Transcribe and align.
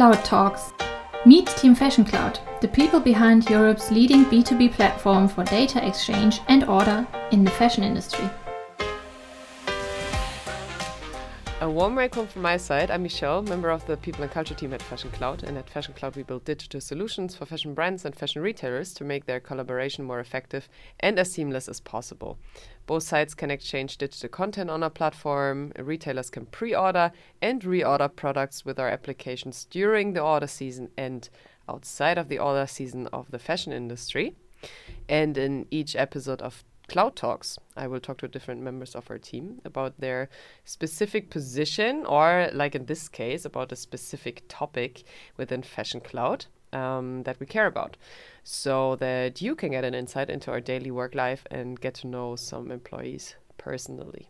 Cloud 0.00 0.24
Talks. 0.24 0.72
Meet 1.26 1.48
Team 1.58 1.74
Fashion 1.74 2.06
Cloud, 2.06 2.38
the 2.62 2.68
people 2.68 3.00
behind 3.00 3.50
Europe's 3.50 3.90
leading 3.90 4.24
B2B 4.24 4.72
platform 4.72 5.28
for 5.28 5.44
data 5.44 5.86
exchange 5.86 6.40
and 6.48 6.64
order 6.64 7.06
in 7.32 7.44
the 7.44 7.50
fashion 7.50 7.84
industry. 7.84 8.24
A 11.70 11.72
warm 11.72 11.94
welcome 11.94 12.26
from 12.26 12.42
my 12.42 12.56
side. 12.56 12.90
I'm 12.90 13.04
Michelle, 13.04 13.42
member 13.42 13.70
of 13.70 13.86
the 13.86 13.96
People 13.96 14.24
and 14.24 14.32
Culture 14.32 14.56
team 14.56 14.74
at 14.74 14.82
Fashion 14.82 15.08
Cloud. 15.12 15.44
And 15.44 15.56
at 15.56 15.70
Fashion 15.70 15.94
Cloud, 15.94 16.16
we 16.16 16.24
build 16.24 16.44
digital 16.44 16.80
solutions 16.80 17.36
for 17.36 17.46
fashion 17.46 17.74
brands 17.74 18.04
and 18.04 18.12
fashion 18.12 18.42
retailers 18.42 18.92
to 18.94 19.04
make 19.04 19.26
their 19.26 19.38
collaboration 19.38 20.04
more 20.04 20.18
effective 20.18 20.68
and 20.98 21.16
as 21.16 21.30
seamless 21.30 21.68
as 21.68 21.78
possible. 21.78 22.40
Both 22.86 23.04
sides 23.04 23.34
can 23.34 23.52
exchange 23.52 23.98
digital 23.98 24.30
content 24.30 24.68
on 24.68 24.82
our 24.82 24.90
platform. 24.90 25.70
Retailers 25.78 26.28
can 26.28 26.46
pre 26.46 26.74
order 26.74 27.12
and 27.40 27.62
reorder 27.62 28.16
products 28.16 28.64
with 28.64 28.80
our 28.80 28.88
applications 28.88 29.64
during 29.66 30.14
the 30.14 30.22
order 30.22 30.48
season 30.48 30.90
and 30.96 31.28
outside 31.68 32.18
of 32.18 32.26
the 32.26 32.40
order 32.40 32.66
season 32.66 33.06
of 33.12 33.30
the 33.30 33.38
fashion 33.38 33.72
industry. 33.72 34.34
And 35.08 35.38
in 35.38 35.66
each 35.70 35.94
episode 35.94 36.42
of 36.42 36.64
Cloud 36.90 37.14
Talks. 37.14 37.56
I 37.76 37.86
will 37.86 38.00
talk 38.00 38.18
to 38.18 38.26
different 38.26 38.62
members 38.62 38.96
of 38.96 39.08
our 39.10 39.18
team 39.18 39.60
about 39.64 40.00
their 40.00 40.28
specific 40.64 41.30
position, 41.30 42.04
or, 42.04 42.50
like 42.52 42.74
in 42.74 42.86
this 42.86 43.08
case, 43.08 43.44
about 43.44 43.70
a 43.70 43.76
specific 43.76 44.42
topic 44.48 45.04
within 45.36 45.62
Fashion 45.62 46.00
Cloud 46.00 46.46
um, 46.72 47.22
that 47.22 47.38
we 47.38 47.46
care 47.46 47.68
about, 47.68 47.96
so 48.42 48.96
that 48.96 49.40
you 49.40 49.54
can 49.54 49.70
get 49.70 49.84
an 49.84 49.94
insight 49.94 50.28
into 50.28 50.50
our 50.50 50.60
daily 50.60 50.90
work 50.90 51.14
life 51.14 51.46
and 51.48 51.80
get 51.80 51.94
to 51.94 52.08
know 52.08 52.34
some 52.34 52.72
employees 52.72 53.36
personally. 53.56 54.28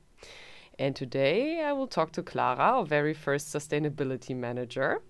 And 0.79 0.95
today 0.95 1.62
I 1.62 1.73
will 1.73 1.87
talk 1.87 2.12
to 2.12 2.23
Clara, 2.23 2.59
our 2.59 2.84
very 2.84 3.15
first 3.15 3.48
sustainability 3.48 4.37
manager. 4.37 5.01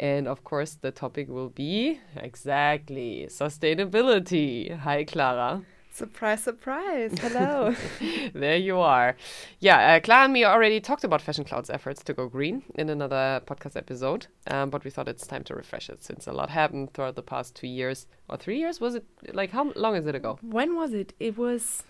And 0.00 0.26
of 0.26 0.42
course, 0.42 0.74
the 0.74 0.90
topic 0.90 1.28
will 1.28 1.50
be 1.50 2.00
exactly 2.16 3.28
sustainability. 3.30 4.76
Hi, 4.78 5.04
Clara. 5.04 5.62
Surprise, 5.98 6.44
surprise. 6.44 7.12
Hello. 7.20 7.74
there 8.32 8.56
you 8.56 8.78
are. 8.78 9.16
Yeah, 9.58 9.96
uh, 9.96 9.98
Clara 9.98 10.26
and 10.26 10.32
me 10.32 10.44
already 10.44 10.80
talked 10.80 11.02
about 11.02 11.20
Fashion 11.20 11.42
Cloud's 11.42 11.70
efforts 11.70 12.04
to 12.04 12.14
go 12.14 12.28
green 12.28 12.62
in 12.76 12.88
another 12.88 13.42
podcast 13.44 13.76
episode, 13.76 14.28
um, 14.46 14.70
but 14.70 14.84
we 14.84 14.90
thought 14.90 15.08
it's 15.08 15.26
time 15.26 15.42
to 15.42 15.56
refresh 15.56 15.90
it 15.90 16.04
since 16.04 16.28
a 16.28 16.32
lot 16.32 16.50
happened 16.50 16.94
throughout 16.94 17.16
the 17.16 17.22
past 17.24 17.56
two 17.56 17.66
years 17.66 18.06
or 18.28 18.36
three 18.36 18.60
years. 18.60 18.80
Was 18.80 18.94
it 18.94 19.06
like 19.32 19.50
how 19.50 19.72
long 19.74 19.96
is 19.96 20.06
it 20.06 20.14
ago? 20.14 20.38
When 20.40 20.76
was 20.76 20.92
it? 20.92 21.14
It 21.18 21.36
was 21.36 21.82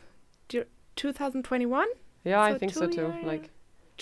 2021? 0.49 1.89
Yeah, 2.25 2.49
so 2.49 2.55
I 2.55 2.59
think 2.59 2.73
so 2.73 2.89
too. 2.89 3.13
Like 3.25 3.51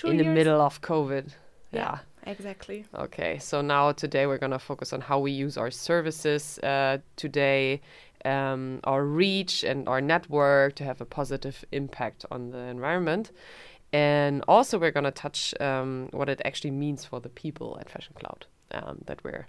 in 0.04 0.14
years? 0.14 0.24
the 0.24 0.30
middle 0.30 0.60
of 0.60 0.80
COVID. 0.82 1.30
yeah. 1.72 1.80
yeah. 1.80 1.98
Exactly. 2.26 2.84
Okay, 2.92 3.38
so 3.38 3.60
now 3.60 3.92
today 3.92 4.26
we're 4.26 4.38
going 4.38 4.50
to 4.50 4.58
focus 4.58 4.92
on 4.92 5.00
how 5.00 5.20
we 5.20 5.30
use 5.30 5.56
our 5.56 5.70
services 5.70 6.58
uh, 6.58 6.98
today 7.14 7.80
um, 8.26 8.80
our 8.84 9.04
reach 9.04 9.62
and 9.62 9.88
our 9.88 10.00
network 10.00 10.74
to 10.76 10.84
have 10.84 11.00
a 11.00 11.06
positive 11.06 11.64
impact 11.72 12.24
on 12.30 12.50
the 12.50 12.58
environment. 12.58 13.30
And 13.92 14.44
also, 14.48 14.78
we're 14.78 14.90
going 14.90 15.04
to 15.04 15.10
touch 15.12 15.54
um, 15.60 16.08
what 16.10 16.28
it 16.28 16.42
actually 16.44 16.72
means 16.72 17.04
for 17.04 17.20
the 17.20 17.28
people 17.28 17.78
at 17.80 17.88
Fashion 17.88 18.14
Cloud 18.18 18.46
um, 18.72 18.98
that 19.06 19.22
we're 19.24 19.46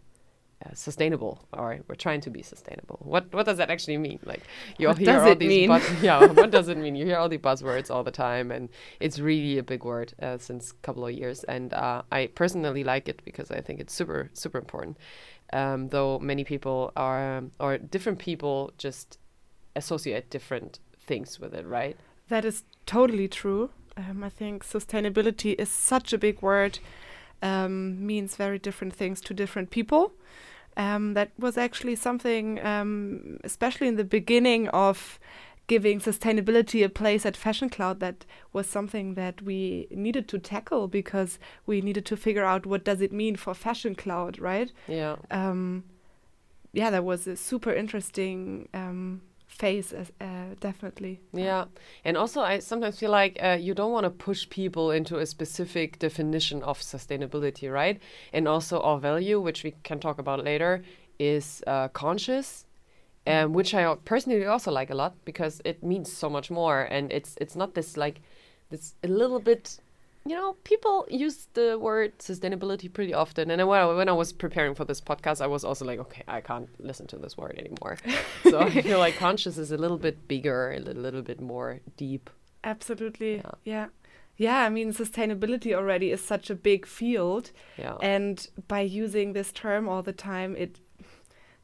uh, 0.65 0.73
sustainable 0.73 1.45
or 1.53 1.79
we're 1.87 1.95
trying 1.95 2.21
to 2.21 2.29
be 2.29 2.41
sustainable. 2.41 2.99
What 3.01 3.31
what 3.33 3.45
does 3.45 3.57
that 3.57 3.69
actually 3.69 3.97
mean? 3.97 4.19
Like 4.23 4.43
you 4.77 4.87
what 4.87 4.97
hear 4.97 5.19
all 5.19 5.35
these 5.35 5.67
buzz- 5.67 5.91
yeah, 6.01 6.25
what 6.25 6.51
does 6.51 6.67
it 6.67 6.77
mean? 6.77 6.95
You 6.95 7.05
hear 7.05 7.17
all 7.17 7.29
the 7.29 7.37
buzzwords 7.37 7.91
all 7.91 8.03
the 8.03 8.11
time, 8.11 8.51
and 8.51 8.69
it's 8.99 9.19
really 9.19 9.57
a 9.57 9.63
big 9.63 9.83
word 9.83 10.13
uh, 10.21 10.37
since 10.37 10.71
a 10.71 10.75
couple 10.75 11.05
of 11.05 11.13
years. 11.13 11.43
And 11.43 11.73
uh, 11.73 12.03
I 12.11 12.27
personally 12.27 12.83
like 12.83 13.07
it 13.07 13.21
because 13.23 13.51
I 13.51 13.61
think 13.61 13.79
it's 13.79 13.93
super 13.93 14.29
super 14.33 14.57
important 14.57 14.97
um, 15.53 15.89
though 15.89 16.19
many 16.19 16.43
people 16.43 16.91
are 16.95 17.43
or 17.59 17.77
different 17.77 18.19
people 18.19 18.71
just 18.77 19.17
associate 19.75 20.29
different 20.29 20.79
things 20.99 21.39
with 21.39 21.53
it, 21.53 21.65
right? 21.65 21.97
That 22.29 22.45
is 22.45 22.63
totally 22.85 23.27
true. 23.27 23.69
Um, 23.95 24.23
I 24.23 24.29
think 24.29 24.63
sustainability 24.63 25.55
is 25.57 25.69
such 25.69 26.13
a 26.13 26.17
big 26.17 26.41
word, 26.41 26.79
um, 27.41 28.05
means 28.05 28.35
very 28.35 28.59
different 28.59 28.93
things 28.93 29.21
to 29.21 29.33
different 29.33 29.69
people. 29.69 30.13
Um, 30.75 31.15
that 31.15 31.31
was 31.39 31.57
actually 31.57 31.95
something, 31.95 32.63
um, 32.63 33.39
especially 33.43 33.87
in 33.87 33.95
the 33.95 34.03
beginning 34.03 34.67
of 34.69 35.19
giving 35.67 35.99
sustainability 35.99 36.83
a 36.83 36.89
place 36.89 37.25
at 37.25 37.35
Fashion 37.35 37.69
Cloud 37.69 37.99
that 37.99 38.25
was 38.53 38.67
something 38.67 39.15
that 39.15 39.41
we 39.41 39.87
needed 39.91 40.27
to 40.29 40.39
tackle 40.39 40.87
because 40.87 41.39
we 41.65 41.81
needed 41.81 42.05
to 42.05 42.17
figure 42.17 42.45
out 42.45 42.65
what 42.65 42.85
does 42.85 43.01
it 43.01 43.11
mean 43.11 43.35
for 43.35 43.53
Fashion 43.53 43.93
Cloud, 43.93 44.39
right? 44.39 44.71
Yeah. 44.87 45.17
Um, 45.29 45.83
yeah, 46.71 46.89
that 46.89 47.03
was 47.03 47.27
a 47.27 47.35
super 47.35 47.73
interesting 47.73 48.69
um, 48.73 49.21
phase, 49.47 49.93
uh, 49.93 50.05
definitely. 50.59 51.19
Yeah, 51.33 51.65
and 52.05 52.15
also 52.15 52.41
I 52.41 52.59
sometimes 52.59 52.99
feel 52.99 53.11
like 53.11 53.37
uh, 53.41 53.57
you 53.59 53.73
don't 53.73 53.91
want 53.91 54.05
to 54.05 54.09
push 54.09 54.47
people 54.49 54.91
into 54.91 55.17
a 55.17 55.25
specific 55.25 55.99
definition 55.99 56.63
of 56.63 56.79
sustainability, 56.79 57.71
right? 57.71 57.99
And 58.31 58.47
also 58.47 58.79
our 58.81 58.99
value, 58.99 59.39
which 59.41 59.63
we 59.63 59.73
can 59.83 59.99
talk 59.99 60.19
about 60.19 60.43
later, 60.43 60.83
is 61.19 61.63
uh, 61.65 61.87
conscious 61.89 62.66
um, 63.27 63.53
which 63.53 63.73
I 63.73 63.95
personally 64.05 64.45
also 64.45 64.71
like 64.71 64.89
a 64.89 64.95
lot 64.95 65.13
because 65.25 65.61
it 65.65 65.83
means 65.83 66.11
so 66.11 66.29
much 66.29 66.49
more, 66.49 66.83
and 66.83 67.11
it's 67.11 67.35
it's 67.41 67.55
not 67.55 67.75
this 67.75 67.97
like 67.97 68.21
this 68.69 68.95
a 69.03 69.07
little 69.07 69.39
bit. 69.39 69.79
You 70.25 70.35
know, 70.35 70.57
people 70.65 71.07
use 71.09 71.47
the 71.53 71.79
word 71.79 72.17
sustainability 72.19 72.91
pretty 72.91 73.13
often, 73.13 73.49
and 73.49 73.65
when 73.67 73.79
I, 73.79 73.85
when 73.85 74.09
I 74.09 74.13
was 74.13 74.33
preparing 74.33 74.75
for 74.75 74.83
this 74.83 74.99
podcast, 74.99 75.41
I 75.41 75.47
was 75.47 75.63
also 75.63 75.85
like, 75.85 75.99
okay, 75.99 76.23
I 76.27 76.41
can't 76.41 76.69
listen 76.79 77.07
to 77.07 77.17
this 77.17 77.37
word 77.37 77.57
anymore. 77.57 77.97
so 78.43 78.59
I 78.59 78.81
feel 78.81 78.99
like 78.99 79.15
conscious 79.15 79.57
is 79.57 79.71
a 79.71 79.77
little 79.77 79.97
bit 79.97 80.27
bigger, 80.27 80.71
a 80.71 80.79
little 80.79 81.21
bit 81.21 81.39
more 81.39 81.79
deep. 81.95 82.29
Absolutely, 82.63 83.37
yeah. 83.37 83.51
yeah. 83.63 83.87
Yeah, 84.37 84.59
I 84.59 84.69
mean, 84.69 84.93
sustainability 84.93 85.73
already 85.73 86.11
is 86.11 86.21
such 86.21 86.51
a 86.51 86.55
big 86.55 86.85
field. 86.85 87.51
Yeah. 87.77 87.95
And 88.01 88.47
by 88.67 88.81
using 88.81 89.33
this 89.33 89.51
term 89.51 89.89
all 89.89 90.03
the 90.03 90.13
time, 90.13 90.55
it 90.55 90.79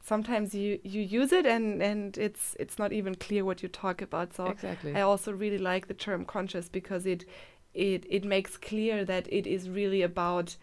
sometimes 0.04 0.54
you 0.54 0.78
you 0.84 1.00
use 1.00 1.32
it 1.32 1.46
and 1.46 1.82
and 1.82 2.18
it's 2.18 2.54
it's 2.60 2.78
not 2.78 2.92
even 2.92 3.14
clear 3.14 3.44
what 3.44 3.62
you 3.62 3.68
talk 3.68 4.02
about 4.02 4.34
so 4.34 4.46
exactly. 4.46 4.94
i 4.94 5.00
also 5.00 5.32
really 5.32 5.58
like 5.58 5.88
the 5.88 5.94
term 5.94 6.24
conscious 6.24 6.68
because 6.68 7.06
it 7.06 7.24
it 7.72 8.04
it 8.08 8.24
makes 8.24 8.56
clear 8.56 9.04
that 9.04 9.26
it 9.32 9.46
is 9.46 9.68
really 9.68 10.02
about 10.02 10.56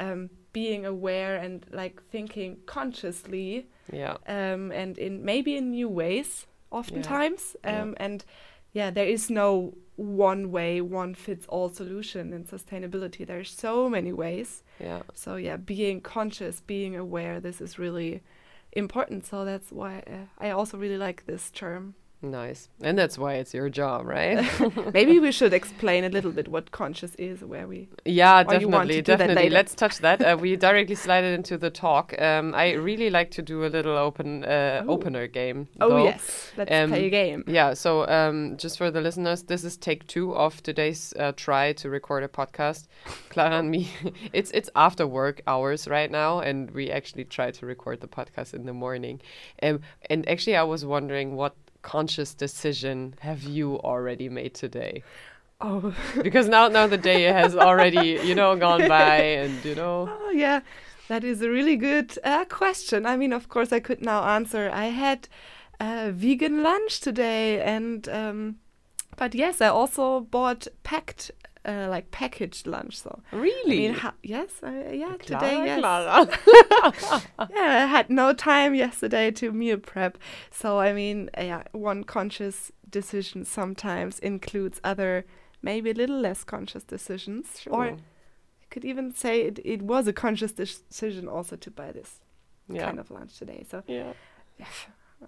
um, 0.00 0.30
being 0.52 0.84
aware 0.84 1.36
and 1.36 1.64
like 1.72 2.02
thinking 2.10 2.58
consciously 2.66 3.68
yeah 3.92 4.16
um, 4.26 4.72
and 4.72 4.98
in 4.98 5.24
maybe 5.24 5.56
in 5.56 5.70
new 5.70 5.88
ways 5.88 6.46
oftentimes 6.70 7.56
yeah. 7.64 7.80
Um, 7.82 7.90
yeah. 7.90 8.04
and 8.04 8.24
yeah 8.72 8.90
there 8.90 9.06
is 9.06 9.30
no 9.30 9.74
one 9.96 10.50
way 10.50 10.80
one 10.80 11.14
fits 11.14 11.46
all 11.48 11.68
solution 11.68 12.32
in 12.32 12.44
sustainability 12.44 13.26
there 13.26 13.40
are 13.40 13.44
so 13.44 13.88
many 13.88 14.12
ways 14.12 14.62
yeah 14.80 15.02
so 15.14 15.36
yeah 15.36 15.56
being 15.56 16.00
conscious 16.00 16.60
being 16.60 16.94
aware 16.96 17.40
this 17.40 17.60
is 17.60 17.78
really 17.78 18.22
important. 18.72 19.26
So 19.26 19.44
that's 19.44 19.70
why 19.70 20.02
uh, 20.06 20.26
I 20.38 20.50
also 20.50 20.76
really 20.78 20.98
like 20.98 21.26
this 21.26 21.50
term. 21.50 21.94
Nice. 22.20 22.68
And 22.80 22.98
that's 22.98 23.16
why 23.16 23.34
it's 23.34 23.54
your 23.54 23.68
job, 23.68 24.04
right? 24.04 24.44
Maybe 24.92 25.20
we 25.20 25.30
should 25.30 25.52
explain 25.52 26.02
a 26.02 26.08
little 26.08 26.32
bit 26.32 26.48
what 26.48 26.72
conscious 26.72 27.14
is, 27.14 27.44
where 27.44 27.68
we. 27.68 27.88
Yeah, 28.04 28.42
definitely. 28.42 29.02
Definitely. 29.02 29.50
Let's 29.50 29.72
touch 29.76 29.98
that. 29.98 30.20
Uh, 30.20 30.36
we 30.38 30.56
directly 30.56 30.96
slide 30.96 31.22
it 31.22 31.32
into 31.32 31.56
the 31.56 31.70
talk. 31.70 32.20
Um, 32.20 32.56
I 32.56 32.72
really 32.72 33.08
like 33.08 33.30
to 33.32 33.42
do 33.42 33.64
a 33.64 33.68
little 33.68 33.96
open 33.96 34.42
uh, 34.42 34.82
oh. 34.84 34.94
opener 34.94 35.28
game. 35.28 35.68
Oh, 35.80 35.90
though. 35.90 36.04
yes. 36.04 36.50
Let's 36.56 36.72
um, 36.72 36.90
play 36.90 37.06
a 37.06 37.10
game. 37.10 37.44
Yeah. 37.46 37.74
So, 37.74 38.08
um, 38.08 38.56
just 38.56 38.78
for 38.78 38.90
the 38.90 39.00
listeners, 39.00 39.44
this 39.44 39.62
is 39.62 39.76
take 39.76 40.04
two 40.08 40.34
of 40.34 40.60
today's 40.64 41.14
uh, 41.20 41.32
try 41.36 41.72
to 41.74 41.88
record 41.88 42.24
a 42.24 42.28
podcast. 42.28 42.88
Clara 43.28 43.60
and 43.60 43.70
me, 43.70 43.90
it's, 44.32 44.50
it's 44.50 44.70
after 44.74 45.06
work 45.06 45.40
hours 45.46 45.86
right 45.86 46.10
now, 46.10 46.40
and 46.40 46.72
we 46.72 46.90
actually 46.90 47.26
try 47.26 47.52
to 47.52 47.64
record 47.64 48.00
the 48.00 48.08
podcast 48.08 48.54
in 48.54 48.66
the 48.66 48.74
morning. 48.74 49.20
Um, 49.62 49.82
and 50.10 50.28
actually, 50.28 50.56
I 50.56 50.64
was 50.64 50.84
wondering 50.84 51.36
what 51.36 51.54
conscious 51.88 52.34
decision 52.34 53.14
have 53.20 53.42
you 53.44 53.80
already 53.80 54.28
made 54.28 54.52
today? 54.52 55.02
Oh, 55.60 55.94
because 56.22 56.46
now 56.46 56.68
now 56.68 56.86
the 56.86 56.98
day 56.98 57.22
has 57.22 57.56
already 57.56 58.20
you 58.28 58.34
know 58.34 58.54
gone 58.56 58.86
by, 58.98 59.16
and 59.42 59.64
you 59.64 59.74
know. 59.74 60.08
Oh 60.08 60.30
yeah, 60.30 60.60
that 61.08 61.24
is 61.24 61.40
a 61.40 61.48
really 61.48 61.76
good 61.76 62.18
uh, 62.22 62.44
question. 62.44 63.06
I 63.06 63.16
mean, 63.16 63.32
of 63.32 63.48
course, 63.48 63.72
I 63.72 63.80
could 63.80 64.02
now 64.02 64.20
answer. 64.36 64.70
I 64.70 64.86
had 64.86 65.28
a 65.80 66.12
vegan 66.12 66.62
lunch 66.62 67.00
today, 67.00 67.60
and 67.62 68.06
um, 68.08 68.56
but 69.16 69.34
yes, 69.34 69.62
I 69.62 69.68
also 69.68 70.20
bought 70.20 70.68
packed 70.82 71.30
uh, 71.68 71.86
like 71.88 72.10
packaged 72.10 72.66
lunch. 72.66 72.98
So 72.98 73.20
really, 73.30 73.88
I 73.88 73.92
mean, 73.92 74.00
yes, 74.22 74.50
uh, 74.62 74.70
yeah, 74.90 75.16
Clara, 75.18 75.18
today, 75.18 75.64
yes. 75.66 75.80
Clara. 75.80 76.28
yeah, 77.50 77.84
I 77.84 77.86
had 77.86 78.08
no 78.08 78.32
time 78.32 78.74
yesterday 78.74 79.30
to 79.32 79.52
meal 79.52 79.76
prep. 79.76 80.16
So 80.50 80.78
I 80.80 80.92
mean, 80.92 81.28
uh, 81.38 81.42
yeah, 81.42 81.62
one 81.72 82.04
conscious 82.04 82.72
decision 82.90 83.44
sometimes 83.44 84.18
includes 84.20 84.80
other, 84.82 85.26
maybe 85.62 85.90
a 85.90 85.94
little 85.94 86.20
less 86.20 86.42
conscious 86.44 86.84
decisions, 86.84 87.60
sure. 87.60 87.72
or 87.72 87.96
could 88.70 88.84
even 88.84 89.12
say 89.12 89.42
it, 89.42 89.58
it 89.64 89.82
was 89.82 90.08
a 90.08 90.12
conscious 90.12 90.52
decision 90.52 91.28
also 91.28 91.56
to 91.56 91.70
buy 91.70 91.92
this 91.92 92.20
Yeah. 92.68 92.86
kind 92.86 92.98
of 92.98 93.10
lunch 93.10 93.38
today. 93.38 93.64
So 93.70 93.82
Yeah. 93.86 94.12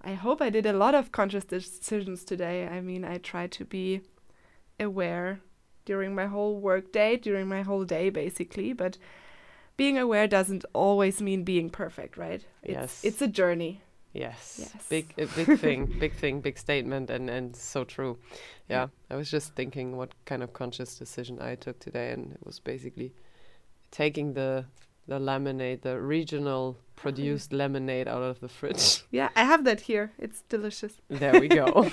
I 0.02 0.14
hope 0.14 0.40
I 0.40 0.50
did 0.50 0.66
a 0.66 0.72
lot 0.72 0.94
of 0.94 1.10
conscious 1.10 1.44
decisions 1.44 2.24
today. 2.24 2.66
I 2.66 2.80
mean, 2.80 3.04
I 3.04 3.18
try 3.18 3.46
to 3.48 3.64
be 3.64 4.02
aware 4.78 5.40
during 5.84 6.14
my 6.14 6.26
whole 6.26 6.58
work 6.58 6.92
day, 6.92 7.16
during 7.16 7.48
my 7.48 7.62
whole 7.62 7.84
day, 7.84 8.10
basically. 8.10 8.72
But 8.72 8.98
being 9.76 9.98
aware 9.98 10.26
doesn't 10.26 10.64
always 10.72 11.22
mean 11.22 11.42
being 11.44 11.70
perfect, 11.70 12.16
right? 12.16 12.44
It's, 12.62 12.72
Yes. 12.72 13.00
It's 13.04 13.22
a 13.22 13.28
journey. 13.28 13.82
Yes. 14.12 14.56
Yes. 14.58 14.86
Big 14.88 15.14
a 15.18 15.26
big 15.26 15.58
thing, 15.64 15.86
big 15.98 16.14
thing, 16.14 16.40
big 16.40 16.58
statement 16.58 17.10
and 17.10 17.30
and 17.30 17.54
so 17.54 17.84
true. 17.84 18.18
Yeah. 18.68 18.88
I 19.08 19.16
was 19.16 19.30
just 19.30 19.54
thinking 19.54 19.96
what 19.96 20.10
kind 20.24 20.42
of 20.42 20.52
conscious 20.52 20.98
decision 20.98 21.38
I 21.40 21.54
took 21.54 21.78
today 21.78 22.10
and 22.12 22.32
it 22.32 22.44
was 22.44 22.58
basically 22.60 23.14
taking 23.90 24.34
the 24.34 24.64
the 25.06 25.18
lemonade, 25.18 25.82
the 25.82 26.00
regional 26.00 26.76
produced 26.96 27.52
lemonade 27.62 28.08
out 28.08 28.22
of 28.22 28.40
the 28.40 28.48
fridge. 28.48 29.02
Yeah, 29.10 29.28
I 29.34 29.44
have 29.44 29.64
that 29.64 29.80
here. 29.80 30.12
It's 30.18 30.42
delicious. 30.48 30.92
there 31.08 31.40
we 31.40 31.48
go. 31.48 31.90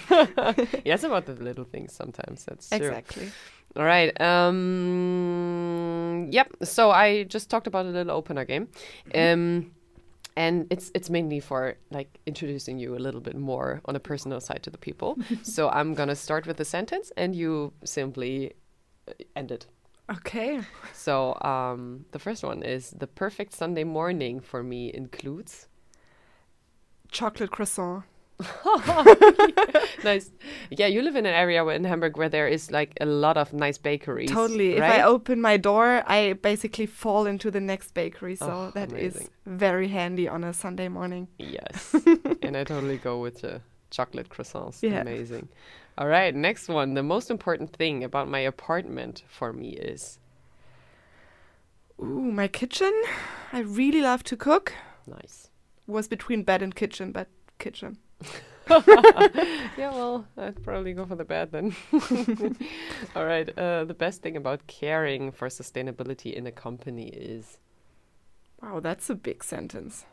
yes, 0.85 1.03
about 1.03 1.25
the 1.25 1.33
little 1.33 1.63
things 1.65 1.93
sometimes. 1.93 2.45
That's 2.45 2.69
true. 2.69 3.29
All 3.77 3.85
right. 3.85 4.19
Um, 4.19 6.29
yep. 6.31 6.51
So 6.63 6.89
I 6.89 7.23
just 7.25 7.49
talked 7.49 7.67
about 7.67 7.85
a 7.85 7.89
little 7.89 8.11
opener 8.11 8.43
game, 8.43 8.69
um, 9.13 9.71
and 10.35 10.65
it's 10.71 10.91
it's 10.95 11.11
mainly 11.11 11.39
for 11.39 11.75
like 11.91 12.19
introducing 12.25 12.79
you 12.79 12.95
a 12.95 12.99
little 12.99 13.21
bit 13.21 13.35
more 13.35 13.81
on 13.85 13.95
a 13.95 13.99
personal 13.99 14.41
side 14.41 14.63
to 14.63 14.71
the 14.71 14.79
people. 14.79 15.19
so 15.43 15.69
I'm 15.69 15.93
gonna 15.93 16.15
start 16.15 16.47
with 16.47 16.59
a 16.59 16.65
sentence, 16.65 17.11
and 17.15 17.35
you 17.35 17.71
simply 17.83 18.53
uh, 19.07 19.13
end 19.35 19.51
it. 19.51 19.67
Okay. 20.09 20.61
So 20.93 21.37
um, 21.41 22.05
the 22.13 22.19
first 22.19 22.43
one 22.43 22.63
is 22.63 22.95
the 22.97 23.07
perfect 23.07 23.53
Sunday 23.53 23.83
morning 23.83 24.39
for 24.39 24.63
me 24.63 24.91
includes. 24.91 25.67
Chocolate 27.11 27.51
croissant. 27.51 28.05
nice. 30.03 30.31
Yeah, 30.69 30.87
you 30.87 31.01
live 31.01 31.15
in 31.15 31.25
an 31.25 31.33
area 31.33 31.65
in 31.67 31.83
Hamburg 31.83 32.17
where 32.17 32.29
there 32.29 32.47
is 32.47 32.69
like 32.71 32.93
a 33.01 33.05
lot 33.05 33.37
of 33.37 33.51
nice 33.53 33.77
bakeries. 33.77 34.29
Totally. 34.29 34.75
If? 34.75 34.83
I 34.83 35.01
open 35.01 35.41
my 35.41 35.57
door, 35.57 36.03
I 36.05 36.33
basically 36.33 36.85
fall 36.85 37.25
into 37.25 37.49
the 37.51 37.59
next 37.59 37.93
bakery. 37.93 38.35
So 38.35 38.45
Oh, 38.47 38.71
that 38.75 38.91
is 38.93 39.15
amazing. 39.15 39.29
very 39.45 39.87
handy 39.87 40.27
on 40.27 40.43
a 40.43 40.53
Sunday 40.53 40.87
morning. 40.87 41.27
Yes. 41.39 41.95
and 42.43 42.55
I 42.55 42.63
totally 42.63 42.97
go 42.97 43.19
with 43.19 43.41
the 43.41 43.61
chocolate 43.89 44.29
croissants. 44.29 44.81
Yeah. 44.83 45.01
Amazing. 45.01 45.49
All 45.97 46.07
right, 46.07 46.33
next 46.35 46.69
one. 46.69 46.93
The 46.93 47.01
most 47.03 47.31
important 47.31 47.73
thing 47.75 48.03
about 48.03 48.27
my 48.29 48.39
apartment 48.39 49.23
for 49.27 49.51
me 49.51 49.69
is 49.69 50.19
Ooh, 51.99 52.31
my 52.31 52.47
kitchen. 52.47 52.93
I 53.51 53.61
really 53.61 54.01
love 54.01 54.23
to 54.25 54.37
cook. 54.37 54.73
nice. 55.07 55.49
Was 55.87 56.07
between 56.09 56.43
bed 56.43 56.61
and 56.61 56.75
kitchen, 56.75 57.11
but 57.13 57.29
kitchen. 57.59 57.97
yeah, 59.77 59.91
well, 59.91 60.27
I'd 60.37 60.61
probably 60.63 60.93
go 60.93 61.05
for 61.05 61.15
the 61.15 61.23
bed 61.23 61.51
then. 61.51 61.75
All 63.15 63.25
right. 63.25 63.47
Uh, 63.57 63.85
the 63.85 63.93
best 63.93 64.21
thing 64.21 64.35
about 64.35 64.67
caring 64.67 65.31
for 65.31 65.47
sustainability 65.47 66.33
in 66.33 66.45
a 66.47 66.51
company 66.51 67.07
is 67.09 67.59
Wow, 68.61 68.79
that's 68.81 69.09
a 69.09 69.15
big 69.15 69.43
sentence. 69.43 70.05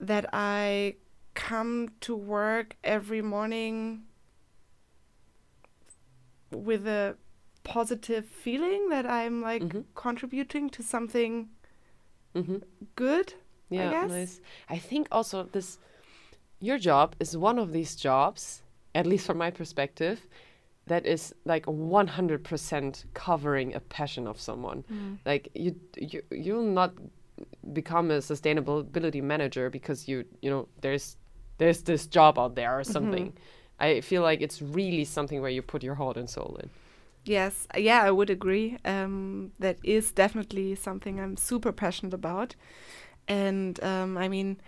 That 0.00 0.26
I 0.34 0.96
come 1.34 1.94
to 2.00 2.14
work 2.14 2.76
every 2.84 3.22
morning 3.22 4.06
with 6.50 6.86
a 6.86 7.16
positive 7.64 8.26
feeling 8.26 8.88
that 8.90 9.06
I'm 9.06 9.40
like 9.40 9.62
Mhm. 9.64 9.84
contributing 9.94 10.68
to 10.70 10.82
something 10.82 11.48
hmm 12.34 12.58
good. 12.96 13.34
Yeah, 13.70 13.88
guess. 13.88 14.02
nice. 14.02 14.40
I 14.68 14.78
think 14.78 15.08
also 15.10 15.44
this 15.44 15.78
your 16.62 16.78
job 16.78 17.16
is 17.20 17.36
one 17.36 17.58
of 17.58 17.72
these 17.72 17.96
jobs, 17.96 18.62
at 18.94 19.06
least 19.06 19.26
from 19.26 19.38
my 19.38 19.50
perspective, 19.50 20.26
that 20.86 21.06
is 21.06 21.34
like 21.44 21.66
100% 21.66 23.04
covering 23.14 23.74
a 23.74 23.80
passion 23.80 24.26
of 24.26 24.40
someone. 24.40 24.84
Like 25.26 25.48
you 25.54 25.76
you 25.96 26.22
you'll 26.30 26.62
not 26.80 26.94
become 27.72 28.10
a 28.10 28.18
sustainability 28.18 29.22
manager 29.22 29.70
because 29.70 30.08
you 30.08 30.24
you 30.40 30.50
know 30.50 30.68
there's 30.80 31.16
there's 31.58 31.82
this 31.82 32.06
job 32.06 32.38
out 32.38 32.54
there 32.54 32.78
or 32.78 32.84
something. 32.84 33.32
I 33.78 34.00
feel 34.00 34.22
like 34.22 34.40
it's 34.40 34.62
really 34.62 35.04
something 35.04 35.40
where 35.40 35.50
you 35.50 35.62
put 35.62 35.82
your 35.82 35.96
heart 35.96 36.16
and 36.16 36.28
soul 36.28 36.58
in. 36.62 36.70
Yes, 37.24 37.68
yeah, 37.76 38.02
I 38.02 38.10
would 38.10 38.30
agree. 38.30 38.78
Um, 38.84 39.52
that 39.60 39.78
is 39.84 40.12
definitely 40.12 40.74
something 40.74 41.20
I'm 41.20 41.36
super 41.36 41.72
passionate 41.72 42.14
about, 42.14 42.56
and 43.28 43.82
um, 43.84 44.18
I 44.18 44.28
mean, 44.28 44.60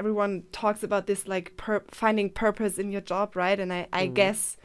everyone 0.00 0.44
talks 0.52 0.82
about 0.84 1.06
this 1.06 1.28
like 1.28 1.56
pur- 1.56 1.84
finding 2.02 2.30
purpose 2.30 2.78
in 2.78 2.90
your 2.92 3.02
job, 3.02 3.36
right? 3.36 3.60
And 3.60 3.72
I, 3.72 3.86
I 3.92 4.06
Mhm. 4.06 4.14
guess, 4.20 4.56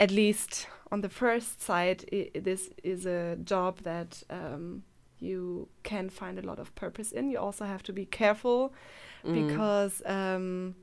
at 0.00 0.10
least 0.10 0.68
on 0.92 1.02
the 1.02 1.10
first 1.10 1.60
side, 1.62 2.04
i 2.12 2.30
this 2.48 2.70
is 2.82 3.06
a 3.06 3.36
job 3.52 3.80
that 3.90 4.22
um, 4.30 4.82
you 5.20 5.68
can 5.82 6.10
find 6.10 6.38
a 6.38 6.42
lot 6.50 6.58
of 6.58 6.74
purpose 6.74 7.12
in. 7.12 7.30
You 7.30 7.38
also 7.38 7.64
have 7.64 7.82
to 7.84 7.92
be 7.92 8.06
careful 8.06 8.72
Mm. 9.24 9.32
because 9.32 10.02
um, 10.06 10.74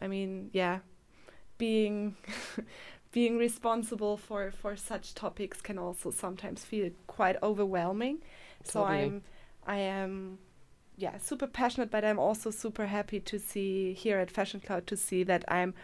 I 0.00 0.08
mean, 0.08 0.50
yeah, 0.52 0.80
being 1.58 2.16
being 3.12 3.38
responsible 3.38 4.16
for 4.16 4.50
for 4.52 4.76
such 4.76 5.14
topics 5.14 5.60
can 5.62 5.78
also 5.78 6.10
sometimes 6.10 6.64
feel 6.64 6.90
quite 7.06 7.36
overwhelming. 7.42 8.18
So 8.62 8.84
I'm 8.84 9.22
I 9.66 9.78
am 9.78 10.38
yeah 10.96 11.18
super 11.18 11.46
passionate, 11.46 11.90
but 11.90 12.04
I'm 12.04 12.18
also 12.18 12.50
super 12.50 12.86
happy 12.86 13.20
to 13.20 13.38
see 13.38 13.92
here 13.94 14.18
at 14.18 14.30
Fashion 14.30 14.60
Cloud 14.60 14.86
to 14.86 14.96
see 14.96 15.22
that 15.24 15.44
I'm 15.48 15.74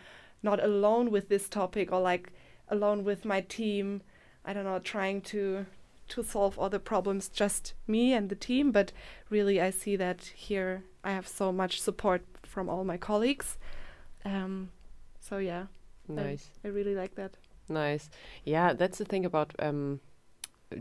not 0.43 0.62
alone 0.62 1.11
with 1.11 1.29
this 1.29 1.49
topic 1.49 1.93
or 1.93 2.01
like 2.01 2.33
alone 2.69 3.05
with 3.05 3.25
my 3.25 3.41
team. 3.41 4.03
I 4.45 4.53
don't 4.53 4.65
know, 4.65 4.79
trying 4.79 5.21
to 5.23 5.67
to 6.09 6.23
solve 6.25 6.59
all 6.59 6.69
the 6.71 6.81
problems, 6.81 7.29
just 7.29 7.75
me 7.87 8.12
and 8.12 8.29
the 8.31 8.35
team. 8.35 8.73
But 8.73 8.93
really, 9.29 9.61
I 9.61 9.71
see 9.71 9.97
that 9.97 10.25
here 10.35 10.83
I 11.05 11.13
have 11.13 11.29
so 11.29 11.53
much 11.53 11.81
support 11.81 12.23
from 12.43 12.69
all 12.69 12.85
my 12.85 12.97
colleagues. 12.97 13.59
Um, 14.25 14.71
so 15.21 15.39
yeah, 15.39 15.67
I- 16.09 16.13
nice. 16.13 16.49
I 16.65 16.69
really 16.69 16.95
like 16.95 17.15
that. 17.17 17.37
Nice. 17.69 18.11
Yeah, 18.45 18.73
that's 18.73 18.99
the 18.99 19.05
thing 19.05 19.25
about 19.25 19.55
um, 19.61 20.01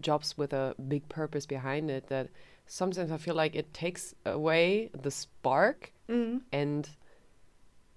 jobs 0.02 0.38
with 0.38 0.54
a 0.54 0.74
big 0.88 1.08
purpose 1.10 1.46
behind 1.46 1.92
it 1.92 2.08
that 2.08 2.30
sometimes 2.70 3.12
I 3.12 3.18
feel 3.18 3.36
like 3.44 3.54
it 3.62 3.68
takes 3.74 4.04
away 4.26 4.90
the 5.06 5.12
spark 5.12 5.92
Mm. 6.10 6.42
and 6.52 6.90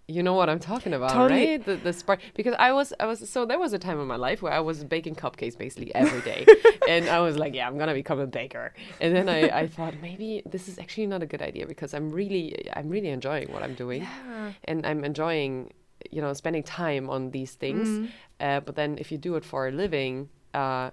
you 0.08 0.22
know 0.22 0.34
what 0.34 0.48
I'm 0.50 0.58
talking 0.58 0.92
about, 0.92 1.12
Totally. 1.12 1.46
right? 1.46 1.64
The, 1.64 1.76
the 1.76 1.92
spark 1.92 2.18
because 2.34 2.54
I 2.58 2.70
was 2.72 2.92
I 3.00 3.06
was 3.06 3.18
so 3.34 3.46
there 3.46 3.58
was 3.58 3.72
a 3.72 3.78
time 3.78 3.98
in 4.00 4.06
my 4.14 4.16
life 4.28 4.42
where 4.42 4.52
I 4.52 4.60
was 4.60 4.76
baking 4.84 5.14
cupcakes 5.14 5.56
basically 5.56 5.94
every 5.94 6.20
day, 6.32 6.44
and 6.88 7.08
I 7.08 7.20
was 7.20 7.34
like, 7.42 7.54
yeah, 7.54 7.66
I'm 7.68 7.78
gonna 7.78 7.94
become 7.94 8.18
a 8.18 8.26
baker. 8.26 8.74
And 9.00 9.14
then 9.16 9.28
I, 9.28 9.40
I 9.62 9.66
thought 9.68 9.94
maybe 10.02 10.42
this 10.54 10.68
is 10.68 10.78
actually 10.78 11.06
not 11.06 11.22
a 11.22 11.26
good 11.32 11.40
idea 11.40 11.64
because 11.66 11.94
I'm 11.94 12.10
really 12.10 12.44
I'm 12.78 12.88
really 12.90 13.08
enjoying 13.18 13.48
what 13.54 13.62
I'm 13.62 13.74
doing, 13.74 14.02
Yeah. 14.02 14.52
and 14.64 14.84
I'm 14.84 15.04
enjoying 15.04 15.72
you 16.10 16.20
know 16.20 16.32
spending 16.34 16.64
time 16.64 17.08
on 17.08 17.30
these 17.30 17.52
things. 17.54 17.88
Mm. 17.88 18.08
Uh, 18.40 18.60
but 18.66 18.74
then 18.74 18.98
if 18.98 19.06
you 19.12 19.18
do 19.18 19.36
it 19.36 19.44
for 19.44 19.68
a 19.68 19.72
living, 19.84 20.28
uh, 20.52 20.90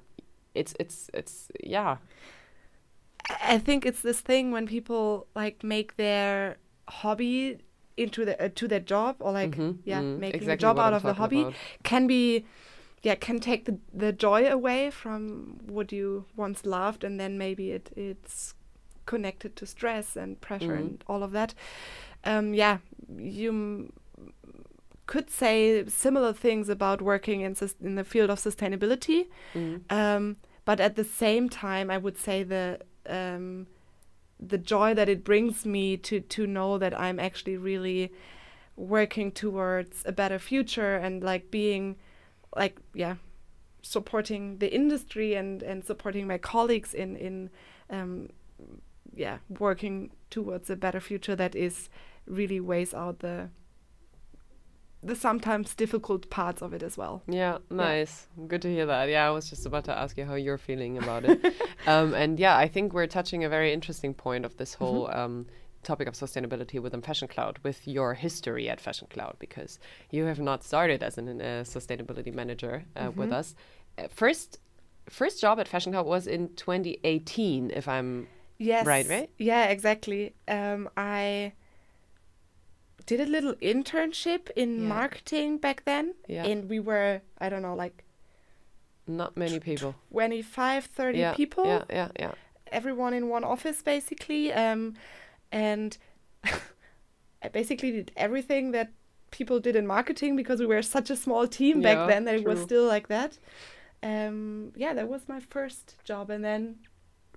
it's 0.54 0.74
it's 0.80 1.10
it's 1.20 1.36
yeah 1.64 1.98
I 3.30 3.58
think 3.60 3.86
it's 3.86 4.02
this 4.02 4.22
thing 4.22 4.52
when 4.52 4.68
people 4.68 5.28
like 5.36 5.64
make 5.64 5.96
their 5.98 6.58
hobby 6.88 7.58
into 7.98 8.26
the 8.26 8.42
uh, 8.44 8.50
to 8.56 8.68
their 8.68 8.80
job 8.80 9.18
or 9.20 9.32
like 9.32 9.52
Mhm, 9.56 9.78
yeah 9.86 10.02
mm, 10.02 10.18
making 10.18 10.42
exactly 10.42 10.54
a 10.54 10.58
job 10.58 10.80
out 10.80 10.88
I'm 10.94 10.94
of 10.96 11.04
the 11.04 11.14
hobby 11.14 11.42
about. 11.42 11.54
can 11.84 12.08
be 12.08 12.46
yeah 13.04 13.16
can 13.16 13.40
take 13.40 13.66
the, 13.66 13.78
the 13.94 14.12
joy 14.14 14.48
away 14.50 14.90
from 14.90 15.60
what 15.68 15.92
you 15.92 16.26
once 16.36 16.66
loved 16.66 17.04
and 17.04 17.20
then 17.20 17.38
maybe 17.38 17.72
it 17.72 17.92
it's 17.96 18.54
connected 19.06 19.56
to 19.56 19.66
stress 19.66 20.16
and 20.16 20.40
pressure 20.42 20.74
Mhm. 20.76 20.80
and 20.80 21.04
all 21.08 21.24
of 21.24 21.32
that 21.32 21.54
um 22.24 22.54
yeah 22.54 22.78
you 23.18 23.50
m- 23.50 23.92
could 25.06 25.30
say 25.30 25.86
similar 25.88 26.34
things 26.34 26.70
about 26.70 27.02
working 27.02 27.42
in 27.42 27.56
sus- 27.56 27.76
in 27.82 27.96
the 27.96 28.04
field 28.04 28.30
of 28.30 28.40
sustainability 28.40 29.28
Mm. 29.56 29.82
um, 29.92 30.38
but 30.66 30.80
at 30.80 30.96
the 30.96 31.04
same 31.04 31.50
time, 31.50 31.90
I 31.90 31.98
would 31.98 32.16
say 32.18 32.44
the 32.44 32.80
um, 33.10 33.68
the 34.40 34.58
joy 34.58 34.94
that 34.94 35.10
it 35.10 35.24
brings 35.24 35.66
me 35.66 35.98
to 35.98 36.20
to 36.22 36.48
know 36.48 36.78
that 36.78 36.98
I'm 36.98 37.20
actually 37.20 37.58
really 37.58 38.12
working 38.76 39.32
towards 39.32 40.04
a 40.06 40.12
better 40.12 40.40
future 40.40 40.96
and 40.96 41.22
like 41.22 41.52
being 41.52 41.98
like 42.56 42.80
yeah 42.94 43.16
supporting 43.82 44.58
the 44.60 44.74
industry 44.74 45.36
and 45.36 45.62
and 45.62 45.84
supporting 45.84 46.28
my 46.28 46.38
colleagues 46.38 46.94
in 46.94 47.16
in 47.18 47.50
um, 47.90 48.30
yeah 49.14 49.40
working 49.50 50.12
towards 50.30 50.70
a 50.70 50.76
better 50.76 51.00
future 51.00 51.36
that 51.36 51.56
is 51.56 51.90
really 52.26 52.60
weighs 52.60 52.94
out 52.94 53.20
the 53.20 53.50
the 55.02 55.16
sometimes 55.16 55.74
difficult 55.76 56.30
parts 56.30 56.62
of 56.62 56.74
it 56.74 56.84
as 56.84 56.98
well. 56.98 57.24
Yeah, 57.28 57.60
nice. 57.70 58.28
Good 58.48 58.62
to 58.64 58.70
hear 58.70 58.86
that. 58.86 59.10
Yeah, 59.10 59.28
I 59.28 59.32
was 59.32 59.50
just 59.50 59.66
about 59.66 59.86
to 59.86 59.98
ask 59.98 60.18
you 60.18 60.26
how 60.26 60.36
you're 60.36 60.58
feeling 60.58 60.98
about 60.98 61.24
it. 61.26 61.40
um, 61.88 62.14
and 62.14 62.40
yeah, 62.40 62.58
I 62.58 62.68
think 62.68 62.94
we're 62.94 63.08
touching 63.08 63.44
a 63.44 63.50
very 63.50 63.72
interesting 63.74 64.14
point 64.14 64.46
of 64.46 64.58
this 64.58 64.74
whole 64.74 65.08
Mm-hmm. 65.08 65.20
um, 65.20 65.46
topic 65.82 66.10
of 66.10 66.14
sustainability 66.14 66.82
within 66.82 67.02
Fashion 67.02 67.30
Cloud 67.30 67.58
with 67.64 67.88
your 67.88 68.14
history 68.14 68.68
at 68.70 68.82
Fashion 68.82 69.08
Cloud 69.10 69.38
because 69.40 69.80
you 70.12 70.26
have 70.26 70.38
not 70.40 70.62
started 70.62 71.02
as 71.02 71.18
a 71.18 71.22
uh, 71.22 71.64
sustainability 71.64 72.34
manager 72.34 72.84
uh, 72.98 73.04
Mm-hmm. 73.08 73.20
with 73.20 73.32
us. 73.32 73.56
Uh, 73.98 74.08
first, 74.10 74.60
first 75.08 75.40
job 75.40 75.58
at 75.58 75.70
Fashion 75.70 75.94
Cloud 75.94 76.06
was 76.06 76.28
in 76.28 76.50
2018, 76.56 77.72
if 77.74 77.88
I'm 77.88 78.28
Yes. 78.58 78.86
Right, 78.86 79.08
right? 79.08 79.30
Yeah, 79.38 79.68
exactly. 79.68 80.34
Um, 80.50 80.90
I 80.98 81.54
did 83.10 83.20
a 83.20 83.26
little 83.26 83.56
internship 83.56 84.52
in 84.56 84.70
Yeah. 84.82 84.88
marketing 84.88 85.58
back 85.58 85.84
then. 85.86 86.14
Yeah. 86.28 86.46
And 86.46 86.70
we 86.70 86.80
were, 86.80 87.22
I 87.40 87.50
don't 87.50 87.64
know, 87.64 87.76
like 87.76 88.04
not 89.08 89.36
many 89.36 89.60
people. 89.60 89.96
25, 90.12 90.86
30 90.86 91.18
yeah, 91.18 91.34
people. 91.34 91.66
Yeah, 91.66 91.84
yeah, 91.90 92.10
yeah. 92.20 92.34
Everyone 92.72 93.16
in 93.16 93.28
one 93.28 93.44
office, 93.44 93.82
basically. 93.82 94.54
Um, 94.54 94.94
and 95.52 95.98
I 97.44 97.48
basically 97.52 97.92
did 97.92 98.12
everything 98.16 98.72
that 98.74 98.92
people 99.32 99.60
did 99.60 99.76
in 99.76 99.88
marketing 99.88 100.36
because 100.36 100.60
we 100.60 100.68
were 100.68 100.84
such 100.84 101.10
a 101.10 101.16
small 101.16 101.48
team 101.48 101.82
Yeah, 101.82 101.96
back 101.96 102.08
then 102.10 102.26
that 102.26 102.36
it 102.36 102.46
was 102.46 102.62
still 102.62 102.86
like 102.86 103.08
that. 103.08 103.40
Um, 104.04 104.72
yeah, 104.76 104.94
that 104.94 105.10
was 105.10 105.28
my 105.28 105.40
first 105.40 105.96
job. 106.04 106.30
And 106.30 106.44
then 106.44 106.78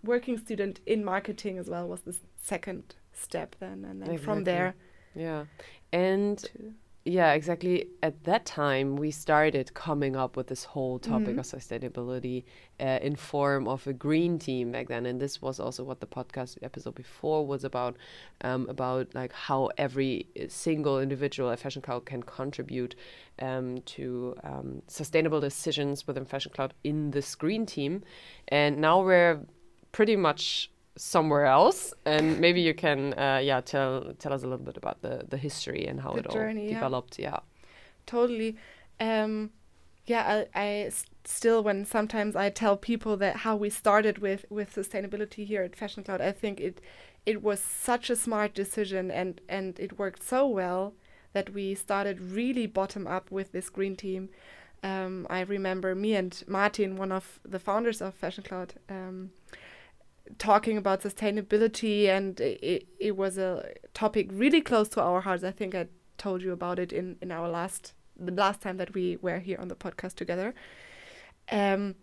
working 0.04 0.36
student 0.36 0.80
in 0.84 1.02
marketing 1.02 1.56
as 1.56 1.66
well 1.70 1.88
was 1.88 2.02
the 2.02 2.16
second 2.36 2.94
step 3.14 3.56
then. 3.58 3.86
And 3.88 4.02
then 4.02 4.18
from 4.18 4.44
there 4.44 4.74
Yeah. 5.14 5.44
And 5.92 6.38
to. 6.38 6.74
Yeah, 7.04 7.32
exactly. 7.32 7.88
At 8.00 8.22
that 8.24 8.44
time, 8.46 8.94
we 8.94 9.10
started 9.10 9.74
coming 9.74 10.14
up 10.14 10.36
with 10.36 10.46
this 10.46 10.62
whole 10.62 11.00
topic 11.00 11.34
Mhm. 11.34 11.40
of 11.40 11.46
sustainability 11.46 12.44
uh, 12.78 13.00
in 13.02 13.16
form 13.16 13.66
of 13.66 13.84
a 13.88 13.92
green 13.92 14.38
team 14.38 14.70
back 14.70 14.86
then, 14.86 15.04
and 15.06 15.20
this 15.20 15.42
was 15.42 15.58
also 15.58 15.82
what 15.82 15.98
the 15.98 16.06
podcast 16.06 16.58
episode 16.62 16.94
before 16.94 17.44
was 17.44 17.64
about, 17.64 17.96
um, 18.42 18.68
about 18.68 19.12
like 19.16 19.32
how 19.32 19.68
every 19.76 20.28
uh, 20.40 20.44
single 20.48 21.00
individual 21.00 21.50
at 21.50 21.58
Fashion 21.58 21.82
Cloud 21.82 22.06
can 22.06 22.22
contribute 22.22 22.94
um, 23.40 23.78
to 23.96 24.36
um, 24.44 24.82
sustainable 24.86 25.40
decisions 25.40 26.06
within 26.06 26.24
Fashion 26.24 26.52
Cloud 26.54 26.72
in 26.84 27.10
this 27.10 27.34
green 27.34 27.66
team, 27.66 28.04
and 28.46 28.78
now 28.78 29.02
we're 29.02 29.40
pretty 29.90 30.14
much 30.14 30.70
somewhere 30.96 31.46
else 31.46 31.94
and 32.04 32.38
maybe 32.38 32.60
you 32.60 32.74
can 32.74 33.14
uh, 33.14 33.40
yeah 33.42 33.60
tell 33.60 34.12
tell 34.18 34.32
us 34.32 34.42
a 34.42 34.46
little 34.46 34.64
bit 34.64 34.76
about 34.76 35.00
the 35.02 35.24
the 35.28 35.36
history 35.38 35.86
and 35.86 36.00
how 36.00 36.12
The 36.12 36.20
it 36.20 36.30
journey, 36.30 36.68
all 36.68 36.74
developed 36.74 37.18
yeah 37.18 37.38
Totally. 38.06 38.56
Um, 39.00 39.50
yeah, 40.06 40.46
I, 40.54 40.60
I 40.60 40.90
still 41.24 41.62
when 41.62 41.84
sometimes 41.84 42.34
I 42.34 42.50
tell 42.50 42.76
people 42.76 43.16
that 43.18 43.36
how 43.36 43.56
we 43.56 43.70
started 43.70 44.18
with 44.18 44.44
with 44.50 44.74
sustainability 44.74 45.46
here 45.46 45.62
at 45.62 45.76
Fashion 45.76 46.02
Cloud, 46.04 46.20
I 46.20 46.32
think 46.32 46.60
it 46.60 46.80
it 47.24 47.42
was 47.42 47.60
such 47.60 48.10
a 48.10 48.16
smart 48.16 48.54
decision 48.54 49.10
and 49.10 49.40
and 49.48 49.78
it 49.78 49.98
worked 49.98 50.22
so 50.22 50.46
well 50.46 50.94
that 51.32 51.50
we 51.50 51.74
started 51.74 52.20
really 52.20 52.66
bottom 52.66 53.06
up 53.06 53.30
with 53.30 53.52
this 53.52 53.70
green 53.70 53.96
team. 53.96 54.28
Um, 54.82 55.26
I 55.30 55.40
remember 55.42 55.94
me 55.94 56.16
and 56.16 56.42
Martin, 56.48 56.96
one 56.96 57.12
of 57.12 57.38
the 57.44 57.60
founders 57.60 58.02
of 58.02 58.14
Fashion 58.14 58.42
Cloud, 58.42 58.74
um, 58.88 59.30
talking 60.38 60.76
about 60.76 61.02
sustainability, 61.02 62.06
and 62.08 62.40
it, 62.40 62.86
it 62.98 63.16
was 63.16 63.38
a 63.38 63.74
topic 63.94 64.28
really 64.32 64.60
close 64.60 64.88
to 64.90 65.02
our 65.02 65.20
hearts. 65.20 65.44
I 65.44 65.50
think 65.50 65.74
I 65.74 65.88
told 66.18 66.42
you 66.42 66.52
about 66.52 66.78
it 66.78 66.92
in, 66.92 67.16
in 67.20 67.30
our 67.32 67.48
last 67.48 67.94
the 68.16 68.32
last 68.32 68.60
time 68.60 68.76
that 68.76 68.94
we 68.94 69.16
were 69.20 69.38
here 69.38 69.58
on 69.58 69.68
the 69.68 69.74
podcast 69.74 70.14
together. 70.14 70.54
Um, 71.50 71.96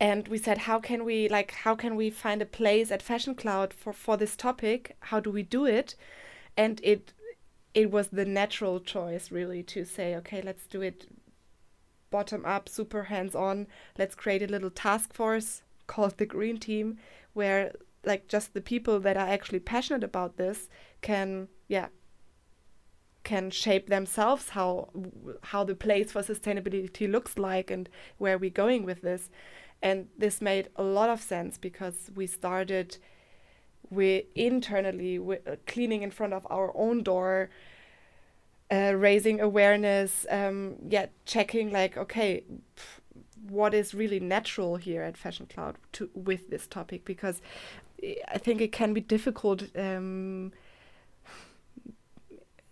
and 0.00 0.28
we 0.28 0.38
said, 0.38 0.58
how 0.58 0.78
can 0.78 1.04
we 1.04 1.28
like 1.28 1.52
how 1.52 1.74
can 1.74 1.96
we 1.96 2.10
find 2.10 2.40
a 2.40 2.46
place 2.46 2.90
at 2.90 3.02
Fashion 3.02 3.34
Cloud 3.34 3.74
for 3.74 3.92
for 3.92 4.16
this 4.16 4.36
topic? 4.36 4.96
How 5.00 5.20
do 5.20 5.30
we 5.30 5.42
do 5.42 5.66
it? 5.66 5.94
And 6.56 6.80
it 6.82 7.12
it 7.74 7.90
was 7.90 8.08
the 8.08 8.24
natural 8.24 8.80
choice 8.80 9.30
really 9.30 9.62
to 9.64 9.84
say, 9.84 10.14
okay, 10.16 10.40
let's 10.42 10.66
do 10.66 10.82
it 10.82 11.06
bottom 12.10 12.44
up, 12.44 12.68
super 12.68 13.04
hands 13.04 13.34
on. 13.34 13.66
Let's 13.98 14.14
create 14.14 14.42
a 14.42 14.46
little 14.46 14.70
task 14.70 15.12
force 15.12 15.62
called 15.88 16.16
the 16.18 16.26
Green 16.26 16.58
Team, 16.58 16.98
where 17.32 17.72
like 18.04 18.28
just 18.28 18.54
the 18.54 18.60
people 18.60 19.00
that 19.00 19.16
are 19.16 19.28
actually 19.28 19.58
passionate 19.58 20.04
about 20.04 20.36
this 20.36 20.68
can, 21.02 21.48
yeah, 21.66 21.88
can 23.24 23.50
shape 23.50 23.88
themselves 23.88 24.50
how 24.50 24.88
how 25.42 25.64
the 25.64 25.74
place 25.74 26.12
for 26.12 26.22
sustainability 26.22 27.10
looks 27.10 27.36
like 27.36 27.70
and 27.70 27.88
where 28.18 28.38
we're 28.38 28.48
going 28.64 28.84
with 28.84 29.02
this. 29.02 29.28
And 29.82 30.08
this 30.16 30.40
made 30.40 30.68
a 30.76 30.82
lot 30.82 31.10
of 31.10 31.20
sense 31.20 31.58
because 31.58 32.10
we 32.14 32.26
started 32.26 32.98
we 33.90 34.26
internally 34.34 35.18
uh, 35.18 35.56
cleaning 35.66 36.02
in 36.02 36.10
front 36.10 36.32
of 36.32 36.46
our 36.50 36.72
own 36.76 37.02
door 37.02 37.50
uh, 38.70 38.92
raising 38.94 39.40
awareness 39.40 40.26
um, 40.30 40.76
yeah 40.88 41.06
checking 41.24 41.72
like 41.72 41.96
okay 41.96 42.44
pff, 42.76 42.97
what 43.50 43.74
is 43.74 43.94
really 43.94 44.20
natural 44.20 44.76
here 44.76 45.02
at 45.02 45.16
fashion 45.16 45.46
cloud 45.46 45.76
to 45.92 46.10
with 46.14 46.50
this 46.50 46.66
topic 46.66 47.04
because 47.04 47.40
i 48.28 48.38
think 48.38 48.60
it 48.60 48.72
can 48.72 48.92
be 48.92 49.00
difficult 49.00 49.64
um, 49.76 50.52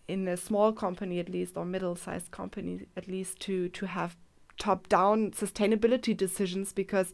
in 0.09 0.28
a 0.28 0.37
small 0.37 0.73
company 0.73 1.18
at 1.18 1.28
least 1.28 1.56
or 1.56 1.64
middle-sized 1.64 2.30
company 2.30 2.87
at 2.97 3.09
least 3.09 3.40
to 3.40 3.68
to 3.71 3.87
have 3.87 4.16
top-down 4.59 5.30
sustainability 5.33 6.16
decisions 6.16 6.73
because 6.73 7.12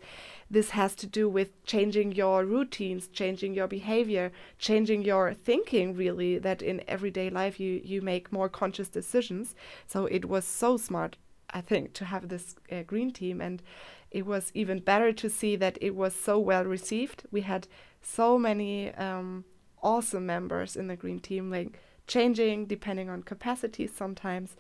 this 0.51 0.71
has 0.71 0.95
to 0.95 1.07
do 1.07 1.29
with 1.29 1.49
changing 1.65 2.13
your 2.13 2.45
routines 2.45 3.09
changing 3.09 3.53
your 3.55 3.67
behavior 3.67 4.31
changing 4.59 5.03
your 5.03 5.35
thinking 5.35 5.95
really 5.95 6.39
that 6.39 6.63
in 6.63 6.83
everyday 6.87 7.29
life 7.29 7.59
you 7.59 7.81
you 7.85 8.01
make 8.01 8.33
more 8.33 8.49
conscious 8.49 8.89
decisions. 8.89 9.55
So 9.87 10.07
it 10.07 10.27
was 10.27 10.45
so 10.45 10.77
smart 10.77 11.17
i 11.53 11.61
think 11.61 11.93
to 11.93 12.05
have 12.05 12.29
this 12.29 12.55
uh, 12.71 12.83
green 12.83 13.11
team 13.11 13.41
and 13.41 13.63
it 14.11 14.27
was 14.27 14.51
even 14.55 14.79
better 14.79 15.13
to 15.13 15.29
see 15.31 15.57
that 15.57 15.79
it 15.81 15.95
was 15.95 16.15
so 16.15 16.39
well 16.39 16.65
received 16.65 17.25
we 17.31 17.43
had 17.43 17.67
so 18.01 18.39
many 18.39 18.93
um, 18.95 19.45
awesome 19.83 20.27
members 20.27 20.77
in 20.77 20.87
the 20.89 20.97
green 20.97 21.21
team 21.21 21.51
like 21.51 21.79
changing 22.07 22.67
depending 22.67 23.09
on 23.09 23.23
capacity 23.23 23.87
sometimes 23.87 24.57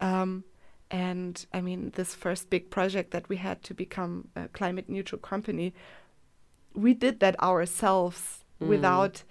um, 0.00 0.44
and 0.90 1.46
I 1.52 1.60
mean, 1.60 1.92
this 1.94 2.14
first 2.14 2.50
big 2.50 2.70
project 2.70 3.12
that 3.12 3.28
we 3.28 3.36
had 3.36 3.62
to 3.64 3.74
become 3.74 4.28
a 4.34 4.48
climate 4.48 4.88
neutral 4.88 5.20
company, 5.20 5.72
we 6.74 6.94
did 6.94 7.20
that 7.20 7.40
ourselves 7.40 8.38
Mm. 8.60 8.68
without, 8.68 9.22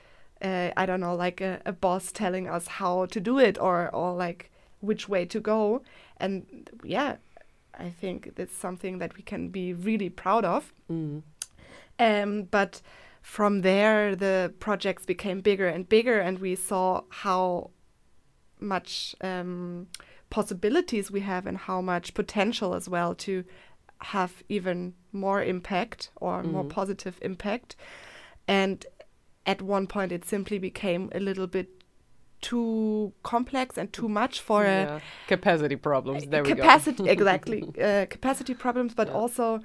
uh, 0.42 0.72
I 0.75 0.88
don't 0.88 1.01
know, 1.01 1.13
like 1.13 1.39
a, 1.39 1.62
a 1.63 1.72
boss 1.72 2.12
telling 2.12 2.48
us 2.48 2.66
how 2.68 3.06
to 3.06 3.20
do 3.20 3.38
it 3.38 3.60
or, 3.60 3.89
or 3.94 4.13
like 4.13 4.50
which 4.81 5.09
way 5.09 5.25
to 5.25 5.39
go. 5.39 5.81
And 6.17 6.69
yeah, 6.83 7.17
I 7.77 7.89
think 7.89 8.36
that's 8.36 8.55
something 8.55 9.00
that 9.00 9.15
we 9.15 9.24
can 9.24 9.50
be 9.50 9.74
really 9.74 10.09
proud 10.09 10.45
of. 10.45 10.74
mm. 10.91 11.21
Um, 12.00 12.43
but 12.43 12.81
from 13.21 13.62
there, 13.62 14.15
the 14.15 14.53
projects 14.59 15.05
became 15.05 15.41
bigger 15.41 15.67
and 15.67 15.88
bigger, 15.88 16.19
and 16.19 16.39
we 16.39 16.55
saw 16.55 17.01
how 17.09 17.71
much 18.59 19.15
um, 19.21 19.88
possibilities 20.29 21.12
we 21.12 21.19
have 21.21 21.45
and 21.45 21.57
how 21.57 21.81
much 21.81 22.13
potential 22.13 22.74
as 22.74 22.88
well 22.88 23.15
to 23.15 23.43
have 24.01 24.43
even 24.48 24.93
more 25.12 25.43
impact 25.43 26.09
or 26.21 26.41
more 26.43 26.63
Mhm. 26.63 26.69
positive 26.69 27.19
impact. 27.21 27.75
And 28.48 28.86
at 29.45 29.62
one 29.62 29.88
point, 29.88 30.12
it 30.13 30.24
simply 30.25 30.57
became 30.59 31.09
a 31.13 31.19
little 31.19 31.48
bit 31.48 31.78
too 32.41 33.12
complex 33.24 33.77
and 33.77 33.91
too 33.91 34.08
much 34.08 34.39
for 34.41 34.65
a 34.65 35.01
capacity 35.27 35.75
problems. 35.75 36.25
There 36.27 36.43
we 36.43 36.51
capacity 36.53 37.03
go 37.03 37.10
exactly 37.12 37.63
uh, 37.81 38.05
capacity 38.10 38.53
problems 38.53 38.93
but 38.93 39.08
Yeah. 39.08 39.13
also 39.13 39.60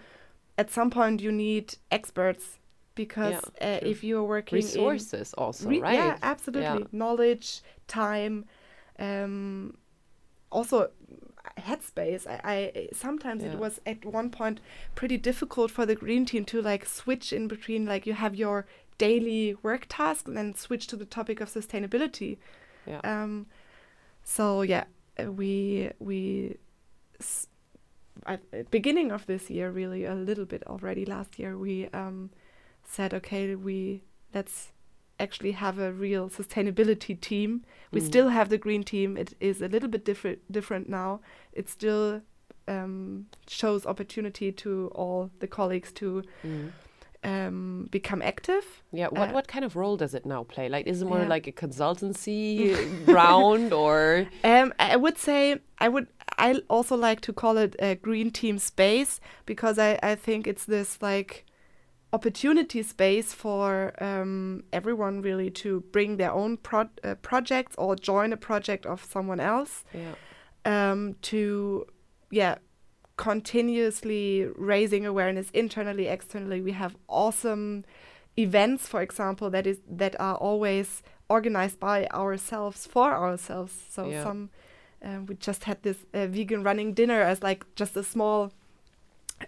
at 0.58 0.70
some 0.70 0.90
point 0.90 1.20
you 1.20 1.32
need 1.32 1.76
experts 1.90 2.58
because 2.94 3.44
uh, 3.60 3.78
if 3.82 4.04
you're 4.04 4.22
working 4.24 4.58
in 4.58 4.64
resources 4.64 5.34
also 5.34 5.68
re- 5.68 5.80
right? 5.80 5.94
yeah 5.94 6.18
absolutely. 6.22 6.86
Knowledge 6.92 7.60
time 7.86 8.44
um 8.98 9.76
also 10.50 10.90
headspace. 11.58 12.26
I, 12.26 12.40
I 12.44 12.88
sometimes 12.92 13.42
Yeah. 13.42 13.52
it 13.52 13.58
was 13.58 13.80
at 13.86 14.04
one 14.04 14.30
point 14.30 14.60
pretty 14.94 15.16
difficult 15.18 15.70
for 15.70 15.84
the 15.86 15.94
green 15.94 16.24
team 16.26 16.44
to 16.46 16.62
like 16.62 16.86
switch 16.86 17.32
in 17.32 17.48
between 17.48 17.86
like 17.86 18.06
you 18.06 18.14
have 18.14 18.34
your 18.34 18.66
daily 18.98 19.56
work 19.62 19.86
task 19.88 20.28
and 20.28 20.36
then 20.36 20.54
switch 20.54 20.86
to 20.86 20.96
the 20.96 21.04
topic 21.04 21.40
of 21.40 21.50
sustainability 21.50 22.38
yeah 22.86 23.00
um, 23.04 23.46
so 24.22 24.62
yeah, 24.62 24.84
uh, 25.22 25.30
we 25.30 25.90
we 25.98 26.56
s- 27.20 27.48
at 28.26 28.40
the 28.50 28.64
beginning 28.70 29.12
of 29.12 29.26
this 29.26 29.50
year, 29.50 29.70
really 29.70 30.04
a 30.04 30.14
little 30.14 30.46
bit 30.46 30.62
already 30.66 31.04
last 31.04 31.38
year, 31.38 31.58
we 31.58 31.88
um, 31.88 32.30
said 32.84 33.12
okay, 33.14 33.54
we 33.54 34.02
let's 34.34 34.72
actually 35.20 35.52
have 35.52 35.78
a 35.78 35.92
real 35.92 36.28
sustainability 36.28 37.20
team. 37.20 37.64
We 37.92 38.00
Mm. 38.00 38.06
still 38.06 38.28
have 38.30 38.48
the 38.48 38.58
green 38.58 38.82
team. 38.82 39.16
It 39.16 39.34
is 39.40 39.60
a 39.62 39.68
little 39.68 39.88
bit 39.88 40.04
different 40.04 40.38
different 40.50 40.88
now. 40.88 41.20
It 41.52 41.68
still 41.68 42.22
um, 42.66 43.26
shows 43.46 43.84
opportunity 43.86 44.50
to 44.52 44.90
all 44.94 45.30
the 45.40 45.46
colleagues 45.46 45.92
to 45.92 46.22
Mm. 46.42 46.72
Um, 47.24 47.88
become 47.90 48.22
active. 48.22 48.64
Yeah, 48.92 49.08
what 49.08 49.30
Uh, 49.30 49.32
what 49.32 49.46
kind 49.48 49.64
of 49.64 49.76
role 49.76 49.96
does 49.96 50.14
it 50.14 50.24
now 50.26 50.44
play? 50.44 50.68
Like, 50.68 50.86
is 50.86 51.02
it 51.02 51.06
more 51.06 51.20
Yeah. 51.22 51.28
like 51.28 51.46
a 51.46 51.52
consultancy 51.52 52.76
round 53.06 53.72
or? 53.72 54.26
Um, 54.44 54.72
I 54.78 54.96
would 54.96 55.18
say 55.18 55.60
I 55.78 55.88
would. 55.88 56.06
I 56.38 56.60
also 56.68 56.96
like 56.96 57.20
to 57.22 57.32
call 57.32 57.56
it 57.58 57.76
a 57.78 57.94
green 57.94 58.30
team 58.30 58.58
space 58.58 59.20
because 59.46 59.78
I, 59.78 59.98
I 60.02 60.14
think 60.16 60.46
it's 60.46 60.64
this 60.64 61.00
like 61.02 61.44
opportunity 62.12 62.82
space 62.82 63.32
for 63.32 63.92
um, 64.02 64.62
everyone 64.72 65.20
really 65.22 65.50
to 65.50 65.80
bring 65.92 66.16
their 66.16 66.32
own 66.32 66.56
pro- 66.56 66.88
uh, 67.02 67.14
projects 67.22 67.74
or 67.76 67.96
join 67.96 68.32
a 68.32 68.36
project 68.36 68.86
of 68.86 69.04
someone 69.04 69.40
else 69.40 69.84
Yeah. 69.92 70.14
um, 70.64 71.16
to 71.22 71.86
yeah 72.30 72.56
continuously 73.16 74.46
raising 74.56 75.06
awareness 75.06 75.48
internally 75.52 76.06
externally 76.06 76.60
we 76.60 76.72
have 76.72 76.96
awesome 77.08 77.84
events 78.36 78.88
for 78.88 79.00
example 79.02 79.48
that 79.50 79.66
is 79.66 79.78
that 79.88 80.18
are 80.20 80.34
always 80.36 81.02
organized 81.28 81.78
by 81.78 82.06
ourselves 82.08 82.86
for 82.86 83.12
ourselves 83.12 83.72
so 83.90 84.08
Yeah. 84.08 84.22
some 84.24 84.50
um, 85.02 85.26
we 85.26 85.34
just 85.36 85.64
had 85.64 85.82
this 85.82 85.98
uh, 86.14 86.26
vegan 86.26 86.62
running 86.62 86.92
dinner 86.94 87.20
as 87.20 87.42
like 87.42 87.64
just 87.76 87.96
a 87.96 88.02
small 88.02 88.50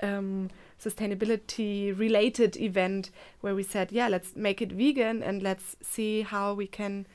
um, 0.02 0.50
sustainability 0.82 1.96
related 1.98 2.56
event 2.56 3.10
where 3.40 3.54
we 3.54 3.62
said 3.62 3.90
yeah 3.90 4.08
let's 4.08 4.36
make 4.36 4.60
it 4.62 4.70
vegan 4.72 5.22
and 5.22 5.42
let's 5.42 5.76
see 5.82 6.22
how 6.22 6.52
we 6.54 6.66
can 6.66 7.06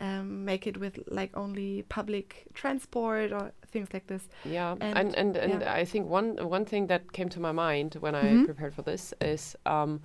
um, 0.00 0.44
make 0.44 0.66
it 0.66 0.76
with 0.78 0.98
like 1.08 1.30
only 1.36 1.82
public 1.88 2.46
transport 2.54 3.32
or 3.32 3.52
things 3.72 3.88
like 3.92 4.06
this 4.06 4.28
Yeah, 4.44 4.72
And- 4.80 4.98
and 4.98 5.14
and 5.16 5.36
and, 5.36 5.60
yeah. 5.62 5.72
I 5.80 5.84
think 5.84 6.08
one 6.08 6.36
one 6.50 6.64
thing 6.64 6.86
that 6.88 7.12
came 7.12 7.28
to 7.28 7.40
my 7.40 7.52
mind 7.52 7.94
when 8.00 8.14
I 8.14 8.24
Mhm. 8.36 8.44
prepared 8.44 8.74
for 8.74 8.82
this 8.82 9.14
is 9.20 9.56
um, 9.66 10.00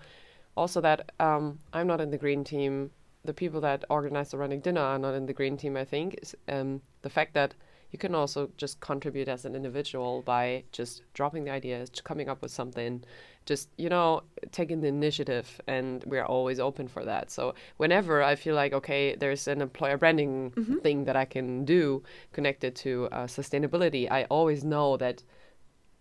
also 0.55 0.81
that 0.81 1.11
um, 1.19 1.59
I'm 1.73 1.87
not 1.87 2.01
in 2.01 2.11
the 2.11 2.17
green 2.17 2.43
team. 2.43 2.91
The 3.23 3.33
people 3.33 3.61
that 3.61 3.83
organize 3.89 4.29
the 4.31 4.37
running 4.37 4.61
dinner 4.61 4.81
are 4.81 4.99
not 4.99 5.15
in 5.15 5.25
the 5.25 5.33
green 5.33 5.57
team. 5.57 5.75
I 5.77 5.85
think 5.85 6.19
is 6.21 6.35
um, 6.47 6.81
the 7.01 7.09
fact 7.09 7.33
that 7.33 7.55
you 7.91 7.99
can 7.99 8.15
also 8.15 8.49
just 8.57 8.79
contribute 8.79 9.27
as 9.27 9.45
an 9.45 9.55
individual 9.55 10.21
by 10.23 10.63
just 10.71 11.03
dropping 11.13 11.45
the 11.45 11.51
ideas, 11.51 11.89
coming 12.03 12.29
up 12.29 12.41
with 12.41 12.51
something, 12.51 13.03
just 13.45 13.69
you 13.77 13.89
know 13.89 14.23
taking 14.51 14.81
the 14.81 14.87
initiative, 14.87 15.61
and 15.67 16.03
we're 16.05 16.25
always 16.25 16.59
open 16.59 16.87
for 16.87 17.05
that. 17.05 17.31
So 17.31 17.53
whenever 17.77 18.23
I 18.23 18.35
feel 18.35 18.55
like 18.55 18.73
okay, 18.73 19.15
there's 19.15 19.47
an 19.47 19.61
employer 19.61 19.97
branding 19.97 20.53
thing 20.83 21.05
that 21.05 21.15
I 21.15 21.25
can 21.25 21.65
do 21.65 22.03
connected 22.33 22.75
to 22.77 23.07
uh, 23.11 23.27
sustainability, 23.27 24.09
I 24.11 24.25
always 24.25 24.63
know 24.63 24.97
that 24.97 25.23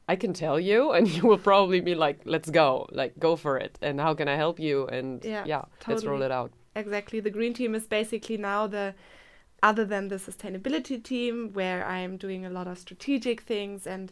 I 0.08 0.16
can 0.16 0.32
tell 0.32 0.58
you, 0.60 0.92
and 0.96 1.08
you 1.08 1.22
will 1.22 1.38
probably 1.38 1.80
be 1.80 1.94
like, 1.94 2.20
"Let's 2.24 2.50
go, 2.50 2.86
like 2.90 3.18
go 3.18 3.36
for 3.36 3.56
it." 3.58 3.78
And 3.82 4.00
how 4.00 4.14
can 4.14 4.28
I 4.28 4.36
help 4.36 4.58
you? 4.58 4.86
And 4.88 5.24
Yeah, 5.24 5.44
yeah, 5.46 5.64
let's 5.88 6.04
roll 6.04 6.22
it 6.22 6.30
out. 6.30 6.52
exactly 6.76 7.20
the 7.20 7.30
green 7.30 7.54
team 7.54 7.74
is 7.74 7.86
basically 7.86 8.36
now 8.36 8.66
the 8.66 8.94
other 9.68 9.84
than 9.92 10.04
the 10.08 10.16
sustainability 10.28 10.96
team 11.12 11.34
where 11.58 11.80
i'm 11.96 12.16
doing 12.26 12.42
a 12.46 12.50
lot 12.58 12.66
of 12.72 12.76
strategic 12.86 13.38
things 13.52 13.86
and 13.94 14.06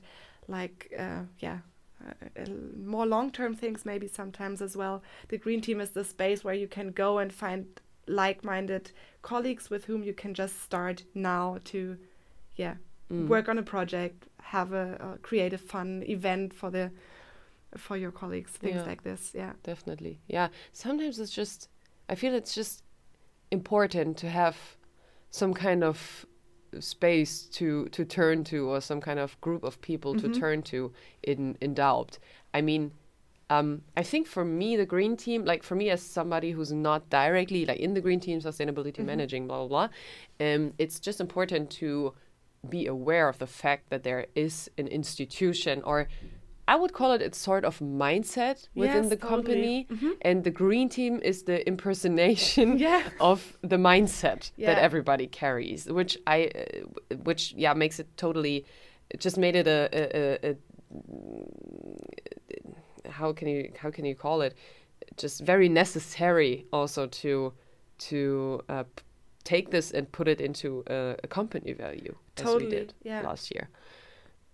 like 0.57 0.79
uh, 1.05 1.23
yeah 1.47 1.59
uh, 2.07 2.41
uh, 2.41 2.47
more 2.95 3.07
long-term 3.15 3.53
things 3.63 3.85
maybe 3.93 4.09
sometimes 4.21 4.59
as 4.67 4.77
well 4.81 4.97
the 5.33 5.39
green 5.45 5.61
team 5.67 5.79
is 5.85 5.91
the 5.91 6.05
space 6.15 6.41
where 6.45 6.59
you 6.63 6.69
can 6.77 6.89
go 7.05 7.11
and 7.23 7.31
find 7.45 7.67
like-minded 8.07 8.85
colleagues 9.31 9.71
with 9.73 9.83
whom 9.89 10.03
you 10.09 10.15
can 10.23 10.33
just 10.43 10.55
start 10.69 11.05
now 11.15 11.59
to 11.73 11.81
yeah 12.65 12.75
Mm. 13.11 13.29
work 13.29 13.47
on 13.53 13.59
a 13.59 13.63
project 13.75 14.19
have 14.55 14.73
a, 14.73 14.87
a 15.15 15.19
creative 15.29 15.61
fun 15.61 16.03
event 16.17 16.49
for 16.61 16.71
the 16.71 16.91
for 17.77 17.97
your 18.03 18.11
colleagues 18.21 18.53
things 18.63 18.77
Yeah. 18.81 18.91
like 18.91 19.03
this 19.03 19.23
yeah 19.35 19.53
Definitely. 19.63 20.15
Yeah. 20.37 20.49
Sometimes 20.73 21.19
it's 21.23 21.35
just, 21.41 21.69
I 22.13 22.15
feel 22.15 22.35
it's 22.35 22.55
just 22.55 22.83
important 23.51 24.17
to 24.23 24.29
have 24.31 24.57
some 25.33 25.53
kind 25.55 25.83
of 25.83 26.27
space 26.79 27.43
to 27.59 27.87
to 27.89 28.05
turn 28.05 28.45
to 28.45 28.69
or 28.71 28.81
some 28.81 29.01
kind 29.01 29.19
of 29.19 29.39
group 29.41 29.63
of 29.65 29.81
people 29.81 30.15
to 30.15 30.29
Mhm. 30.29 30.39
turn 30.41 30.63
to 30.63 30.93
in 31.23 31.57
in 31.61 31.75
doubt. 31.75 32.19
I 32.55 32.61
mean, 32.63 32.93
um, 33.51 33.83
I 33.97 34.03
think 34.03 34.27
for 34.27 34.45
me 34.45 34.77
the 34.77 34.87
green 34.87 35.17
team, 35.17 35.45
like 35.45 35.63
for 35.63 35.75
me 35.75 35.91
as 35.91 36.01
somebody 36.03 36.53
who's 36.53 36.73
not 36.73 37.11
directly 37.11 37.67
like 37.67 37.81
in 37.81 37.93
the 37.95 38.01
green 38.01 38.21
team, 38.21 38.41
sustainability 38.41 39.01
Mhm. 39.01 39.05
managing, 39.13 39.47
blah 39.49 39.59
blah 39.67 39.69
blah, 39.69 39.89
um, 40.47 40.73
it's 40.79 40.99
just 41.01 41.21
important 41.21 41.71
to 41.83 42.15
be 42.69 42.87
aware 42.87 43.29
of 43.29 43.39
the 43.39 43.47
fact 43.47 43.91
that 43.91 44.03
there 44.05 44.27
is 44.35 44.71
an 44.79 44.87
institution 44.89 45.83
or 45.83 46.09
I 46.73 46.77
would 46.81 46.93
call 46.99 47.13
it 47.17 47.23
a 47.23 47.35
sort 47.35 47.65
of 47.65 47.75
mindset 47.81 48.59
within 48.75 49.03
Yes, 49.05 49.09
the 49.15 49.17
totally. 49.17 49.37
company 49.37 49.87
Mhm. 49.91 50.13
and 50.29 50.45
the 50.45 50.51
green 50.63 50.89
team 50.89 51.21
is 51.31 51.43
the 51.51 51.59
impersonation 51.73 52.67
yeah 52.89 53.03
of 53.31 53.39
the 53.73 53.77
mindset 53.91 54.41
that 54.67 54.79
everybody 54.89 55.27
carries 55.43 55.81
which 55.99 56.13
i 56.27 56.39
uh, 56.61 57.17
which 57.29 57.43
yeah 57.65 57.75
makes 57.83 57.97
it 58.03 58.09
totally 58.17 58.65
just 59.25 59.37
made 59.45 59.57
it 59.63 59.67
a, 59.67 59.81
a, 60.01 60.03
a, 60.49 60.51
a 60.51 60.53
how 63.19 63.33
can 63.39 63.49
you 63.49 63.71
how 63.83 63.91
can 63.91 64.05
you 64.05 64.15
call 64.15 64.41
it 64.47 64.55
just 65.23 65.37
very 65.53 65.69
necessary 65.69 66.53
also 66.73 67.07
to 67.07 67.53
to 67.99 68.61
uh, 68.69 68.85
take 69.45 69.71
this 69.71 69.91
and 69.97 70.05
put 70.13 70.27
it 70.29 70.41
into 70.41 70.83
a, 70.87 71.17
a 71.25 71.29
company 71.29 71.73
value 71.73 72.15
as 72.39 72.55
we 72.57 72.67
did 72.67 72.95
yeah. 73.03 73.21
last 73.29 73.55
year 73.55 73.69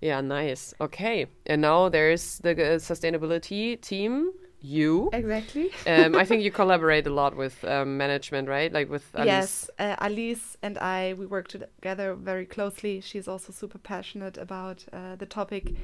yeah 0.00 0.20
nice 0.20 0.74
okay 0.80 1.26
and 1.46 1.60
now 1.62 1.88
there's 1.88 2.38
the 2.38 2.52
uh, 2.52 2.78
sustainability 2.78 3.80
team 3.80 4.32
you 4.60 5.08
exactly 5.12 5.70
um, 5.86 6.16
I 6.16 6.24
think 6.24 6.42
you 6.42 6.50
collaborate 6.60 7.06
a 7.06 7.10
lot 7.10 7.36
with 7.36 7.62
um, 7.64 7.96
management, 7.96 8.48
right? 8.48 8.72
Like 8.72 8.90
with 8.90 9.04
Alice. 9.14 9.26
Yes, 9.26 9.70
uh, 9.78 9.94
Alice 10.00 10.56
and 10.62 10.76
I, 10.78 11.14
we 11.14 11.26
work 11.26 11.46
together 11.46 12.14
very 12.14 12.44
closely. 12.44 13.00
She's 13.00 13.28
also 13.28 13.52
super 13.52 13.78
passionate 13.78 14.36
about 14.36 14.84
uh, 14.92 15.14
the 15.16 15.26
topic. 15.26 15.74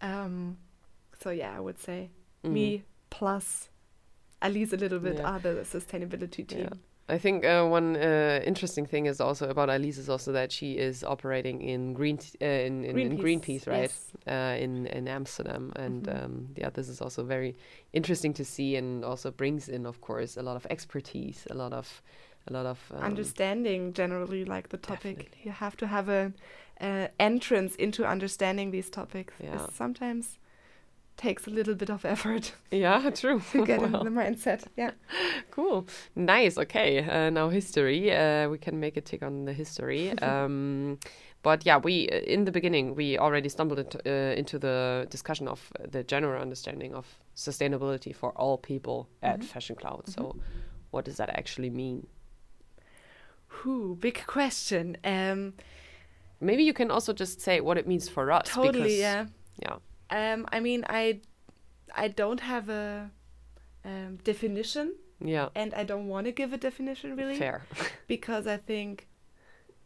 Um, 0.00 0.58
so 1.20 1.30
yeah, 1.30 1.56
I 1.56 1.60
would 1.60 1.80
say 1.80 2.10
Mhm. 2.44 2.52
me 2.52 2.82
plus 3.10 3.68
Alice 4.40 4.72
a 4.72 4.76
little 4.76 5.00
bit 5.00 5.18
Yeah. 5.18 5.28
are 5.30 5.40
the 5.40 5.54
sustainability 5.64 6.46
team. 6.46 6.68
Yeah. 6.70 6.78
I 7.10 7.18
think 7.18 7.44
uh, 7.44 7.64
one 7.66 7.96
uh, 7.96 8.40
interesting 8.46 8.86
thing 8.86 9.06
is 9.06 9.20
also 9.20 9.48
about 9.48 9.68
Alice 9.68 9.98
is 9.98 10.08
also 10.08 10.32
that 10.32 10.52
she 10.52 10.78
is 10.78 11.02
operating 11.04 11.60
in 11.60 11.92
Green 11.92 12.18
uh, 12.40 12.44
in, 12.44 12.84
in, 12.84 12.98
in 12.98 13.18
Greenpeace, 13.18 13.66
right? 13.66 13.90
yes. 13.90 14.12
Uh, 14.26 14.56
in 14.64 14.86
in 14.86 15.08
Amsterdam, 15.08 15.72
and 15.76 16.04
Mhm. 16.04 16.24
um, 16.24 16.48
yeah, 16.56 16.70
this 16.70 16.88
is 16.88 17.00
also 17.00 17.24
very 17.24 17.54
interesting 17.92 18.34
to 18.34 18.44
see, 18.44 18.76
and 18.76 19.04
also 19.04 19.30
brings 19.30 19.68
in, 19.68 19.86
of 19.86 20.00
course, 20.00 20.36
a 20.40 20.42
lot 20.42 20.56
of 20.56 20.66
expertise, 20.70 21.46
a 21.50 21.54
lot 21.54 21.72
of 21.72 22.02
a 22.48 22.52
lot 22.52 22.66
of 22.66 22.78
um, 22.92 23.02
understanding 23.04 23.92
generally 23.92 24.44
like 24.44 24.68
the 24.68 24.78
topic. 24.78 25.16
definitely. 25.16 25.40
You 25.44 25.52
have 25.52 25.76
to 25.76 25.86
have 25.86 26.08
an 26.08 26.34
a 26.80 27.08
entrance 27.18 27.74
into 27.76 28.04
understanding 28.06 28.70
these 28.70 28.90
topics. 28.90 29.34
Yeah. 29.42 29.66
Sometimes 29.72 30.38
takes 31.28 31.46
a 31.46 31.50
little 31.50 31.74
bit 31.74 31.90
of 31.90 32.04
effort 32.04 32.54
Yeah, 32.70 33.10
true. 33.10 33.40
to 33.52 33.66
get 33.66 33.82
in 33.86 33.92
the 33.92 34.10
mindset. 34.10 34.62
Yeah. 34.76 34.90
Cool. 35.50 35.86
Nice. 36.14 36.58
Okay. 36.58 36.90
Uh, 37.04 37.30
now 37.30 37.48
history. 37.50 38.10
Uh, 38.10 38.48
we 38.50 38.58
can 38.58 38.78
make 38.80 38.96
a 38.96 39.00
tick 39.00 39.22
on 39.22 39.44
the 39.44 39.52
history. 39.52 40.10
um, 40.22 40.98
but 41.42 41.66
yeah, 41.66 41.78
we 41.84 42.08
uh, 42.12 42.34
in 42.34 42.44
the 42.44 42.52
beginning 42.52 42.94
we 42.96 43.18
already 43.18 43.48
stumbled 43.48 43.78
into, 43.78 43.98
uh, 44.06 44.34
into 44.40 44.58
the 44.58 45.06
discussion 45.10 45.48
of 45.48 45.60
the 45.92 46.02
general 46.04 46.40
understanding 46.42 46.94
of 46.94 47.06
sustainability 47.36 48.14
for 48.14 48.30
all 48.36 48.56
people 48.58 49.06
at 49.22 49.40
Mhm. 49.40 49.44
Fashion 49.44 49.76
Cloud. 49.76 50.02
So, 50.08 50.36
what 50.92 51.04
does 51.04 51.16
that 51.16 51.28
actually 51.30 51.70
mean? 51.70 52.06
Whew, 53.62 53.96
big 54.00 54.22
question. 54.26 54.96
Um, 55.04 55.54
Maybe 56.42 56.62
you 56.62 56.72
can 56.72 56.90
also 56.90 57.12
just 57.12 57.40
say 57.40 57.60
what 57.60 57.76
it 57.78 57.86
means 57.86 58.08
for 58.08 58.32
us. 58.32 58.48
totally. 58.48 58.72
because, 58.82 58.98
Yeah. 58.98 59.26
Yeah. 59.62 59.76
Um, 60.10 60.46
I 60.52 60.60
mean, 60.60 60.84
I, 60.88 61.20
I 61.94 62.08
don't 62.08 62.40
have 62.40 62.68
a 62.68 63.10
um, 63.84 64.18
definition, 64.24 64.94
Yeah. 65.20 65.48
and 65.54 65.72
I 65.74 65.84
don't 65.84 66.08
want 66.08 66.26
to 66.26 66.32
give 66.32 66.52
a 66.52 66.58
definition 66.58 67.16
really, 67.16 67.38
Fair. 67.38 67.62
because 68.08 68.46
I 68.46 68.56
think 68.56 69.08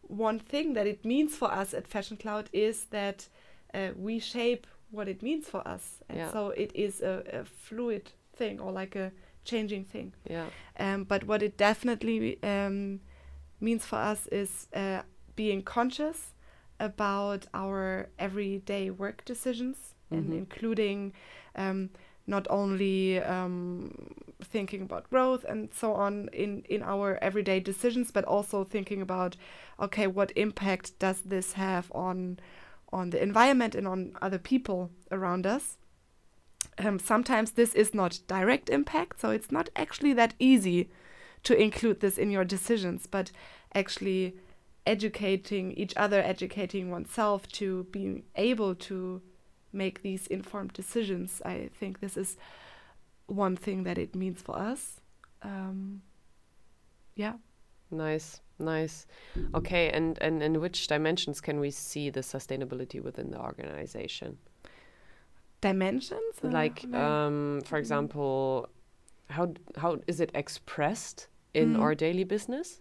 one 0.03 0.39
thing 0.39 0.75
that 0.75 0.87
it 0.87 1.05
means 1.05 1.37
for 1.37 1.51
us 1.53 1.75
at 1.75 1.87
Fashion 1.89 2.17
Cloud 2.17 2.49
is 2.53 2.87
that 2.91 3.29
uh, 3.73 3.91
we 3.97 4.19
shape 4.19 4.67
what 4.91 5.09
it 5.09 5.23
means 5.23 5.49
for 5.49 5.67
us, 5.67 6.03
and 6.09 6.19
Yeah. 6.19 6.33
so 6.33 6.51
it 6.51 6.71
is 6.75 7.01
a, 7.03 7.23
a 7.41 7.45
fluid 7.45 8.13
thing 8.37 8.61
or 8.61 8.73
like 8.73 8.97
a 8.97 9.13
changing 9.45 9.85
thing. 9.85 10.15
yeah. 10.31 10.47
Um, 10.79 11.05
but 11.05 11.25
what 11.25 11.43
it 11.43 11.57
definitely 11.57 12.43
um, 12.43 13.01
means 13.61 13.85
for 13.85 13.97
us 13.97 14.27
is 14.29 14.69
uh, 14.75 15.03
being 15.37 15.63
conscious 15.63 16.35
about 16.81 17.47
our 17.55 18.09
everyday 18.19 18.91
work 18.91 19.25
decisions 19.25 19.94
and 20.15 20.29
Mhm. 20.31 20.39
including 20.39 21.13
um, 21.57 21.91
not 22.27 22.47
only 22.51 23.21
um, 23.21 23.91
thinking 24.43 24.83
about 24.83 25.11
growth 25.11 25.45
and 25.45 25.69
so 25.75 25.93
on 25.93 26.29
in 26.33 26.63
in 26.69 26.83
our 26.83 27.19
everyday 27.23 27.61
decisions 27.61 28.11
but 28.11 28.25
also 28.25 28.65
thinking 28.65 29.03
about 29.03 29.37
okay 29.79 30.07
what 30.07 30.33
impact 30.37 30.99
does 30.99 31.21
this 31.23 31.53
have 31.55 31.87
on 31.95 32.39
on 32.93 33.11
the 33.11 33.23
environment 33.23 33.75
and 33.75 33.87
on 33.87 34.17
other 34.23 34.39
people 34.39 34.91
around 35.11 35.47
us 35.47 35.77
um, 36.79 36.99
sometimes 36.99 37.53
this 37.53 37.75
is 37.75 37.95
not 37.95 38.21
direct 38.27 38.69
impact 38.71 39.21
so 39.21 39.31
it's 39.31 39.53
not 39.53 39.69
actually 39.77 40.13
that 40.15 40.35
easy 40.39 40.89
to 41.43 41.55
include 41.61 42.01
this 42.01 42.19
in 42.19 42.31
your 42.31 42.45
decisions 42.45 43.07
but 43.07 43.31
actually 43.75 44.35
educating 44.87 45.73
each 45.73 45.95
other 45.97 46.21
educating 46.23 46.91
oneself 46.91 47.47
to 47.49 47.85
be 47.91 48.23
able 48.37 48.75
to 48.75 49.21
make 49.75 50.03
these 50.03 50.27
informed 50.29 50.73
decisions 50.73 51.43
i 51.45 51.69
think 51.79 52.01
this 52.01 52.17
is 52.17 52.37
one 53.27 53.57
thing 53.57 53.85
that 53.85 53.99
it 53.99 54.15
means 54.15 54.43
for 54.43 54.57
us. 54.59 55.01
Um, 55.43 56.03
yeah. 57.17 57.35
Nice, 57.91 58.41
nice. 58.59 59.07
Okay, 59.55 59.91
and, 59.91 60.19
and 60.21 60.43
in 60.43 60.61
which 60.61 60.87
dimensions 60.89 61.41
can 61.41 61.61
we 61.61 61.71
see 61.71 62.11
the 62.11 62.21
sustainability 62.21 63.03
within 63.03 63.31
the 63.31 63.41
organization? 63.41 64.39
Dimensions? 65.61 66.43
Like, 66.43 66.85
um, 66.93 67.63
for 67.65 67.79
example, 67.79 68.69
how 69.31 69.55
how 69.77 70.01
is 70.07 70.21
it 70.21 70.31
expressed 70.35 71.29
in 71.55 71.77
mm. 71.77 71.81
our 71.81 71.95
daily 71.95 72.25
business? 72.25 72.81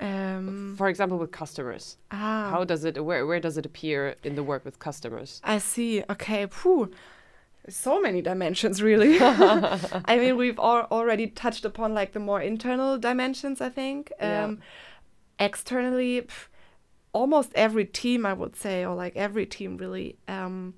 Um, 0.00 0.74
for 0.78 0.88
example, 0.88 1.18
with 1.18 1.30
customers. 1.30 1.98
Ah. 2.10 2.48
How 2.50 2.64
does 2.64 2.84
it? 2.84 3.04
Where 3.04 3.26
where 3.26 3.40
does 3.40 3.58
it 3.58 3.66
appear 3.66 4.16
in 4.24 4.34
the 4.34 4.42
work 4.42 4.64
with 4.64 4.78
customers? 4.78 5.40
I 5.44 5.58
see. 5.58 6.02
Okay. 6.10 6.46
Phew 6.46 6.90
so 7.68 8.00
many 8.00 8.22
dimensions 8.22 8.82
really 8.82 9.18
i 9.20 10.16
mean 10.18 10.36
we've 10.36 10.58
all 10.58 10.86
already 10.90 11.26
touched 11.26 11.64
upon 11.64 11.92
like 11.92 12.12
the 12.12 12.18
more 12.18 12.40
internal 12.40 12.98
dimensions 12.98 13.60
i 13.60 13.68
think 13.68 14.12
um, 14.20 14.28
yeah. 14.28 15.46
externally 15.46 16.22
pff, 16.22 16.48
almost 17.12 17.50
every 17.54 17.84
team 17.84 18.24
i 18.24 18.32
would 18.32 18.56
say 18.56 18.84
or 18.84 18.94
like 18.94 19.14
every 19.16 19.44
team 19.44 19.76
really 19.76 20.16
um, 20.26 20.74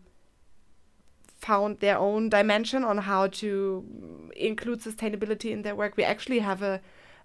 found 1.38 1.78
their 1.80 1.98
own 1.98 2.28
dimension 2.28 2.84
on 2.84 2.98
how 2.98 3.26
to 3.26 4.30
include 4.36 4.80
sustainability 4.80 5.50
in 5.50 5.62
their 5.62 5.74
work 5.74 5.96
we 5.96 6.04
actually 6.04 6.40
have 6.40 6.62
a, 6.62 6.80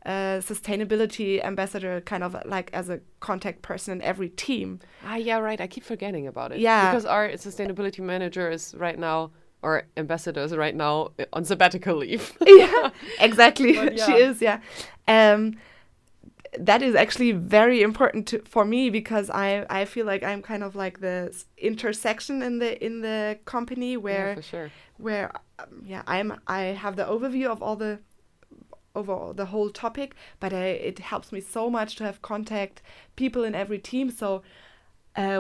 a 0.08 0.41
sustainability 0.41 1.43
ambassador 1.43 2.02
kind 2.02 2.24
of 2.24 2.36
like 2.46 2.70
as 2.74 2.89
a 2.89 3.00
contact 3.20 3.62
person 3.62 3.93
in 3.93 4.02
every 4.02 4.30
team 4.30 4.80
ah 5.06 5.15
yeah 5.15 5.38
right 5.38 5.60
i 5.60 5.67
keep 5.67 5.84
forgetting 5.84 6.26
about 6.28 6.52
it 6.52 6.60
yeah 6.60 6.89
because 6.89 7.06
our 7.06 7.30
sustainability 7.32 8.00
manager 8.00 8.50
is 8.50 8.74
right 8.78 8.98
now 8.98 9.30
or 9.62 9.84
ambassadors 9.98 10.56
right 10.56 10.76
now 10.76 11.10
uh, 11.20 11.26
on 11.34 11.43
sabbatical 11.43 11.96
leave. 11.98 12.38
yeah, 12.46 12.89
exactly. 13.20 13.74
Yeah. 13.74 14.06
She 14.06 14.13
is, 14.13 14.41
yeah. 14.41 14.60
Um, 15.08 15.56
that 16.58 16.82
is 16.82 16.96
actually 16.96 17.34
very 17.34 17.82
important 17.82 18.28
to, 18.28 18.39
for 18.39 18.65
me 18.65 18.89
because 18.89 19.30
I, 19.30 19.65
I 19.70 19.86
feel 19.86 20.06
like 20.06 20.24
I'm 20.24 20.41
kind 20.41 20.63
of 20.63 20.76
like 20.76 21.02
the 21.02 21.36
intersection 21.58 22.41
in 22.41 22.60
the 22.60 22.84
in 22.84 23.02
the 23.02 23.38
company 23.46 23.98
where 23.98 24.36
yeah, 24.36 24.41
sure. 24.41 24.72
where 24.98 25.32
um, 25.60 25.84
yeah 25.86 26.04
I'm 26.08 26.39
I 26.48 26.62
have 26.84 26.96
the 26.96 27.04
overview 27.04 27.48
of 27.48 27.62
all 27.62 27.76
the 27.76 28.00
over 28.97 29.33
the 29.33 29.45
whole 29.45 29.69
topic, 29.69 30.15
but 30.39 30.51
I, 30.53 30.65
it 30.89 30.99
helps 30.99 31.31
me 31.31 31.41
so 31.41 31.69
much 31.69 31.95
to 31.97 32.03
have 32.03 32.21
contact 32.21 32.81
people 33.15 33.43
in 33.43 33.53
every 33.55 33.79
team. 33.79 34.10
So, 34.10 34.41
uh, 35.15 35.39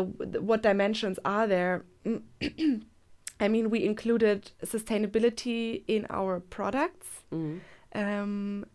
what 0.49 0.63
dimensions 0.63 1.17
are 1.25 1.47
there? 1.47 1.85
I 3.39 3.47
mean, 3.47 3.69
we 3.69 3.83
included 3.83 4.51
sustainability 4.63 5.83
in 5.87 6.07
our 6.09 6.39
products. 6.39 7.07
Mm. 7.31 7.59
Um, 7.93 8.65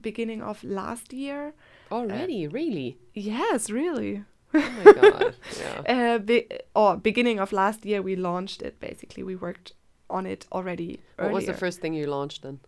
beginning 0.00 0.42
of 0.42 0.62
last 0.64 1.12
year. 1.12 1.54
Already, 1.90 2.46
uh, 2.46 2.50
really? 2.50 2.98
Yes, 3.14 3.70
really. 3.70 4.24
Oh 4.54 4.74
my 4.84 4.92
god! 4.92 5.34
Yeah. 5.60 6.14
uh, 6.14 6.18
be 6.18 6.48
or 6.74 6.96
beginning 6.96 7.38
of 7.38 7.52
last 7.52 7.84
year, 7.84 8.00
we 8.00 8.16
launched 8.16 8.62
it. 8.62 8.80
Basically, 8.80 9.22
we 9.22 9.36
worked 9.36 9.72
on 10.08 10.26
it 10.26 10.46
already. 10.52 11.00
What 11.16 11.24
earlier. 11.26 11.34
was 11.34 11.46
the 11.46 11.54
first 11.54 11.80
thing 11.80 11.94
you 11.94 12.06
launched 12.06 12.42
then? 12.42 12.60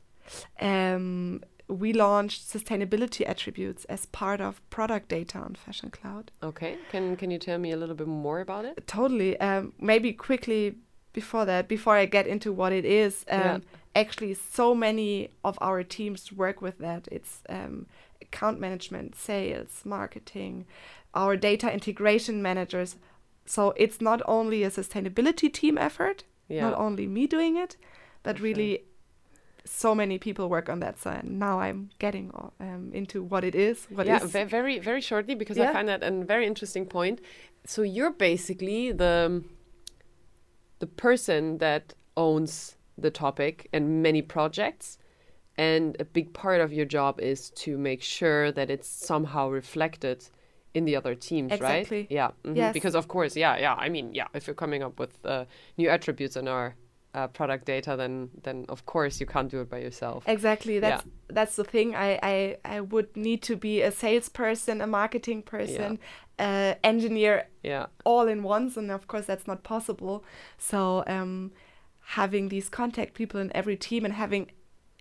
Um, 0.60 1.42
we 1.70 1.92
launched 1.92 2.48
sustainability 2.48 3.26
attributes 3.26 3.84
as 3.86 4.06
part 4.06 4.40
of 4.40 4.60
product 4.70 5.08
data 5.08 5.38
on 5.38 5.54
Fashion 5.54 5.90
Cloud. 5.90 6.30
Okay, 6.42 6.76
can 6.90 7.16
can 7.16 7.30
you 7.30 7.38
tell 7.38 7.58
me 7.58 7.72
a 7.72 7.76
little 7.76 7.94
bit 7.94 8.08
more 8.08 8.40
about 8.40 8.64
it? 8.64 8.86
Totally. 8.86 9.38
Um, 9.40 9.72
maybe 9.78 10.12
quickly 10.12 10.76
before 11.12 11.44
that, 11.44 11.68
before 11.68 11.96
I 11.96 12.06
get 12.06 12.26
into 12.26 12.52
what 12.52 12.72
it 12.72 12.84
is, 12.84 13.24
um, 13.28 13.40
yeah. 13.40 13.58
actually, 13.94 14.34
so 14.34 14.74
many 14.74 15.30
of 15.44 15.58
our 15.60 15.82
teams 15.82 16.32
work 16.32 16.60
with 16.60 16.78
that. 16.78 17.08
It's 17.10 17.42
um, 17.48 17.86
account 18.20 18.60
management, 18.60 19.16
sales, 19.16 19.82
marketing, 19.84 20.66
our 21.14 21.36
data 21.36 21.72
integration 21.72 22.42
managers. 22.42 22.96
So 23.46 23.74
it's 23.76 24.00
not 24.00 24.22
only 24.26 24.62
a 24.62 24.70
sustainability 24.70 25.52
team 25.52 25.78
effort, 25.78 26.24
yeah. 26.48 26.62
not 26.62 26.78
only 26.78 27.06
me 27.06 27.26
doing 27.26 27.56
it, 27.56 27.76
but 28.22 28.40
really. 28.40 28.84
So 29.64 29.94
many 29.94 30.18
people 30.18 30.48
work 30.48 30.68
on 30.68 30.80
that 30.80 30.98
so 30.98 31.20
Now 31.22 31.60
I'm 31.60 31.90
getting 31.98 32.30
um, 32.60 32.90
into 32.92 33.22
what 33.22 33.44
it 33.44 33.54
is. 33.54 33.86
What 33.90 34.06
yeah, 34.06 34.22
is 34.22 34.30
very 34.30 34.78
very 34.78 35.00
shortly 35.00 35.34
because 35.34 35.56
yeah. 35.56 35.70
I 35.70 35.72
find 35.72 35.88
that 35.88 36.02
a 36.02 36.10
very 36.24 36.46
interesting 36.46 36.86
point. 36.86 37.20
So 37.66 37.82
you're 37.82 38.12
basically 38.12 38.92
the 38.92 39.44
the 40.78 40.86
person 40.86 41.58
that 41.58 41.94
owns 42.16 42.76
the 42.98 43.10
topic 43.10 43.68
and 43.72 44.02
many 44.02 44.22
projects. 44.22 44.98
And 45.56 45.96
a 46.00 46.04
big 46.04 46.32
part 46.32 46.60
of 46.60 46.72
your 46.72 46.86
job 46.86 47.20
is 47.20 47.50
to 47.50 47.76
make 47.76 48.02
sure 48.02 48.50
that 48.52 48.70
it's 48.70 48.88
somehow 48.88 49.50
reflected 49.50 50.24
in 50.72 50.84
the 50.84 50.96
other 50.96 51.14
teams, 51.14 51.52
exactly. 51.52 51.98
right? 51.98 52.10
Yeah. 52.10 52.30
Mm 52.44 52.52
-hmm. 52.52 52.56
yes. 52.56 52.72
Because 52.72 52.98
of 52.98 53.06
course, 53.06 53.40
yeah, 53.40 53.60
yeah. 53.60 53.86
I 53.86 53.90
mean, 53.90 54.14
yeah. 54.14 54.28
If 54.34 54.46
you're 54.46 54.60
coming 54.64 54.82
up 54.84 55.00
with 55.00 55.12
uh, 55.24 55.44
new 55.76 55.90
attributes 55.90 56.36
in 56.36 56.48
our 56.48 56.74
uh, 57.14 57.26
product 57.28 57.66
data, 57.66 57.96
then 57.96 58.30
then 58.42 58.66
of 58.68 58.86
course 58.86 59.20
you 59.20 59.26
can't 59.26 59.50
do 59.50 59.60
it 59.60 59.70
by 59.70 59.78
yourself. 59.78 60.24
Exactly. 60.26 60.78
That's 60.78 61.04
yeah. 61.04 61.10
that's 61.28 61.56
the 61.56 61.64
thing. 61.64 61.94
I, 61.94 62.18
I 62.22 62.56
I 62.64 62.80
would 62.80 63.16
need 63.16 63.42
to 63.42 63.56
be 63.56 63.82
a 63.82 63.90
salesperson, 63.90 64.80
a 64.80 64.86
marketing 64.86 65.42
person, 65.42 65.98
uh, 66.40 66.74
engineer 66.82 67.46
yeah. 67.62 67.86
all 68.04 68.26
in 68.26 68.42
once 68.42 68.76
and 68.76 68.90
of 68.90 69.06
course 69.06 69.26
that's 69.26 69.46
not 69.46 69.62
possible 69.62 70.24
so 70.56 71.04
um, 71.06 71.52
having 72.00 72.48
these 72.48 72.70
contact 72.70 73.12
people 73.12 73.38
in 73.38 73.54
every 73.54 73.76
team 73.76 74.06
and 74.06 74.14
having 74.14 74.50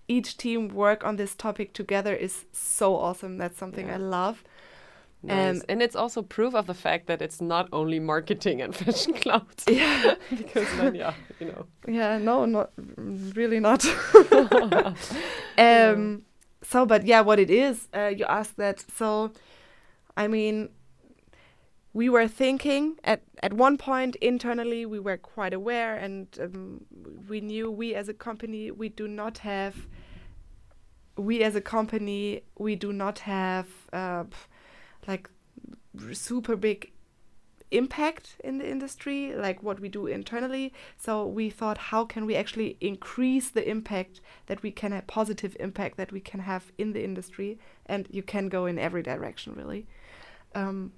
each 0.10 0.36
team 0.36 0.68
work 0.68 1.04
on 1.06 1.16
this 1.16 1.34
topic 1.34 1.74
together 1.74 2.14
is 2.14 2.46
so 2.52 2.96
awesome 2.96 3.38
that's 3.38 3.58
something 3.58 3.88
yeah. 3.88 3.94
i 3.94 3.98
love 3.98 4.44
Nice. 5.22 5.58
Um, 5.58 5.64
and 5.68 5.82
it's 5.82 5.96
also 5.96 6.22
proof 6.22 6.56
of 6.56 6.66
the 6.66 6.74
fact 6.74 7.08
that 7.08 7.22
it's 7.22 7.42
not 7.42 7.68
only 7.74 8.00
marketing 8.00 8.62
and 8.62 8.74
fashion 8.82 9.14
cloud. 9.14 9.46
Yeah. 9.68 10.16
because 10.30 10.68
then, 10.78 10.96
yeah, 10.96 11.14
you 11.40 11.48
know. 11.48 11.66
Yeah, 11.88 12.18
no, 12.18 12.46
not 12.46 12.72
really 13.36 13.60
not. 13.60 13.86
um, 14.32 14.96
yeah. 15.58 16.16
So, 16.64 16.86
but 16.86 17.06
yeah, 17.06 17.22
what 17.22 17.40
it 17.40 17.50
is, 17.50 17.88
uh, 17.94 18.12
you 18.16 18.26
asked 18.26 18.58
that. 18.58 18.86
So, 18.96 19.32
I 20.16 20.28
mean, 20.28 20.70
we 21.94 22.08
were 22.08 22.28
thinking 22.28 22.98
at, 23.04 23.24
at 23.42 23.54
one 23.54 23.78
point 23.78 24.16
internally 24.18 24.86
we 24.86 25.00
were 25.00 25.18
quite 25.18 25.54
aware 25.54 25.96
and 25.96 26.28
um, 26.40 26.86
we 27.28 27.42
knew 27.42 27.70
we 27.70 27.96
as 27.96 28.08
a 28.08 28.14
company 28.14 28.70
we 28.72 28.90
do 28.90 29.08
not 29.08 29.40
have 29.40 29.76
we 31.18 31.42
as 31.44 31.56
a 31.56 31.62
company 31.62 32.42
we 32.58 32.76
do 32.76 32.94
not 32.94 33.20
have 33.20 33.68
uh, 33.92 34.24
like 35.12 35.30
super 36.14 36.56
big 36.56 36.92
impact 37.72 38.26
in 38.44 38.58
the 38.58 38.68
industry 38.76 39.20
like 39.36 39.62
what 39.62 39.80
we 39.80 39.90
do 39.90 40.08
internally 40.08 40.66
so 40.98 41.12
we 41.40 41.46
thought 41.60 41.78
how 41.92 42.02
can 42.14 42.26
we 42.26 42.36
actually 42.42 42.72
increase 42.82 43.48
the 43.52 43.66
impact 43.76 44.22
that 44.48 44.64
we 44.64 44.72
can 44.72 44.92
have 44.92 45.06
positive 45.06 45.54
impact 45.60 45.96
that 45.98 46.12
we 46.12 46.22
can 46.30 46.40
have 46.52 46.64
in 46.80 46.94
the 46.94 47.04
industry 47.04 47.60
and 47.86 48.08
you 48.10 48.24
can 48.24 48.50
go 48.50 48.66
in 48.66 48.80
every 48.80 49.04
direction 49.04 49.54
really 49.62 49.86
um, 50.56 50.94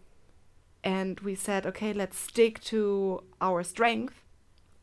and 0.83 1.19
we 1.19 1.35
said, 1.35 1.65
okay, 1.65 1.93
let's 1.93 2.17
stick 2.17 2.61
to 2.65 3.23
our 3.39 3.63
strength. 3.63 4.23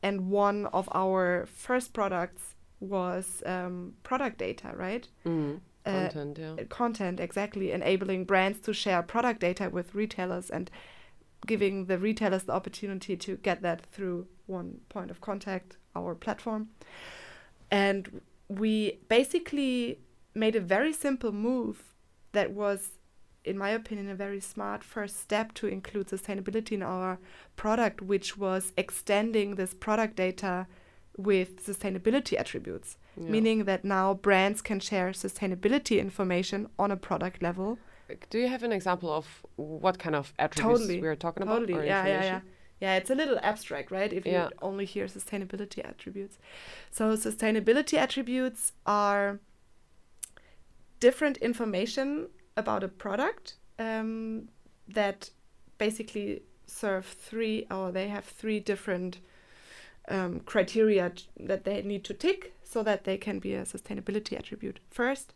And 0.02 0.30
one 0.30 0.66
of 0.66 0.88
our 0.94 1.46
first 1.46 1.92
products 1.92 2.54
was 2.80 3.42
um, 3.44 3.94
product 4.04 4.38
data, 4.38 4.72
right? 4.76 5.08
Mm. 5.26 5.60
Uh, 5.88 6.08
content, 6.08 6.38
yeah. 6.38 6.64
Content, 6.68 7.20
exactly. 7.20 7.72
Enabling 7.72 8.24
brands 8.24 8.60
to 8.60 8.72
share 8.72 9.02
product 9.02 9.40
data 9.40 9.68
with 9.70 9.94
retailers 9.94 10.50
and 10.50 10.70
giving 11.46 11.86
the 11.86 11.98
retailers 11.98 12.44
the 12.44 12.52
opportunity 12.52 13.16
to 13.16 13.36
get 13.36 13.62
that 13.62 13.84
through 13.86 14.26
one 14.46 14.80
point 14.88 15.10
of 15.10 15.20
contact, 15.20 15.76
our 15.94 16.14
platform. 16.14 16.68
And 17.70 18.20
we 18.48 18.98
basically 19.08 20.00
made 20.34 20.56
a 20.56 20.60
very 20.60 20.92
simple 20.92 21.32
move 21.32 21.94
that 22.32 22.50
was 22.52 22.98
in 23.44 23.56
my 23.56 23.70
opinion, 23.70 24.10
a 24.10 24.14
very 24.14 24.40
smart 24.40 24.84
first 24.84 25.18
step 25.18 25.54
to 25.54 25.66
include 25.66 26.08
sustainability 26.08 26.72
in 26.72 26.82
our 26.82 27.18
product, 27.56 28.02
which 28.02 28.36
was 28.36 28.72
extending 28.76 29.54
this 29.54 29.72
product 29.72 30.16
data 30.16 30.66
with 31.18 31.66
sustainability 31.66 32.38
attributes, 32.38 32.96
Yeah. 33.16 33.30
meaning 33.30 33.64
that 33.64 33.84
now 33.84 34.14
brands 34.14 34.62
can 34.62 34.78
share 34.80 35.10
sustainability 35.10 36.00
information 36.00 36.68
on 36.78 36.90
a 36.90 36.96
product 36.96 37.42
level. 37.42 37.78
Do 38.30 38.38
you 38.38 38.48
have 38.48 38.62
an 38.62 38.72
example 38.72 39.10
of 39.12 39.44
what 39.56 39.98
kind 39.98 40.14
of 40.16 40.32
attributes 40.38 40.80
Totally. 40.80 41.02
we 41.02 41.08
are 41.08 41.16
talking 41.16 41.42
about? 41.42 41.58
Totally, 41.66 41.86
yeah, 41.86 42.06
yeah, 42.06 42.06
yeah. 42.06 42.14
information? 42.16 42.48
Yeah, 42.80 42.94
it's 42.96 43.10
a 43.10 43.14
little 43.16 43.38
abstract, 43.42 43.90
right? 43.90 44.12
If 44.12 44.24
Yeah. 44.24 44.44
you 44.44 44.50
only 44.62 44.84
hear 44.84 45.06
sustainability 45.06 45.84
attributes. 45.84 46.38
So, 46.90 47.04
sustainability 47.16 47.98
attributes 47.98 48.72
are 48.86 49.40
different 51.00 51.36
information 51.38 52.28
about 52.56 52.82
a 52.84 52.88
product 52.88 53.56
um, 53.78 54.48
that 54.88 55.30
basically 55.78 56.42
serve 56.66 57.04
three, 57.06 57.66
or 57.70 57.90
they 57.92 58.08
have 58.08 58.24
three 58.24 58.60
different 58.60 59.18
um, 60.08 60.40
criteria 60.40 61.12
that 61.38 61.64
they 61.64 61.82
need 61.82 62.04
to 62.04 62.14
tick 62.14 62.54
so 62.62 62.82
that 62.82 63.04
they 63.04 63.16
can 63.16 63.38
be 63.38 63.54
a 63.54 63.62
sustainability 63.62 64.38
attribute. 64.38 64.80
First, 64.90 65.34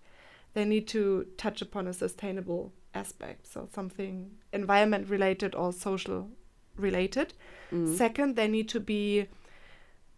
they 0.54 0.64
need 0.64 0.86
to 0.88 1.26
touch 1.36 1.62
upon 1.62 1.86
a 1.86 1.92
sustainable 1.92 2.72
aspect, 2.94 3.46
so 3.46 3.68
something 3.72 4.32
environment 4.52 5.08
related 5.08 5.54
or 5.54 5.72
social 5.72 6.28
related. 6.76 7.32
Mm. 7.72 7.96
Second, 7.96 8.36
they 8.36 8.48
need 8.48 8.68
to 8.68 8.80
be 8.80 9.28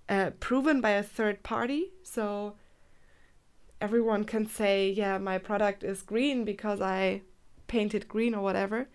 uh, 0.08 0.30
proven 0.40 0.80
by 0.80 0.90
a 0.90 1.02
third 1.02 1.42
party. 1.42 1.92
So 2.02 2.54
everyone 3.80 4.24
can 4.24 4.46
say, 4.46 4.90
yeah, 4.90 5.18
my 5.18 5.38
product 5.38 5.84
is 5.84 6.02
green 6.02 6.44
because 6.44 6.80
I 6.80 7.22
painted 7.66 8.08
green 8.08 8.34
or 8.34 8.42
whatever. 8.42 8.88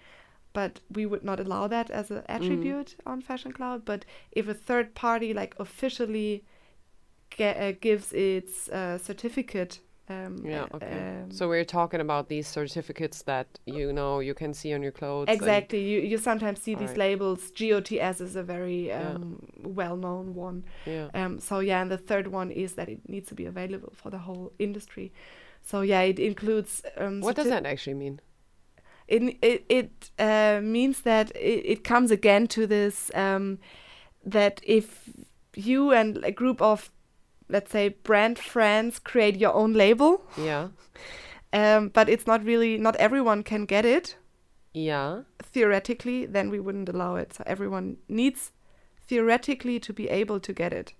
But 0.53 0.79
we 0.91 1.05
would 1.05 1.23
not 1.23 1.39
allow 1.39 1.67
that 1.67 1.91
as 1.91 2.09
an 2.12 2.23
attribute 2.27 2.95
on 3.05 3.21
Fashion 3.21 3.51
Cloud. 3.51 3.85
But 3.85 4.05
if 4.31 4.47
a 4.47 4.53
third 4.53 4.95
party, 4.95 5.33
like 5.33 5.55
officially, 5.59 6.43
uh, 7.39 7.73
gives 7.79 8.12
its 8.13 8.67
uh, 8.69 8.97
certificate, 8.97 9.79
um, 10.09 10.38
Yeah, 10.43 10.63
uh, 10.63 10.75
okay. 10.77 11.21
um, 11.23 11.31
so 11.31 11.47
we're 11.47 11.63
talking 11.63 12.01
about 12.01 12.29
these 12.29 12.47
certificates 12.47 13.21
that 13.23 13.47
you 13.65 13.93
know 13.93 14.19
you 14.21 14.33
can 14.33 14.53
see 14.53 14.73
on 14.73 14.81
your 14.81 14.91
clothes. 14.91 15.27
Exactly. 15.29 15.81
You 15.83 16.01
you 16.01 16.17
sometimes 16.17 16.59
see 16.62 16.73
these 16.73 16.89
Alright. 16.97 16.97
labels. 16.97 17.51
GOTS 17.51 18.19
is 18.19 18.35
a 18.35 18.43
very 18.43 18.88
Yeah. 18.88 19.12
um, 19.15 19.39
well-known 19.63 20.33
one. 20.33 20.63
yeah. 20.85 21.09
Um, 21.13 21.39
so 21.39 21.59
yeah, 21.59 21.81
and 21.81 21.91
the 21.91 21.97
third 21.97 22.27
one 22.27 22.49
is 22.51 22.73
that 22.73 22.89
it 22.89 23.07
needs 23.07 23.27
to 23.29 23.35
be 23.35 23.45
available 23.45 23.93
for 23.95 24.09
the 24.09 24.17
whole 24.17 24.51
industry. 24.57 25.12
So 25.62 25.81
yeah, 25.81 26.01
it 26.01 26.19
includes. 26.19 26.81
Um, 26.97 27.21
What 27.21 27.35
does 27.35 27.49
that 27.49 27.65
actually 27.65 27.95
mean? 27.95 28.19
It 29.10 29.38
it 29.41 29.65
it 29.69 30.12
uh, 30.19 30.62
means 30.62 31.02
that 31.02 31.32
it, 31.36 31.65
it 31.65 31.84
comes 31.84 32.12
again 32.12 32.48
to 32.48 32.67
this 32.67 33.12
um, 33.15 33.58
that 34.32 34.62
if 34.63 35.10
you 35.56 35.91
and 35.91 36.17
a 36.24 36.32
group 36.32 36.62
of 36.62 36.91
let's 37.50 37.72
say 37.72 37.89
brand 38.04 38.38
friends 38.38 39.00
create 39.00 39.36
your 39.39 39.54
own 39.56 39.74
label, 39.74 40.22
Yeah. 40.38 40.67
um, 41.52 41.89
but 41.89 42.08
it's 42.10 42.28
not 42.28 42.45
really 42.45 42.78
not 42.78 42.95
everyone 42.98 43.43
can 43.43 43.65
get 43.65 43.86
it. 43.86 44.15
Yeah. 44.74 45.24
theoretically, 45.54 46.28
then 46.28 46.52
we 46.52 46.60
wouldn't 46.60 46.89
allow 46.89 47.15
it. 47.15 47.34
So 47.34 47.43
everyone 47.48 47.98
needs 48.08 48.52
theoretically 49.08 49.80
to 49.80 49.93
be 49.93 50.08
able 50.08 50.39
to 50.39 50.54
get 50.54 50.72
it. 50.74 50.93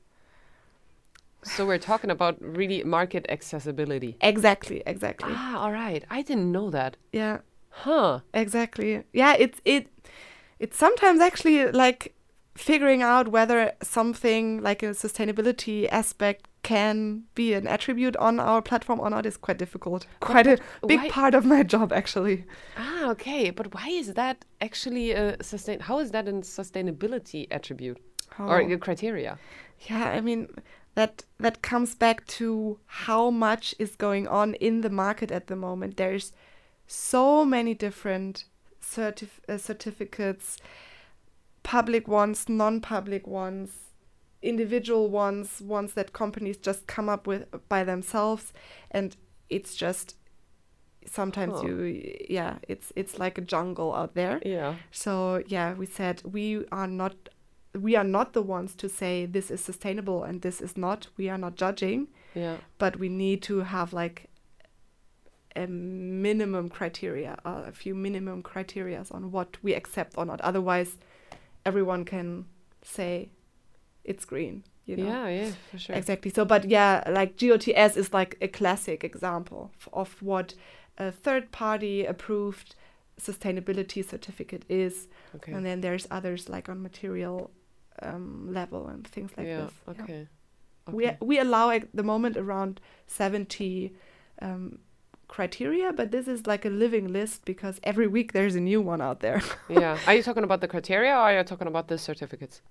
So 1.44 1.66
we're 1.68 1.78
talking 1.80 2.10
about 2.12 2.36
really 2.42 2.84
market 2.84 3.26
accessibility. 3.30 4.18
Exactly, 4.22 4.82
exactly. 4.86 5.32
Ah, 5.36 5.60
all 5.64 5.72
right. 5.72 6.04
I 6.10 6.24
didn't 6.24 6.52
know 6.52 6.70
that. 6.72 6.98
Yeah, 7.14 7.38
Huh. 7.70 8.20
exactly. 8.34 9.04
Yeah, 9.14 9.36
it's 9.38 9.60
it 9.66 9.88
it's 10.60 10.78
sometimes 10.78 11.22
actually 11.22 11.72
like 11.72 12.14
figuring 12.56 13.02
out 13.02 13.30
whether 13.30 13.72
something 13.82 14.62
like 14.62 14.84
a 14.84 14.88
sustainability 14.88 15.88
aspect 15.92 16.46
can 16.62 17.24
be 17.36 17.54
an 17.54 17.66
attribute 17.68 18.18
on 18.18 18.38
our 18.38 18.62
platform 18.62 19.00
or 19.00 19.10
not 19.10 19.26
is 19.26 19.38
quite 19.38 19.58
difficult. 19.58 20.06
Quite 20.20 20.46
a 20.48 20.58
big 20.86 21.00
why- 21.00 21.10
part 21.10 21.34
of 21.36 21.46
my 21.46 21.64
job 21.64 21.94
actually. 21.94 22.44
Ah, 22.76 23.10
okay. 23.12 23.50
But 23.52 23.74
why 23.74 23.88
is 23.88 24.14
that 24.16 24.44
actually 24.60 25.12
a 25.12 25.42
sustain? 25.42 25.80
How 25.80 26.00
is 26.00 26.12
that 26.12 26.28
a 26.28 26.34
sustainability 26.34 27.48
attribute 27.50 27.98
or 28.38 28.62
Oh. 28.62 28.72
a 28.74 28.78
criteria? 28.78 29.38
Yeah, 29.90 30.10
I 30.10 30.20
mean 30.20 30.48
that 30.96 31.24
that 31.40 31.62
comes 31.62 31.96
back 31.96 32.26
to 32.40 32.78
how 32.88 33.30
much 33.30 33.74
is 33.80 33.96
going 33.96 34.28
on 34.28 34.56
in 34.56 34.82
the 34.82 34.90
market 34.90 35.32
at 35.32 35.48
the 35.48 35.56
moment. 35.56 35.96
There's 35.96 36.34
so 36.92 37.46
many 37.46 37.76
different 37.76 38.46
certif- 38.82 39.40
uh, 39.48 39.58
certificates, 39.58 40.58
public 41.62 42.08
ones, 42.08 42.50
non-public 42.50 43.28
ones, 43.28 43.70
individual 44.42 45.10
ones, 45.10 45.62
ones 45.62 45.94
that 45.94 46.14
companies 46.14 46.58
just 46.58 46.88
come 46.88 47.08
up 47.08 47.28
with 47.28 47.46
by 47.70 47.84
themselves, 47.84 48.54
and 48.90 49.16
it's 49.50 49.76
just 49.76 50.16
sometimes 51.06 51.62
you 51.64 52.26
yeah 52.30 52.58
it's 52.68 52.92
it's 52.96 53.18
like 53.18 53.38
a 53.38 53.42
jungle 53.42 53.96
out 53.96 54.14
there 54.16 54.40
Yeah. 54.46 54.76
so 54.92 55.42
yeah, 55.48 55.74
we 55.74 55.86
said 55.86 56.22
we 56.24 56.66
are 56.72 56.88
not 56.88 57.14
we 57.74 57.96
are 57.96 58.04
not 58.04 58.34
the 58.34 58.42
ones 58.42 58.76
to 58.76 58.90
say 58.90 59.26
this 59.26 59.52
is 59.52 59.62
sustainable 59.64 60.24
and 60.24 60.42
this 60.42 60.60
is 60.62 60.76
not. 60.76 61.08
We 61.18 61.30
are 61.30 61.38
not 61.38 61.56
judging, 61.56 62.08
Yeah. 62.34 62.58
but 62.80 62.98
we 62.98 63.10
need 63.10 63.44
to 63.44 63.60
have 63.60 63.94
like 63.94 64.29
a 65.56 65.68
minimum 65.68 66.70
criteria, 66.70 67.38
uh, 67.46 67.64
a 67.68 67.72
few 67.72 67.96
minimum 67.96 68.44
criterias 68.44 69.14
on 69.14 69.32
what 69.32 69.58
we 69.64 69.74
accept 69.74 70.14
or 70.18 70.26
not. 70.26 70.40
Otherwise, 70.42 70.98
everyone 71.66 72.06
can 72.06 72.46
say 72.82 73.30
it's 74.04 74.26
green. 74.26 74.64
You 74.86 74.98
know? 74.98 75.06
Yeah. 75.06 75.28
Yeah. 75.28 75.52
For 75.72 75.78
sure. 75.78 75.96
Exactly. 75.96 76.32
So, 76.32 76.46
but 76.46 76.66
yeah, 76.66 77.04
like 77.08 77.38
GOTS 77.38 77.96
is 77.96 78.12
like 78.12 78.38
a 78.42 78.48
classic 78.48 79.04
example 79.04 79.72
of 79.94 80.20
what 80.22 80.56
a 80.98 81.12
third 81.12 81.52
party 81.52 82.06
approved 82.06 82.76
sustainability 83.20 84.04
certificate 84.04 84.66
is. 84.68 85.08
Okay. 85.36 85.52
And 85.52 85.66
then 85.66 85.82
there's 85.82 86.08
others 86.10 86.50
like 86.50 86.70
on 86.70 86.82
material 86.82 87.52
um, 88.02 88.52
level 88.52 88.88
and 88.88 89.06
things 89.06 89.32
like 89.38 89.48
yeah. 89.48 89.62
this. 89.62 89.74
Yeah. 89.88 90.04
Okay. 90.04 90.28
We 90.92 91.12
we 91.22 91.38
allow 91.38 91.70
at 91.70 91.88
the 91.94 92.02
moment 92.02 92.36
around 92.36 92.82
70 93.06 93.94
um, 94.42 94.80
criteria, 95.30 95.94
but 95.94 96.12
this 96.12 96.28
is 96.28 96.46
like 96.46 96.66
a 96.66 96.70
living 96.70 97.14
list 97.14 97.46
because 97.46 97.80
every 97.84 98.08
week 98.08 98.34
there's 98.34 98.56
a 98.56 98.60
new 98.60 98.82
one 98.82 99.00
out 99.00 99.22
there. 99.22 99.42
yeah. 99.70 99.98
Are 100.06 100.14
you 100.14 100.24
talking 100.24 100.44
about 100.44 100.60
the 100.60 100.68
criteria 100.68 101.12
or 101.12 101.20
are 101.20 101.38
you 101.38 101.44
talking 101.44 101.68
about 101.68 101.88
the 101.88 101.98
certificates? 101.98 102.62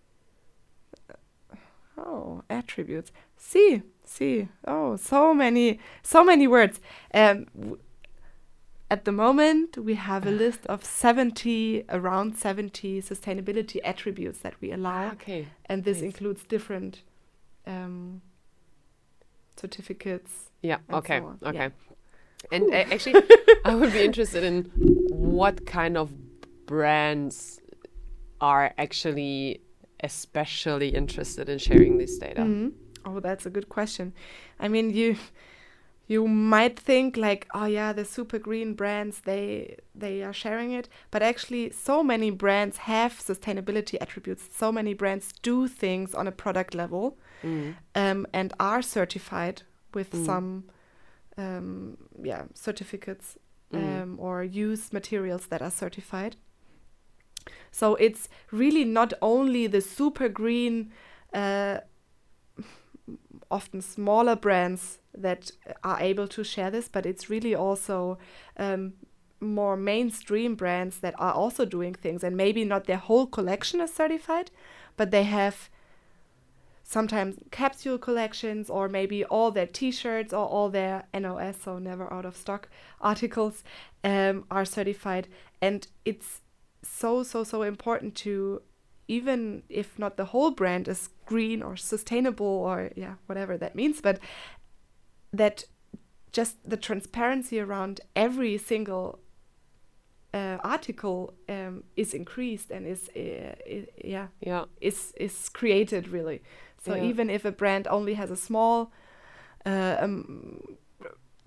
Oh, 1.96 2.42
attributes. 2.50 3.10
See, 3.36 3.82
see. 4.04 4.48
Oh, 4.66 4.96
so 4.96 5.32
many, 5.32 5.80
so 6.02 6.22
many 6.22 6.46
words. 6.46 6.80
Um, 7.14 7.46
at 8.90 9.04
the 9.04 9.12
moment, 9.12 9.76
we 9.76 9.94
have 9.94 10.26
a 10.26 10.30
list 10.30 10.66
of 10.66 10.84
70, 10.84 11.84
around 11.88 12.36
70 12.36 13.02
sustainability 13.02 13.80
attributes 13.84 14.38
that 14.40 14.54
we 14.60 14.72
allow. 14.72 15.12
Okay. 15.12 15.48
and 15.66 15.84
this 15.84 15.98
nice. 15.98 16.04
includes 16.04 16.44
different 16.44 17.02
um, 17.66 18.22
certificates. 19.56 20.50
Yeah. 20.62 20.78
Okay. 20.90 21.20
so 21.20 21.36
okay. 21.48 21.58
Yeah. 21.58 21.68
And 22.52 22.72
actually, 22.74 23.14
I 23.64 23.74
would 23.74 23.92
be 23.92 24.02
interested 24.02 24.44
in 24.44 24.70
what 25.10 25.66
kind 25.66 25.96
of 25.96 26.12
brands 26.66 27.60
are 28.40 28.72
actually 28.78 29.60
especially 30.04 30.88
interested 30.88 31.48
in 31.48 31.58
sharing 31.58 31.98
this 31.98 32.18
data. 32.18 32.42
Mhm. 32.42 32.72
Oh, 33.04 33.20
that's 33.20 33.46
a 33.46 33.50
good 33.50 33.68
question. 33.68 34.12
I 34.60 34.68
mean, 34.68 34.90
you 34.90 35.16
you 36.06 36.26
might 36.26 36.78
think 36.78 37.16
like, 37.16 37.46
oh 37.54 37.66
yeah, 37.66 37.92
the 37.92 38.04
super 38.04 38.38
green 38.38 38.74
brands 38.74 39.20
they 39.20 39.76
they 39.94 40.22
are 40.22 40.32
sharing 40.32 40.72
it, 40.72 40.88
but 41.10 41.22
actually, 41.22 41.70
so 41.70 42.02
many 42.02 42.30
brands 42.30 42.76
have 42.78 43.12
sustainability 43.18 43.98
attributes. 44.00 44.48
So 44.56 44.72
many 44.72 44.94
brands 44.94 45.32
do 45.42 45.68
things 45.68 46.14
on 46.14 46.26
a 46.26 46.32
product 46.32 46.74
level 46.74 47.18
Mm. 47.44 47.74
um, 47.94 48.26
and 48.32 48.52
are 48.58 48.82
certified 48.82 49.62
with 49.94 50.10
Mm. 50.12 50.24
some 50.26 50.64
um, 51.38 51.96
yeah 52.22 52.42
certificates 52.54 53.38
Mm. 53.70 54.02
um, 54.02 54.16
or 54.18 54.42
use 54.42 54.94
materials 54.94 55.48
that 55.48 55.60
are 55.60 55.70
certified. 55.70 56.36
So 57.70 57.96
it's 57.96 58.28
really 58.50 58.82
not 58.82 59.12
only 59.20 59.66
the 59.66 59.82
super 59.82 60.30
green, 60.30 60.90
uh, 61.34 61.80
often 63.50 63.82
smaller 63.82 64.36
brands 64.36 65.00
that 65.12 65.50
are 65.84 66.00
able 66.00 66.28
to 66.28 66.42
share 66.42 66.70
this, 66.70 66.88
but 66.88 67.04
it's 67.04 67.28
really 67.28 67.54
also 67.54 68.18
um, 68.56 68.94
more 69.38 69.76
mainstream 69.76 70.54
brands 70.54 71.00
that 71.00 71.14
are 71.18 71.34
also 71.34 71.66
doing 71.66 71.94
things, 71.94 72.24
and 72.24 72.36
maybe 72.36 72.64
not 72.64 72.84
their 72.84 72.96
whole 72.96 73.26
collection 73.26 73.82
is 73.82 73.92
certified, 73.92 74.50
but 74.96 75.10
they 75.10 75.24
have 75.24 75.68
sometimes 76.96 77.36
capsule 77.50 77.98
collections 77.98 78.70
or 78.70 78.88
maybe 78.88 79.22
all 79.26 79.50
their 79.50 79.66
t-shirts 79.66 80.32
or 80.32 80.46
all 80.54 80.70
their 80.70 81.04
NOS 81.12 81.56
so 81.64 81.78
never 81.78 82.10
out 82.12 82.24
of 82.24 82.34
stock 82.44 82.68
articles 83.12 83.62
um, 84.04 84.44
are 84.50 84.64
certified 84.64 85.28
and 85.60 85.86
it's 86.04 86.40
so 86.82 87.22
so 87.22 87.44
so 87.44 87.62
important 87.62 88.14
to 88.14 88.62
even 89.06 89.62
if 89.68 89.98
not 89.98 90.16
the 90.16 90.26
whole 90.32 90.50
brand 90.50 90.88
is 90.88 91.10
green 91.26 91.62
or 91.62 91.76
sustainable 91.76 92.46
or 92.70 92.90
yeah 92.96 93.14
whatever 93.26 93.58
that 93.58 93.74
means 93.74 94.00
but 94.00 94.18
that 95.32 95.64
just 96.32 96.56
the 96.68 96.76
transparency 96.76 97.60
around 97.60 98.00
every 98.16 98.56
single 98.56 99.18
uh, 100.34 100.58
article 100.62 101.34
um, 101.48 101.84
is 101.96 102.12
increased 102.14 102.70
and 102.70 102.86
is 102.86 103.08
uh, 103.16 103.54
i- 103.66 103.86
yeah 104.04 104.28
Yeah. 104.40 104.64
is 104.80 105.12
is 105.18 105.48
created 105.48 106.08
really 106.08 106.42
so 106.84 106.94
Yeah. 106.94 107.04
even 107.10 107.30
if 107.30 107.44
a 107.44 107.52
brand 107.52 107.86
only 107.88 108.14
has 108.14 108.30
a 108.30 108.36
small 108.36 108.90
uh, 109.66 109.96
um, 110.00 110.60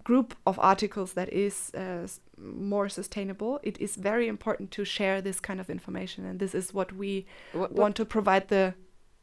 group 0.04 0.34
of 0.46 0.58
articles 0.60 1.14
that 1.14 1.32
is 1.32 1.72
uh, 1.76 2.08
more 2.38 2.90
sustainable 2.90 3.60
it 3.64 3.78
is 3.80 3.96
very 3.96 4.28
important 4.28 4.72
to 4.72 4.84
share 4.86 5.22
this 5.22 5.40
kind 5.40 5.60
of 5.60 5.70
information 5.70 6.26
and 6.26 6.40
this 6.40 6.56
is 6.56 6.74
what 6.74 6.92
we 6.92 7.26
What, 7.54 7.72
want 7.72 7.96
to 7.96 8.06
provide 8.06 8.48
the 8.48 8.74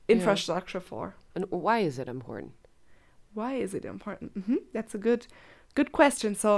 infrastructure 0.09 0.81
for 0.81 1.15
and 1.35 1.45
why 1.51 1.79
is 1.81 1.99
it 1.99 2.09
important? 2.09 2.53
why 3.35 3.55
is 3.55 3.75
it 3.75 3.85
important 3.85 4.33
hmm 4.47 4.57
that's 4.73 4.95
a 4.95 4.99
good 4.99 5.27
good 5.79 5.91
question 6.01 6.31
so 6.45 6.51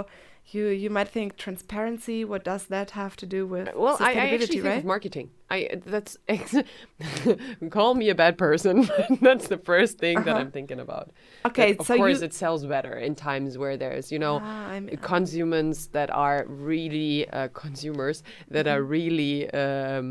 you 0.54 0.64
you 0.84 0.90
might 0.96 1.10
think 1.16 1.28
transparency 1.46 2.18
what 2.32 2.42
does 2.52 2.64
that 2.74 2.88
have 3.00 3.14
to 3.22 3.26
do 3.36 3.40
with 3.54 3.66
Well, 3.84 3.96
I, 4.00 4.10
I 4.12 4.26
actually 4.36 4.60
think 4.62 4.76
of 4.80 4.84
marketing. 4.94 5.28
I 5.54 5.58
that's 5.94 6.16
call 7.70 7.94
me 7.94 8.06
a 8.10 8.14
bad 8.14 8.34
person. 8.46 8.74
that's 9.28 9.46
the 9.54 9.58
first 9.58 9.98
thing 9.98 10.16
that 10.24 10.28
Uh-huh. 10.30 10.40
I'm 10.40 10.50
thinking 10.58 10.80
about. 10.80 11.06
okay 11.48 11.72
That, 11.72 11.80
of 11.80 11.86
so 11.86 11.94
course, 12.00 12.18
you 12.20 12.26
it 12.28 12.34
sells 12.34 12.62
better 12.76 12.94
in 13.06 13.14
times 13.14 13.50
where 13.62 13.76
there's 13.82 14.06
you 14.14 14.18
know 14.18 14.36
Ah, 14.42 14.80
consumers 15.14 15.78
that 15.98 16.10
are 16.26 16.38
really 16.48 17.28
uh, 17.38 17.48
consumers 17.64 18.22
that 18.54 18.66
are 18.66 18.80
Mm-hmm. 18.80 18.96
really 18.98 19.34
um, 19.62 20.08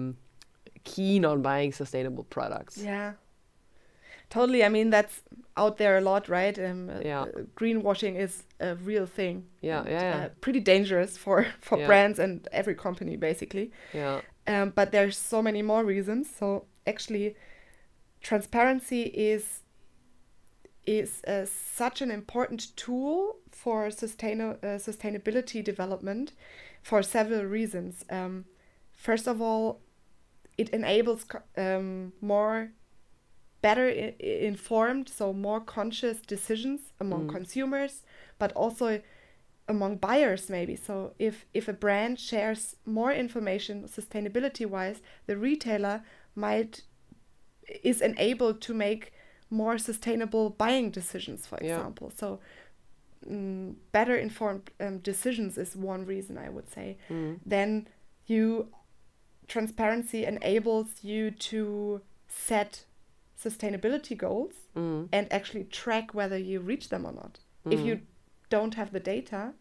keen 0.84 1.22
on 1.26 1.42
buying 1.42 1.72
sustainable 1.74 2.24
products. 2.36 2.76
Yeah. 2.78 3.14
Totally. 4.30 4.64
I 4.64 4.70
mean, 4.70 4.90
that's 4.92 5.24
out 5.60 5.78
there 5.78 5.98
a 5.98 6.02
lot, 6.02 6.28
right? 6.30 6.58
Um, 6.60 6.90
uh, 6.90 7.02
Yeah. 7.06 7.22
uh, 7.24 7.44
greenwashing 7.56 8.16
is 8.26 8.44
a 8.60 8.76
real 8.76 9.06
thing. 9.06 9.44
Yeah, 9.62 9.82
and, 9.82 9.90
yeah, 9.92 10.02
yeah. 10.18 10.26
Uh, 10.26 10.30
pretty 10.42 10.60
dangerous 10.62 11.18
for, 11.18 11.46
for 11.62 11.78
Yeah. 11.80 11.88
brands 11.88 12.20
and 12.20 12.48
every 12.52 12.76
company, 12.76 13.18
basically. 13.18 13.72
Yeah, 13.94 14.22
Um, 14.48 14.72
but 14.76 14.92
there's 14.92 15.18
so 15.18 15.42
many 15.42 15.62
more 15.62 15.84
reasons. 15.84 16.28
So 16.40 16.66
actually, 16.86 17.36
transparency 18.22 19.04
is 19.04 19.64
is 20.86 21.22
uh, 21.28 21.46
such 21.46 22.02
an 22.02 22.10
important 22.12 22.76
tool 22.76 23.36
for 23.52 23.92
sustain 23.92 24.42
uh, 24.42 24.56
sustainability 24.78 25.64
development 25.64 26.34
for 26.82 27.04
several 27.04 27.44
reasons. 27.44 28.06
Um, 28.10 28.46
first 28.92 29.28
of 29.28 29.40
all, 29.42 29.82
it 30.58 30.70
enables 30.70 31.26
um, 31.58 32.14
more 32.22 32.72
better 33.62 33.88
informed, 33.90 35.10
so 35.10 35.34
more 35.34 35.60
conscious 35.60 36.22
decisions 36.22 36.82
among 37.00 37.26
Mm. 37.28 37.30
consumers, 37.30 38.04
but 38.38 38.52
also 38.54 39.02
among 39.68 39.98
buyers 39.98 40.50
maybe. 40.50 40.76
So 40.76 41.14
if 41.20 41.46
if 41.54 41.68
a 41.68 41.74
brand 41.74 42.20
shares 42.20 42.76
more 42.86 43.12
information 43.14 43.84
sustainability 43.88 44.66
wise, 44.66 45.02
the 45.28 45.36
retailer 45.38 46.04
might 46.36 46.84
is 47.84 48.02
enabled 48.02 48.62
to 48.62 48.74
make 48.74 49.14
more 49.50 49.78
sustainable 49.78 50.50
buying 50.50 50.90
decisions, 50.92 51.46
for 51.48 51.58
Yeah. 51.62 51.78
example. 51.78 52.10
So 52.16 52.40
mm, 53.30 53.76
better 53.92 54.16
informed 54.16 54.72
um, 54.80 55.00
decisions 55.00 55.58
is 55.58 55.76
one 55.76 56.06
reason 56.06 56.38
I 56.38 56.50
would 56.50 56.70
say. 56.70 56.98
Mm. 57.10 57.40
Then 57.46 57.88
you 58.26 58.70
transparency 59.48 60.26
enables 60.26 61.04
you 61.04 61.32
to 61.32 62.02
set 62.28 62.86
sustainability 63.44 64.16
goals 64.18 64.54
Mm. 64.76 65.08
and 65.12 65.32
actually 65.32 65.64
track 65.66 66.14
whether 66.14 66.38
you 66.38 66.60
reach 66.60 66.90
them 66.90 67.06
or 67.06 67.12
not. 67.14 67.40
If 67.66 67.80
you 67.82 68.02
don't 68.50 68.74
have 68.76 68.92
the 68.92 69.00
data, 69.00 69.54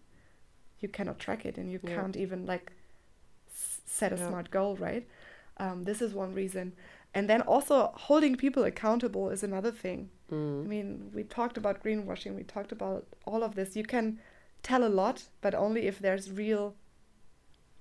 you 0.80 0.88
cannot 0.88 1.18
track 1.18 1.44
it 1.44 1.58
and 1.58 1.70
you 1.70 1.80
Yeah. 1.82 1.94
can't 1.96 2.16
even 2.16 2.46
like 2.46 2.72
s- 3.50 3.80
set 3.84 4.12
a 4.12 4.16
Yeah. 4.16 4.28
smart 4.28 4.50
goal, 4.50 4.76
right? 4.76 5.06
Um, 5.58 5.84
this 5.84 6.00
is 6.00 6.14
one 6.14 6.34
reason. 6.34 6.72
And 7.14 7.28
then 7.28 7.40
also 7.42 7.92
holding 8.08 8.36
people 8.36 8.64
accountable 8.64 9.30
is 9.30 9.42
another 9.42 9.72
thing. 9.72 10.10
I 10.30 10.34
Mm. 10.34 10.66
mean, 10.66 11.10
we 11.14 11.24
talked 11.24 11.56
about 11.56 11.82
greenwashing, 11.82 12.34
we 12.36 12.44
talked 12.44 12.72
about 12.72 13.06
all 13.26 13.42
of 13.42 13.54
this. 13.54 13.76
You 13.76 13.84
can 13.84 14.18
tell 14.62 14.84
a 14.84 14.88
lot, 15.02 15.28
but 15.40 15.54
only 15.54 15.86
if 15.86 15.98
there's 15.98 16.30
real 16.30 16.74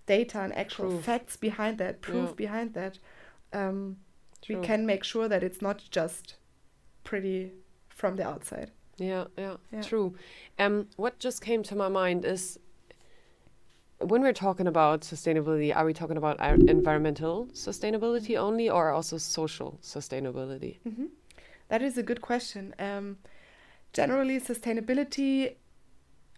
data 0.06 0.40
and 0.40 0.54
actual 0.56 0.90
Proof. 0.90 1.06
facts 1.06 1.36
behind 1.38 1.78
that, 1.80 2.02
proof 2.02 2.30
Yeah. 2.30 2.36
behind 2.36 2.74
that. 2.74 3.00
Um, 3.54 3.98
we 4.48 4.56
can 4.56 4.86
make 4.86 5.04
sure 5.04 5.28
that 5.28 5.44
it's 5.44 5.62
not 5.62 5.84
just 5.92 6.36
pretty 7.04 7.52
from 7.90 8.16
the 8.16 8.26
outside. 8.28 8.72
Yeah, 8.98 9.26
yeah, 9.38 9.58
Yeah. 9.72 9.82
true. 9.82 10.16
Um, 10.60 10.88
what 10.96 11.20
just 11.20 11.42
came 11.42 11.64
to 11.64 11.76
my 11.76 11.88
mind 11.88 12.26
is 12.26 12.60
when 14.00 14.22
we're 14.22 14.34
talking 14.34 14.68
about 14.68 15.02
sustainability, 15.02 15.76
are 15.76 15.86
we 15.86 15.94
talking 15.94 16.18
about 16.18 16.40
environmental 16.70 17.48
sustainability 17.54 18.38
only 18.38 18.70
or 18.70 18.92
also 18.92 19.18
social 19.18 19.80
sustainability? 19.82 20.78
That 21.70 21.82
is 21.82 21.98
a 21.98 22.04
good 22.04 22.22
question. 22.22 22.74
Um, 22.80 23.18
generally, 23.94 24.40
sustainability 24.40 25.56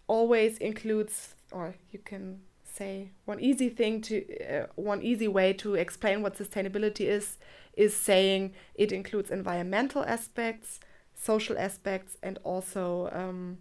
always 0.06 0.58
includes, 0.58 1.34
or 1.52 1.74
you 1.92 1.98
can 2.04 2.40
say, 2.64 3.10
one 3.26 3.40
easy 3.40 3.68
thing 3.68 4.00
to, 4.02 4.14
uh, 4.44 4.66
one 4.76 5.02
easy 5.02 5.28
way 5.28 5.52
to 5.54 5.74
explain 5.74 6.22
what 6.22 6.36
sustainability 6.36 7.06
is, 7.06 7.38
is 7.84 7.92
saying 8.10 8.42
it 8.74 8.90
includes 8.92 9.30
environmental 9.30 10.02
aspects, 10.16 10.80
social 11.14 11.56
aspects, 11.68 12.12
and 12.22 12.38
also, 12.52 12.84
um, 13.20 13.58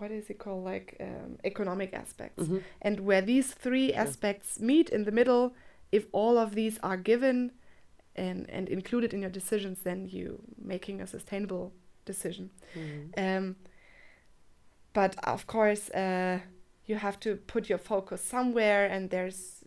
what 0.00 0.10
is 0.10 0.30
it 0.32 0.38
called, 0.38 0.64
like 0.64 0.88
um, 1.00 1.30
economic 1.44 1.90
aspects. 2.02 2.44
Mhm. 2.44 2.62
And 2.86 2.96
where 3.08 3.24
these 3.32 3.48
three 3.64 3.88
aspects 4.04 4.48
meet 4.70 4.88
in 4.96 5.04
the 5.04 5.12
middle, 5.20 5.44
if 5.98 6.04
all 6.12 6.36
of 6.44 6.54
these 6.60 6.76
are 6.82 6.96
given 6.96 7.52
and, 8.16 8.48
and 8.56 8.68
included 8.68 9.12
in 9.14 9.20
your 9.20 9.34
decisions, 9.40 9.76
then 9.88 10.08
you 10.16 10.26
making 10.74 11.00
a 11.00 11.06
sustainable 11.06 11.72
decision. 12.04 12.50
Mhm. 12.74 13.12
Um, 13.24 13.56
but 14.92 15.12
of 15.34 15.46
course, 15.46 15.84
uh, 15.90 16.38
you 16.88 16.96
have 16.96 17.18
to 17.20 17.30
put 17.52 17.68
your 17.68 17.78
focus 17.78 18.20
somewhere, 18.34 18.86
and 18.94 19.10
there's 19.10 19.64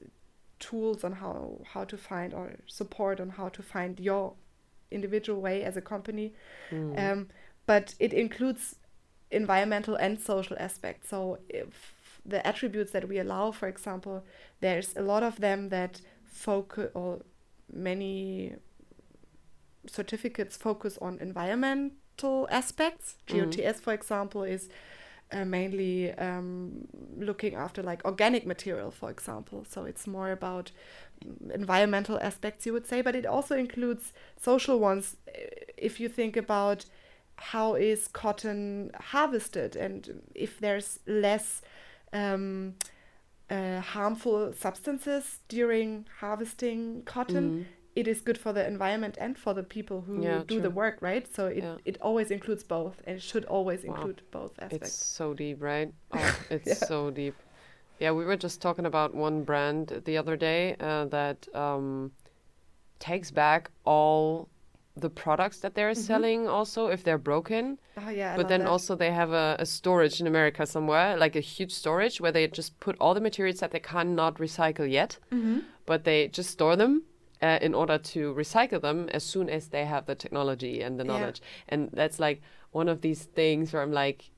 tools 0.60 1.04
on 1.04 1.14
how 1.14 1.62
how 1.74 1.84
to 1.84 1.98
find 1.98 2.34
or 2.34 2.54
support 2.68 3.20
on 3.20 3.30
how 3.30 3.50
to 3.50 3.62
find 3.62 4.00
your 4.00 4.34
individual 4.92 5.42
way 5.42 5.64
as 5.64 5.76
a 5.78 5.82
company. 5.82 6.34
Mm. 6.72 7.00
Um, 7.00 7.28
but 7.66 7.96
it 8.00 8.14
includes 8.14 8.76
environmental 9.32 9.96
and 9.96 10.20
social 10.20 10.56
aspects. 10.60 11.10
So 11.10 11.40
if 11.50 12.22
the 12.26 12.46
attributes 12.46 12.92
that 12.92 13.08
we 13.08 13.20
allow, 13.20 13.52
for 13.52 13.68
example, 13.68 14.24
there's 14.62 14.96
a 14.96 15.02
lot 15.02 15.24
of 15.24 15.40
them 15.40 15.70
that 15.70 16.02
focus 16.26 16.90
or 16.94 17.22
many 17.72 18.56
certificates 19.88 20.58
focus 20.58 20.98
on 21.02 21.20
environmental 21.20 22.48
aspects. 22.50 23.18
Mhm. 23.28 23.52
GOTS, 23.52 23.80
for 23.80 23.94
example, 23.94 24.44
is 24.44 24.70
uh, 25.32 25.46
mainly 25.46 26.12
um, 26.14 26.88
looking 27.18 27.56
after 27.56 27.82
like 27.84 28.06
organic 28.06 28.46
material, 28.46 28.92
for 28.92 29.10
example. 29.10 29.66
So 29.70 29.86
it's 29.86 30.08
more 30.08 30.32
about 30.32 30.72
mm, 31.26 31.52
environmental 31.52 32.20
aspects, 32.22 32.66
you 32.66 32.74
would 32.74 32.88
say, 32.88 33.02
but 33.02 33.16
it 33.16 33.26
also 33.26 33.56
includes 33.56 34.14
social 34.40 34.80
ones. 34.80 35.18
If 35.78 36.00
you 36.00 36.10
think 36.10 36.38
about 36.38 36.86
how 37.38 37.76
is 37.76 38.08
cotton 38.08 38.92
harvested 38.96 39.76
and 39.76 40.22
if 40.34 40.60
there's 40.60 41.00
less 41.06 41.62
um, 42.14 42.76
uh, 43.50 43.80
harmful 43.82 44.54
substances 44.54 45.40
during 45.48 46.06
harvesting 46.20 47.04
cotton, 47.06 47.52
Mm. 47.52 47.66
It 47.96 48.08
is 48.08 48.22
good 48.22 48.38
for 48.38 48.52
the 48.54 48.66
environment 48.68 49.18
and 49.20 49.38
for 49.38 49.54
the 49.54 49.64
people 49.64 50.02
who 50.02 50.22
Yeah, 50.22 50.44
do 50.48 50.60
the 50.62 50.70
work, 50.70 50.98
right? 51.02 51.26
So 51.34 51.48
it, 51.48 51.64
Yeah. 51.64 51.78
it 51.86 51.98
always 52.02 52.30
includes 52.32 52.64
both 52.64 53.02
and 53.08 53.22
should 53.22 53.46
always 53.46 53.84
Wow. 53.84 53.96
include 53.96 54.22
both 54.32 54.54
aspects. 54.60 54.88
It's 54.88 55.06
so 55.06 55.34
deep, 55.34 55.62
right? 55.62 55.94
Oh, 56.12 56.36
it's 56.50 56.68
Yeah. 56.68 56.88
so 56.88 57.10
deep. 57.12 57.36
Yeah, 58.00 58.12
we 58.12 58.26
were 58.26 58.36
just 58.36 58.62
talking 58.62 58.86
about 58.86 59.16
one 59.16 59.44
brand 59.44 60.02
the 60.06 60.18
other 60.18 60.36
day 60.36 60.76
uh, 60.80 61.06
that 61.06 61.48
um, 61.56 62.12
takes 63.00 63.32
back 63.32 63.72
all 63.86 64.50
the 64.98 65.10
products 65.10 65.60
that 65.60 65.76
they're 65.76 65.94
selling 65.96 66.48
also 66.48 66.88
if 66.88 67.04
they're 67.04 67.18
broken. 67.18 67.80
Oh, 67.98 68.10
yeah, 68.10 68.36
but 68.36 68.48
then 68.48 68.62
that. 68.62 68.68
also 68.70 68.96
they 68.96 69.12
have 69.12 69.32
a, 69.32 69.56
a 69.60 69.66
storage 69.66 70.20
in 70.22 70.28
America 70.28 70.66
somewhere, 70.66 71.18
like 71.18 71.36
a 71.36 71.42
huge 71.42 71.72
storage 71.72 72.20
where 72.22 72.32
they 72.32 72.48
just 72.48 72.80
put 72.80 72.96
all 73.00 73.14
the 73.14 73.22
materials 73.22 73.60
that 73.60 73.72
they 73.72 73.80
cannot 73.80 74.36
recycle 74.36 74.90
yet, 74.90 75.18
Mm-hmm. 75.32 75.60
but 75.86 76.04
they 76.04 76.28
just 76.28 76.50
store 76.50 76.76
them 76.76 77.04
uh, 77.42 77.60
in 77.62 77.74
order 77.74 77.98
to 77.98 78.34
recycle 78.34 78.82
them 78.82 79.10
as 79.10 79.24
soon 79.24 79.50
as 79.50 79.68
they 79.68 79.86
have 79.86 80.06
the 80.06 80.16
technology 80.16 80.82
and 80.82 81.00
the 81.00 81.04
Yeah. 81.04 81.12
knowledge. 81.12 81.42
And 81.70 81.90
that's 81.94 82.20
like 82.20 82.42
one 82.72 82.90
of 82.90 83.02
these 83.02 83.24
things 83.26 83.74
where 83.74 83.82
I'm 83.82 83.92
like, 83.94 84.32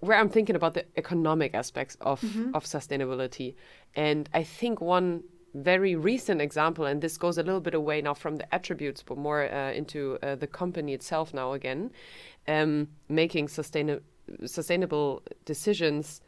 where 0.00 0.18
I'm 0.18 0.28
thinking 0.28 0.56
about 0.56 0.74
the 0.74 0.84
economic 0.96 1.54
aspects 1.54 1.96
of 2.00 2.20
Mm-hmm. 2.22 2.54
of 2.54 2.64
sustainability, 2.64 3.54
and 3.94 4.28
I 4.34 4.42
think 4.44 4.80
one 4.80 5.22
very 5.54 5.96
recent 5.96 6.40
example, 6.42 6.84
and 6.84 7.00
this 7.00 7.16
goes 7.16 7.38
a 7.38 7.42
little 7.42 7.60
bit 7.60 7.74
away 7.74 8.02
now 8.02 8.14
from 8.14 8.36
the 8.36 8.54
attributes, 8.54 9.02
but 9.02 9.16
more 9.16 9.50
uh, 9.50 9.72
into 9.72 10.18
uh, 10.22 10.34
the 10.34 10.46
company 10.46 10.92
itself 10.92 11.32
now 11.32 11.52
again, 11.52 11.90
um, 12.46 12.88
making 13.08 13.48
sustainable 13.48 14.02
sustainable 14.44 15.22
decisions. 15.44 16.20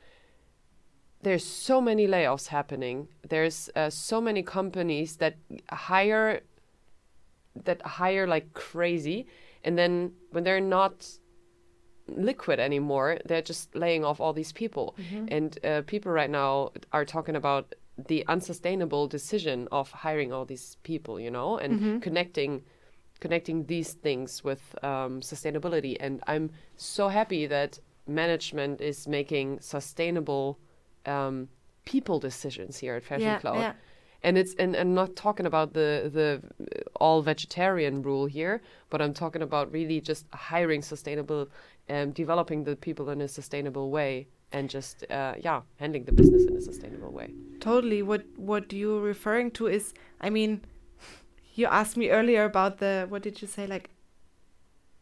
There's 1.28 1.44
so 1.44 1.78
many 1.90 2.06
layoffs 2.06 2.46
happening. 2.58 2.96
There's 3.28 3.58
uh, 3.76 3.90
so 3.90 4.18
many 4.28 4.42
companies 4.42 5.16
that 5.16 5.34
hire 5.70 6.40
that 7.66 7.80
hire 7.82 8.26
like 8.34 8.46
crazy, 8.54 9.26
and 9.64 9.76
then 9.80 10.12
when 10.32 10.44
they're 10.44 10.68
not 10.78 10.94
liquid 12.06 12.58
anymore, 12.58 13.18
they're 13.26 13.42
just 13.42 13.74
laying 13.74 14.04
off 14.08 14.20
all 14.20 14.32
these 14.32 14.52
people. 14.52 14.94
And 15.36 15.50
uh, 15.62 15.82
people 15.86 16.10
right 16.12 16.30
now 16.30 16.70
are 16.92 17.04
talking 17.04 17.36
about 17.36 17.74
the 18.12 18.24
unsustainable 18.34 19.06
decision 19.06 19.68
of 19.70 19.90
hiring 19.90 20.32
all 20.32 20.46
these 20.46 20.78
people, 20.82 21.14
you 21.20 21.30
know, 21.30 21.58
and 21.58 21.72
connecting 22.02 22.52
connecting 23.20 23.66
these 23.66 23.90
things 24.06 24.42
with 24.44 24.62
um, 24.82 25.20
sustainability. 25.20 25.94
And 26.00 26.22
I'm 26.26 26.46
so 26.76 27.08
happy 27.08 27.46
that 27.48 27.78
management 28.06 28.80
is 28.80 29.06
making 29.06 29.60
sustainable 29.60 30.58
um, 31.06 31.48
people 31.84 32.18
decisions 32.20 32.78
here 32.78 32.94
at 32.96 33.04
Fashion 33.04 33.28
Yeah, 33.28 33.38
Cloud. 33.38 33.60
yeah. 33.60 33.72
And 34.22 34.36
it's 34.36 34.54
and 34.58 34.74
I'm 34.76 34.94
not 34.94 35.14
talking 35.14 35.46
about 35.46 35.74
the 35.74 36.10
the 36.12 36.42
all 37.00 37.22
vegetarian 37.22 38.02
rule 38.02 38.26
here, 38.26 38.60
but 38.90 39.00
I'm 39.00 39.14
talking 39.14 39.42
about 39.42 39.70
really 39.72 40.00
just 40.00 40.26
hiring 40.32 40.82
sustainable, 40.82 41.48
um, 41.88 42.10
developing 42.10 42.64
the 42.64 42.74
people 42.74 43.10
in 43.10 43.20
a 43.20 43.28
sustainable 43.28 43.90
way, 43.90 44.26
and 44.52 44.68
just 44.68 45.04
uh, 45.10 45.34
yeah, 45.38 45.60
handling 45.78 46.04
the 46.04 46.12
business 46.12 46.42
in 46.46 46.56
a 46.56 46.60
sustainable 46.60 47.12
way. 47.12 47.28
totally 47.60 48.02
what 48.02 48.22
what 48.36 48.72
you're 48.72 49.00
referring 49.14 49.50
to 49.50 49.66
is 49.66 49.92
i 50.20 50.30
mean 50.30 50.60
you 51.54 51.66
asked 51.66 51.96
me 51.96 52.08
earlier 52.18 52.44
about 52.44 52.78
the 52.78 53.06
what 53.10 53.22
did 53.22 53.42
you 53.42 53.48
say 53.48 53.66
like 53.66 53.90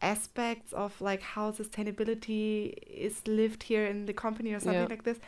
aspects 0.01 0.73
of 0.73 0.99
like 1.01 1.21
how 1.21 1.51
sustainability 1.51 2.73
is 3.07 3.21
lived 3.27 3.63
here 3.63 3.85
in 3.85 4.05
the 4.05 4.13
company 4.13 4.53
or 4.53 4.59
something 4.59 4.81
Yeah. 4.81 4.87
like 4.95 5.03
this 5.03 5.19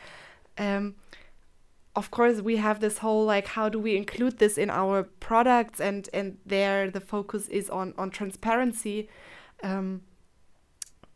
um 0.60 0.94
of 1.96 2.10
course 2.10 2.40
we 2.40 2.56
have 2.56 2.78
this 2.80 2.98
whole 2.98 3.24
like 3.24 3.48
how 3.48 3.68
do 3.68 3.78
we 3.78 3.96
include 3.96 4.38
this 4.38 4.56
in 4.56 4.70
our 4.70 5.02
products? 5.02 5.80
And 5.80 6.08
and 6.12 6.38
there 6.46 6.90
the 6.90 7.00
focus 7.00 7.48
is 7.48 7.68
on 7.70 7.94
on 7.98 8.10
transparency. 8.10 9.08
Um 9.62 10.02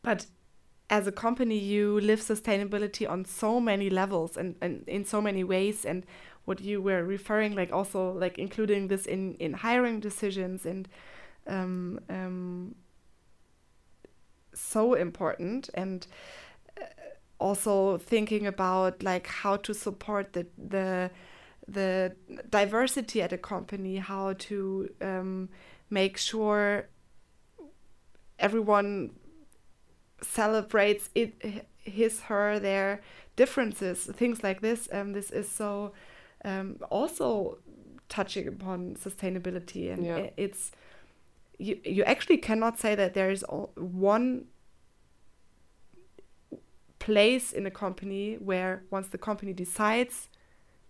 but 0.03 0.27
as 0.91 1.07
a 1.07 1.13
company 1.13 1.59
you 1.59 2.01
live 2.01 2.21
sustainability 2.21 3.09
on 3.09 3.25
so 3.25 3.61
many 3.61 3.89
levels 3.89 4.37
and, 4.37 4.57
and 4.61 4.89
in 4.89 5.05
so 5.05 5.21
many 5.21 5.45
ways. 5.45 5.85
And 5.85 6.05
what 6.45 6.61
you 6.61 6.83
were 6.83 7.05
referring 7.05 7.55
like 7.55 7.73
also 7.73 8.13
like 8.13 8.39
including 8.39 8.89
this 8.89 9.07
in 9.07 9.35
in 9.35 9.53
hiring 9.55 10.01
decisions 10.01 10.67
and 10.67 10.89
um, 11.47 12.01
um, 12.09 12.75
so 14.55 14.95
important. 14.95 15.71
And 15.75 16.07
also 17.39 17.99
thinking 17.99 18.47
about 18.47 19.03
like 19.03 19.27
how 19.27 19.57
to 19.57 19.75
support 19.75 20.33
the 20.33 20.47
the 20.57 21.11
the 21.67 22.15
diversity 22.51 23.23
at 23.23 23.33
a 23.33 23.39
company 23.39 23.97
how 23.97 24.35
to 24.35 24.89
um, 25.01 25.49
make 25.91 26.17
sure 26.19 26.89
everyone 28.39 29.11
celebrates 30.23 31.11
it 31.15 31.67
his 31.79 32.21
her 32.23 32.59
their 32.59 33.01
differences 33.37 34.05
things 34.07 34.43
like 34.43 34.61
this 34.61 34.89
um 34.93 35.13
this 35.13 35.31
is 35.31 35.49
so 35.49 35.93
um 36.45 36.77
also 36.91 37.59
touching 38.09 38.49
upon 38.49 38.95
sustainability 38.95 39.93
and 39.93 40.05
Yeah. 40.05 40.31
it's 40.37 40.71
you 41.59 41.79
you 41.85 42.03
actually 42.05 42.39
cannot 42.39 42.79
say 42.79 42.95
that 42.95 43.15
there 43.15 43.31
is 43.31 43.45
one 43.77 44.47
place 47.09 47.47
in 47.59 47.67
a 47.67 47.71
company 47.85 48.25
where 48.49 48.73
once 48.91 49.09
the 49.09 49.19
company 49.29 49.53
decides 49.65 50.17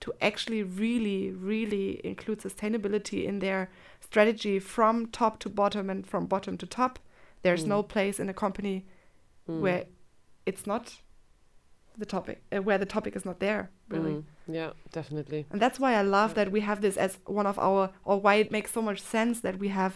to 0.01 0.13
actually 0.29 0.63
really 0.63 1.21
really 1.51 1.87
include 2.05 2.39
sustainability 2.41 3.21
in 3.31 3.39
their 3.41 3.63
strategy 4.09 4.57
from 4.61 4.95
top 5.21 5.35
to 5.43 5.49
bottom 5.49 5.91
and 5.93 6.07
from 6.07 6.27
bottom 6.35 6.57
to 6.59 6.67
top 6.67 6.99
there's 7.43 7.65
Mm. 7.65 7.69
no 7.77 7.83
place 7.95 8.17
in 8.23 8.29
a 8.29 8.35
company 8.45 8.77
Mm. 9.49 9.61
where 9.65 9.85
it's 10.47 10.67
not 10.73 10.85
the 12.03 12.07
topic 12.07 12.39
uh, 12.53 12.63
where 12.67 12.79
the 12.79 12.91
topic 12.97 13.17
is 13.17 13.25
not 13.25 13.39
there 13.47 13.63
really 13.95 14.15
Mm. 14.15 14.25
Yeah, 14.61 14.71
definitely. 14.99 15.41
and 15.51 15.61
that's 15.63 15.79
why 15.83 15.93
i 16.01 16.03
love 16.19 16.31
that 16.35 16.49
we 16.57 16.61
have 16.61 16.81
this 16.81 16.97
as 17.07 17.13
one 17.41 17.49
of 17.53 17.59
our 17.59 17.83
or 18.09 18.17
why 18.25 18.35
it 18.45 18.51
makes 18.57 18.71
so 18.73 18.83
much 18.83 19.01
sense 19.17 19.37
that 19.41 19.57
we 19.59 19.69
have 19.81 19.93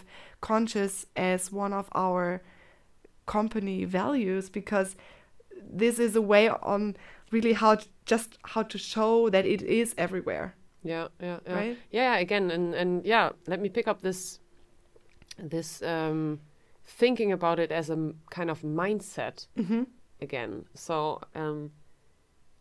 conscious 0.50 0.94
as 1.32 1.40
one 1.64 1.72
of 1.80 1.86
our 2.04 2.40
company 3.26 3.84
values 3.84 4.44
because 4.50 4.96
this 5.70 5.98
is 5.98 6.16
a 6.16 6.22
way 6.22 6.48
on 6.48 6.96
really 7.30 7.52
how 7.52 7.74
to, 7.76 7.86
just 8.06 8.38
how 8.44 8.62
to 8.62 8.78
show 8.78 9.28
that 9.30 9.44
it 9.46 9.62
is 9.62 9.94
everywhere 9.98 10.54
Yeah, 10.82 11.08
yeah, 11.20 11.38
yeah. 11.46 11.54
right 11.54 11.78
yeah 11.90 12.16
again 12.18 12.50
and 12.50 12.74
and 12.74 13.04
yeah 13.04 13.30
let 13.46 13.60
me 13.60 13.68
pick 13.68 13.86
up 13.88 14.00
this 14.02 14.40
this 15.38 15.82
um 15.82 16.40
thinking 16.84 17.32
about 17.32 17.58
it 17.58 17.70
as 17.70 17.90
a 17.90 17.92
m- 17.92 18.14
kind 18.30 18.50
of 18.50 18.62
mindset 18.62 19.46
mm-hmm. 19.56 19.82
again 20.20 20.64
so 20.74 21.20
um 21.34 21.70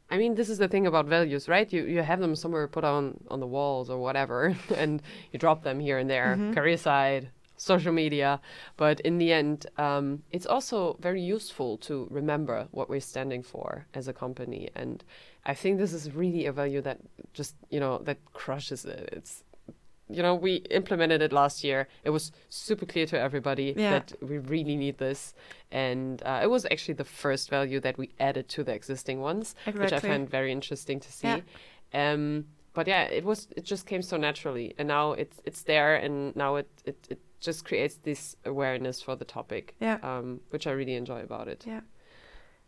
i 0.10 0.18
mean 0.18 0.36
this 0.36 0.50
is 0.50 0.58
the 0.58 0.68
thing 0.68 0.86
about 0.86 1.06
values 1.06 1.48
right 1.48 1.72
you 1.74 1.84
you 1.86 2.02
have 2.02 2.20
them 2.20 2.36
somewhere 2.36 2.68
put 2.68 2.84
on 2.84 3.18
on 3.30 3.40
the 3.40 3.48
walls 3.48 3.90
or 3.90 3.98
whatever 3.98 4.56
and 4.76 5.02
you 5.32 5.40
drop 5.40 5.64
them 5.64 5.80
here 5.80 5.98
and 5.98 6.10
there 6.10 6.36
Mhm. 6.38 6.54
career 6.54 6.78
side 6.78 7.30
social 7.58 7.92
media 7.92 8.40
but 8.78 9.00
in 9.02 9.18
the 9.18 9.34
end 9.34 9.66
um, 9.78 10.24
it's 10.32 10.46
also 10.46 10.96
very 11.00 11.22
useful 11.22 11.78
to 11.78 12.08
remember 12.12 12.68
what 12.72 12.88
we're 12.90 13.00
standing 13.00 13.42
for 13.44 13.88
as 13.94 14.08
a 14.08 14.14
company. 14.14 14.70
And 14.76 15.04
i 15.46 15.54
think 15.54 15.78
this 15.78 15.94
is 15.94 16.12
really 16.14 16.46
a 16.46 16.52
value 16.52 16.82
that 16.82 17.00
just 17.34 17.56
you 17.70 17.80
know 17.80 17.98
that 18.08 18.18
crushes 18.34 18.86
it. 18.86 19.10
It's 19.12 19.44
you 20.10 20.22
know 20.22 20.36
we 20.36 20.56
implemented 20.82 21.22
it 21.22 21.32
last 21.34 21.64
year. 21.64 21.88
It 22.04 22.12
was 22.12 22.32
super 22.50 22.86
clear 22.86 23.06
to 23.08 23.20
everybody 23.20 23.74
Yeah. 23.76 23.92
that 23.96 24.14
we 24.22 24.38
really 24.38 24.76
need 24.76 24.98
this. 25.00 25.34
And 25.72 26.22
uh, 26.24 26.40
it 26.44 26.50
was 26.56 26.66
actually 26.72 26.94
the 26.96 27.04
first 27.24 27.50
value 27.50 27.80
that 27.82 27.98
we 27.98 28.08
added 28.20 28.48
to 28.56 28.64
the 28.64 28.74
existing 28.74 29.20
ones 29.20 29.56
which 29.66 29.92
i 29.94 30.00
find 30.00 30.30
very 30.30 30.52
interesting 30.52 31.00
to 31.02 31.12
see. 31.12 31.28
Yeah. 31.28 31.42
um 32.12 32.46
but 32.74 32.88
yeah 32.88 33.04
it 33.20 33.24
was 33.26 33.48
it 33.58 33.64
just 33.74 33.86
came 33.86 34.02
so 34.02 34.16
naturally. 34.18 34.74
And 34.78 34.88
now 34.88 35.06
it's 35.14 35.38
it's 35.46 35.64
there 35.64 35.96
and 35.96 36.36
now 36.36 36.52
it 36.62 36.70
it, 36.86 36.98
it 37.10 37.20
just 37.40 37.66
creates 37.66 37.96
this 37.96 38.36
awareness 38.46 39.02
for 39.02 39.16
the 39.16 39.26
topic 39.26 39.76
Yeah. 39.80 39.98
um 40.04 40.42
which 40.50 40.66
i 40.68 40.72
really 40.72 40.96
enjoy 40.96 41.22
about 41.22 41.48
it. 41.48 41.64
Yeah. 41.68 41.82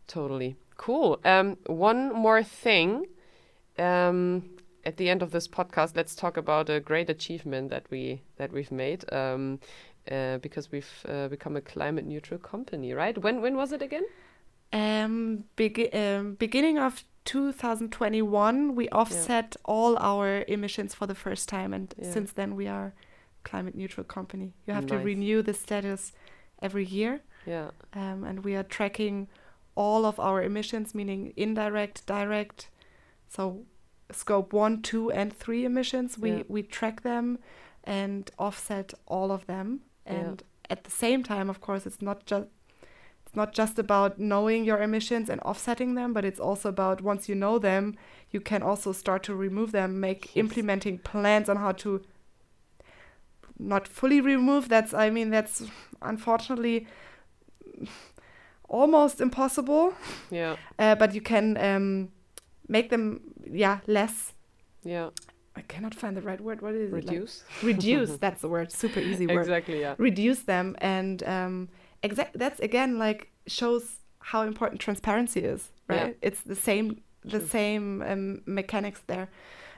totally. 0.07 0.55
Cool. 0.77 1.19
Um 1.25 1.57
one 1.67 2.13
more 2.13 2.43
thing. 2.43 3.05
Um 3.77 4.43
at 4.85 4.95
the 4.97 5.09
end 5.09 5.21
of 5.21 5.31
this 5.31 5.47
podcast 5.47 5.95
let's 5.95 6.15
talk 6.15 6.37
about 6.37 6.69
a 6.69 6.79
great 6.79 7.09
achievement 7.09 7.69
that 7.69 7.85
we 7.91 8.21
that 8.37 8.51
we've 8.51 8.71
made 8.71 9.03
um 9.13 9.59
uh, 10.11 10.37
because 10.39 10.71
we've 10.71 11.05
uh, 11.07 11.27
become 11.27 11.55
a 11.57 11.61
climate 11.61 12.05
neutral 12.05 12.39
company 12.39 12.93
right? 12.93 13.17
When 13.17 13.41
when 13.41 13.55
was 13.57 13.71
it 13.71 13.81
again? 13.81 14.05
Um, 14.71 15.43
begi- 15.57 15.93
um, 15.93 16.35
beginning 16.35 16.77
of 16.77 17.03
2021, 17.25 18.75
we 18.75 18.87
offset 18.89 19.55
all 19.65 19.97
our 19.97 20.43
emissions 20.47 20.93
for 20.95 21.07
the 21.07 21.15
first 21.15 21.49
time, 21.49 21.73
and 21.73 21.93
Yeah. 21.97 22.11
since 22.11 22.33
then 22.33 22.55
we 22.55 22.67
are 22.67 22.93
climate 23.43 23.75
neutral 23.75 24.03
company. 24.03 24.53
You 24.67 24.73
have 24.73 24.85
to 24.87 24.97
renew 24.97 25.41
the 25.41 25.53
status 25.53 26.11
every 26.61 26.85
year, 26.85 27.21
yeah 27.45 27.69
um, 27.93 28.23
and 28.23 28.43
we 28.43 28.55
are 28.55 28.63
tracking 28.63 29.27
all 29.75 30.05
of 30.05 30.19
our 30.19 30.43
emissions, 30.43 30.93
meaning 30.93 31.33
indirect, 31.37 32.05
direct. 32.05 32.69
So, 33.27 33.65
scope 34.11 34.51
one, 34.53 34.81
two, 34.81 35.11
and 35.11 35.31
three 35.33 35.63
emissions. 35.65 36.17
We 36.17 36.31
Yeah. 36.31 36.43
we 36.47 36.63
track 36.63 37.01
them 37.01 37.39
and 37.83 38.29
offset 38.37 38.93
all 39.07 39.31
of 39.31 39.45
them, 39.45 39.81
Yeah. 40.05 40.13
and 40.17 40.43
at 40.69 40.83
the 40.83 40.91
same 40.91 41.23
time, 41.23 41.49
of 41.49 41.61
course, 41.61 41.85
it's 41.85 42.01
not 42.01 42.25
just 42.25 42.47
it's 43.25 43.35
not 43.35 43.53
just 43.53 43.77
about 43.77 44.17
knowing 44.19 44.65
your 44.65 44.81
emissions 44.81 45.29
and 45.29 45.39
offsetting 45.41 45.93
them, 45.95 46.13
but 46.13 46.25
it's 46.25 46.39
also 46.39 46.67
about 46.69 47.01
once 47.01 47.29
you 47.29 47.35
know 47.35 47.59
them, 47.59 47.95
you 48.31 48.41
can 48.41 48.63
also 48.63 48.91
start 48.91 49.21
to 49.23 49.35
remove 49.35 49.71
them, 49.71 49.99
make 49.99 50.25
Yes. 50.25 50.35
implementing 50.35 50.97
plans 50.97 51.47
on 51.47 51.57
how 51.57 51.71
to 51.73 52.01
not 53.59 53.87
fully 53.87 54.21
remove. 54.21 54.69
That's 54.69 54.93
I 54.93 55.09
mean 55.09 55.29
that's 55.29 55.63
unfortunately 56.01 56.87
almost 58.67 59.19
impossible, 59.21 59.93
yeah 60.29 60.55
uh, 60.77 60.95
but 60.95 61.13
you 61.13 61.21
can 61.21 61.57
um, 61.57 62.09
make 62.67 62.89
them 62.89 63.21
yeah 63.51 63.79
less. 63.87 64.33
yeah 64.83 65.09
I 65.55 65.61
cannot 65.61 65.93
find 65.95 66.15
the 66.15 66.21
right 66.21 66.39
word. 66.39 66.61
What 66.61 66.73
is 66.75 66.89
it? 66.89 66.93
Like- 66.93 67.03
reduce 67.05 67.43
reduce. 67.63 68.17
That's 68.17 68.41
the 68.41 68.47
word. 68.49 68.71
Super 68.71 68.99
easy 68.99 69.27
word 69.27 69.41
exactly 69.41 69.79
yeah 69.81 69.95
reduce 69.97 70.41
them 70.43 70.75
and 70.79 71.23
um 71.23 71.69
exact 72.03 72.37
that's 72.37 72.59
again 72.59 72.97
like 72.97 73.27
shows 73.47 73.97
how 74.19 74.43
important 74.43 74.79
transparency 74.81 75.41
is 75.41 75.71
Yeah. 75.89 76.03
right 76.03 76.17
it's 76.21 76.41
the 76.41 76.55
same 76.55 77.01
the 77.25 77.41
same 77.41 78.01
um, 78.03 78.41
mechanics 78.45 79.01
there 79.07 79.27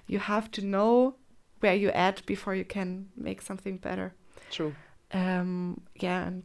you 0.08 0.20
have 0.20 0.52
to 0.52 0.62
know 0.62 1.16
where 1.62 1.76
you 1.76 1.90
add 1.92 2.22
before 2.26 2.56
you 2.56 2.66
can 2.66 3.08
make 3.16 3.42
something 3.42 3.78
better. 3.78 4.14
True. 4.50 4.76
Um, 5.14 5.82
yeah, 5.96 6.28
and 6.28 6.44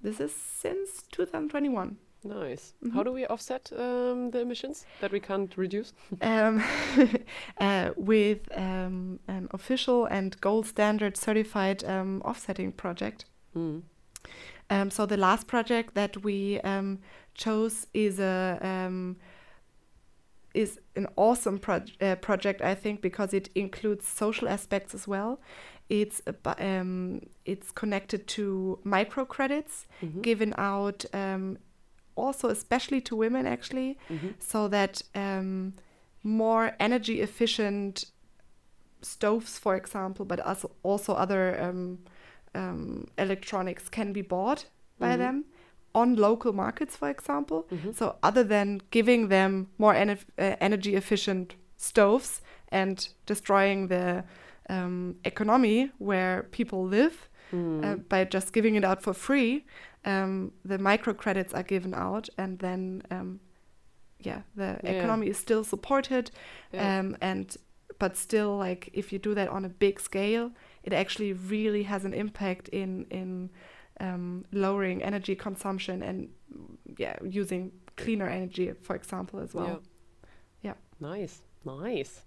this 0.00 0.20
is 0.20 0.34
since 0.34 1.02
2021. 1.12 1.96
Nice. 2.24 2.74
Mhm. 2.82 2.92
How 2.92 3.02
do 3.02 3.12
we 3.12 3.26
offset 3.26 3.72
um, 3.72 4.30
the 4.30 4.40
emissions 4.40 4.84
that 5.00 5.12
we 5.12 5.20
can't 5.20 5.56
reduce? 5.56 5.92
um, 6.22 6.62
uh, 7.60 7.90
with 7.96 8.40
um, 8.56 9.20
an 9.28 9.48
official 9.52 10.06
and 10.06 10.40
gold 10.40 10.66
standard 10.66 11.16
certified 11.16 11.84
um, 11.84 12.22
offsetting 12.24 12.72
project. 12.72 13.26
Mm. 13.54 13.82
Um, 14.70 14.90
so 14.90 15.06
the 15.06 15.16
last 15.16 15.46
project 15.46 15.94
that 15.94 16.16
we 16.24 16.60
um, 16.62 16.98
chose 17.34 17.86
is 17.94 18.18
a 18.18 18.58
um, 18.60 19.16
is 20.56 20.80
an 20.96 21.06
awesome 21.16 21.58
proj- 21.58 21.96
uh, 22.00 22.16
project, 22.16 22.60
I 22.62 22.74
think, 22.74 23.00
because 23.02 23.34
it 23.34 23.48
includes 23.54 24.06
social 24.08 24.48
aspects 24.48 24.94
as 24.94 25.06
well. 25.06 25.38
It's 25.88 26.22
um, 26.58 27.20
it's 27.44 27.70
connected 27.72 28.26
to 28.36 28.78
microcredits 28.84 29.86
Mhm. 30.02 30.22
given 30.22 30.54
out 30.58 31.04
um, 31.14 31.58
also 32.16 32.48
especially 32.48 33.00
to 33.02 33.14
women 33.16 33.46
actually 33.46 33.96
Mhm. 34.10 34.34
so 34.38 34.68
that 34.68 35.02
um, 35.14 35.74
more 36.24 36.72
energy 36.80 37.20
efficient 37.20 38.06
stoves, 39.02 39.58
for 39.58 39.76
example, 39.76 40.24
but 40.24 40.40
also, 40.40 40.70
also 40.82 41.12
other 41.14 41.60
um, 41.62 41.98
um, 42.54 43.06
electronics 43.18 43.88
can 43.88 44.12
be 44.12 44.22
bought 44.22 44.66
by 44.98 45.14
Mhm. 45.14 45.18
them 45.18 45.44
on 45.96 46.16
local 46.16 46.52
markets, 46.52 46.96
for 46.96 47.08
example. 47.10 47.66
Mhm. 47.70 47.94
So, 47.94 48.04
other 48.22 48.44
than 48.44 48.80
giving 48.90 49.28
them 49.28 49.66
more 49.78 49.94
ener- 49.94 50.24
uh, 50.38 50.56
energy 50.60 50.94
efficient 50.94 51.56
stoves 51.76 52.40
and 52.72 53.08
destroying 53.26 53.88
the 53.88 54.24
um, 54.68 55.14
economy 55.24 55.90
where 55.98 56.42
people 56.50 56.78
live 56.98 57.28
Mm. 57.52 57.84
uh, 57.84 57.96
by 58.08 58.24
just 58.34 58.52
giving 58.52 58.74
it 58.76 58.84
out 58.84 59.00
for 59.02 59.14
free, 59.14 59.64
um, 60.04 60.50
the 60.68 60.78
microcredits 60.78 61.54
are 61.54 61.62
given 61.62 61.94
out, 61.94 62.28
and 62.38 62.58
then 62.58 63.02
um, 63.10 63.38
yeah, 64.18 64.40
the 64.56 64.80
Yeah. 64.82 64.90
economy 64.98 65.28
is 65.28 65.38
still 65.38 65.62
supported, 65.64 66.30
Yeah. 66.72 66.98
um, 67.00 67.16
and 67.20 67.56
but 67.98 68.16
still, 68.16 68.58
like 68.58 68.90
if 68.92 69.12
you 69.12 69.18
do 69.20 69.34
that 69.34 69.48
on 69.48 69.64
a 69.64 69.68
big 69.68 70.00
scale, 70.00 70.50
it 70.82 70.92
actually 70.92 71.32
really 71.32 71.84
has 71.84 72.04
an 72.04 72.12
impact 72.12 72.68
in 72.72 73.06
in 73.10 73.50
um, 74.00 74.44
lowering 74.52 75.02
energy 75.02 75.34
consumption 75.34 76.02
and 76.02 76.28
yeah, 76.98 77.16
using 77.22 77.72
cleaner 77.96 78.28
energy, 78.28 78.72
for 78.82 78.94
example, 78.96 79.40
as 79.40 79.54
well. 79.54 79.82
Yeah. 80.62 80.74
Nice. 81.00 81.42
Nice. 81.64 82.22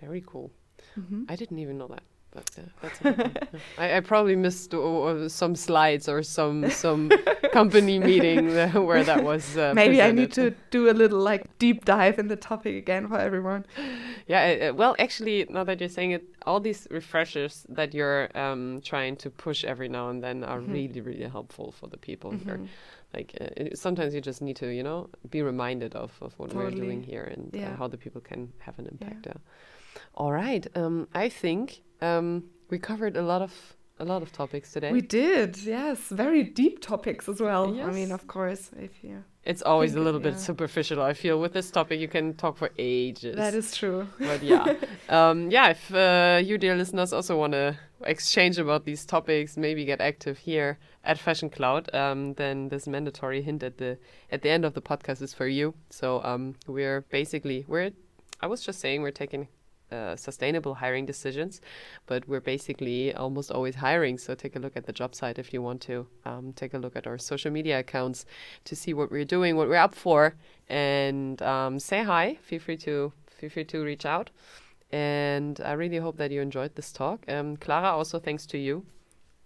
Very 0.00 0.22
cool. 0.26 0.50
Mhm. 0.96 1.24
I 1.28 1.36
didn't 1.36 1.58
even 1.58 1.78
know 1.78 1.88
that. 1.88 2.02
But 2.30 2.50
uh, 2.58 2.62
that's. 2.82 3.00
Yeah. 3.04 3.30
I, 3.78 3.96
I 3.96 4.00
probably 4.00 4.36
missed 4.36 4.74
uh, 4.74 5.28
some 5.28 5.54
slides 5.56 6.08
or 6.08 6.22
some 6.22 6.68
some 6.70 7.10
company 7.52 7.98
meeting 7.98 8.54
where 8.86 9.02
that 9.04 9.24
was. 9.24 9.56
Uh, 9.56 9.72
Maybe 9.74 10.02
I 10.02 10.12
need 10.12 10.32
to 10.32 10.50
do 10.70 10.90
a 10.90 10.92
little 10.92 11.20
like 11.20 11.58
deep 11.58 11.84
dive 11.84 12.18
in 12.18 12.28
the 12.28 12.36
topic 12.36 12.76
again 12.76 13.08
for 13.08 13.18
everyone. 13.18 13.64
Yeah, 14.26 14.42
uh, 14.42 14.70
uh, 14.70 14.74
well, 14.74 14.94
actually, 14.98 15.46
now 15.48 15.64
that 15.64 15.80
you're 15.80 15.88
saying 15.88 16.10
it, 16.12 16.24
all 16.46 16.60
these 16.60 16.86
refreshers 16.90 17.64
that 17.70 17.94
you're 17.94 18.28
um, 18.36 18.80
trying 18.84 19.16
to 19.16 19.30
push 19.30 19.64
every 19.64 19.88
now 19.88 20.10
and 20.10 20.22
then 20.22 20.44
are 20.44 20.60
Mhm. 20.60 20.72
really, 20.72 21.00
really 21.00 21.28
helpful 21.28 21.72
for 21.72 21.88
the 21.88 21.96
people 21.96 22.30
here. 22.32 22.58
Mhm. 22.58 22.68
Like, 23.14 23.32
uh, 23.40 23.46
it- 23.56 23.78
sometimes 23.78 24.12
you 24.14 24.20
just 24.20 24.42
need 24.42 24.56
to, 24.56 24.66
you 24.66 24.82
know, 24.82 25.08
be 25.30 25.40
reminded 25.42 25.94
of, 25.94 26.12
of 26.20 26.38
what 26.38 26.52
we're 26.52 26.70
doing 26.70 27.02
here 27.02 27.24
and 27.24 27.54
uh, 27.54 27.58
Yeah. 27.58 27.76
how 27.76 27.88
the 27.88 27.96
people 27.96 28.20
can 28.20 28.52
have 28.58 28.78
an 28.78 28.86
impact. 28.86 29.26
Yeah. 29.26 29.40
All 30.14 30.30
right. 30.32 30.66
Um, 30.76 31.08
I 31.14 31.30
think 31.30 31.80
um, 32.00 32.44
we 32.70 32.78
covered 32.78 33.16
a 33.16 33.22
lot 33.22 33.42
of 33.42 33.52
a 34.00 34.04
lot 34.04 34.22
of 34.22 34.32
topics 34.32 34.72
today. 34.72 34.92
We 34.92 35.00
did, 35.00 35.56
yes, 35.58 35.98
very 36.08 36.44
deep 36.44 36.80
topics 36.80 37.28
as 37.28 37.40
well. 37.40 37.80
I 37.80 37.90
mean, 37.90 38.12
of 38.12 38.28
course, 38.28 38.70
if 38.78 39.02
you 39.02 39.24
it's 39.48 39.62
always 39.62 39.94
a 39.94 40.00
little 40.00 40.20
bit 40.20 40.34
yeah. 40.34 40.40
superficial. 40.40 41.00
I 41.00 41.14
feel 41.14 41.40
with 41.40 41.54
this 41.54 41.70
topic, 41.70 41.98
you 41.98 42.06
can 42.06 42.34
talk 42.34 42.58
for 42.58 42.70
ages. 42.76 43.34
that 43.36 43.54
is 43.54 43.74
true. 43.74 44.06
but 44.18 44.42
yeah 44.42 44.74
um, 45.08 45.50
yeah 45.50 45.70
if 45.70 45.94
uh, 45.94 46.38
you 46.44 46.58
dear 46.58 46.76
listeners 46.76 47.14
also 47.14 47.38
want 47.38 47.54
to 47.54 47.74
exchange 48.04 48.58
about 48.58 48.84
these 48.84 49.06
topics 49.06 49.56
maybe 49.56 49.86
get 49.86 50.00
active 50.00 50.36
here 50.38 50.78
at 51.02 51.18
fashion 51.18 51.48
cloud 51.48 51.92
um, 51.94 52.34
then 52.34 52.68
this 52.68 52.86
mandatory 52.86 53.40
hint 53.40 53.62
at 53.62 53.78
the 53.78 53.98
at 54.30 54.42
the 54.42 54.50
end 54.50 54.64
of 54.64 54.74
the 54.74 54.82
podcast 54.82 55.22
is 55.22 55.32
for 55.32 55.48
you 55.48 55.74
so 55.88 56.22
um, 56.22 56.54
we're 56.66 57.00
basically 57.10 57.64
we're 57.66 57.90
i 58.40 58.46
was 58.46 58.60
just 58.62 58.78
saying 58.78 59.02
we're 59.02 59.10
taking 59.10 59.48
uh, 59.90 60.16
sustainable 60.16 60.74
hiring 60.74 61.06
decisions 61.06 61.60
but 62.06 62.26
we're 62.28 62.40
basically 62.40 63.14
almost 63.14 63.50
always 63.50 63.76
hiring. 63.76 64.18
So 64.18 64.34
take 64.34 64.56
a 64.56 64.58
look 64.58 64.76
at 64.76 64.86
the 64.86 64.92
job 64.92 65.14
site 65.14 65.38
if 65.38 65.52
you 65.52 65.62
want 65.62 65.80
to 65.82 66.06
um, 66.24 66.52
take 66.54 66.74
a 66.74 66.78
look 66.78 66.96
at 66.96 67.06
our 67.06 67.18
social 67.18 67.50
media 67.50 67.78
accounts 67.78 68.24
to 68.64 68.74
see 68.74 68.94
what 68.94 69.10
we're 69.10 69.24
doing 69.24 69.56
what 69.56 69.68
we're 69.68 69.76
up 69.76 69.94
for. 69.94 70.34
And 70.68 71.40
um, 71.42 71.78
say 71.78 72.02
hi. 72.02 72.38
Feel 72.42 72.60
free 72.60 72.76
to 72.78 73.12
feel 73.28 73.50
free 73.50 73.64
to 73.64 73.84
reach 73.84 74.04
out. 74.04 74.30
And 74.90 75.60
i 75.60 75.72
really 75.72 75.98
hope 75.98 76.16
that 76.16 76.30
you 76.30 76.40
enjoyed 76.40 76.74
this 76.74 76.92
talk. 76.92 77.24
Um, 77.28 77.56
clara 77.56 77.90
also 77.90 78.18
thanks 78.18 78.46
to 78.46 78.58
you 78.58 78.86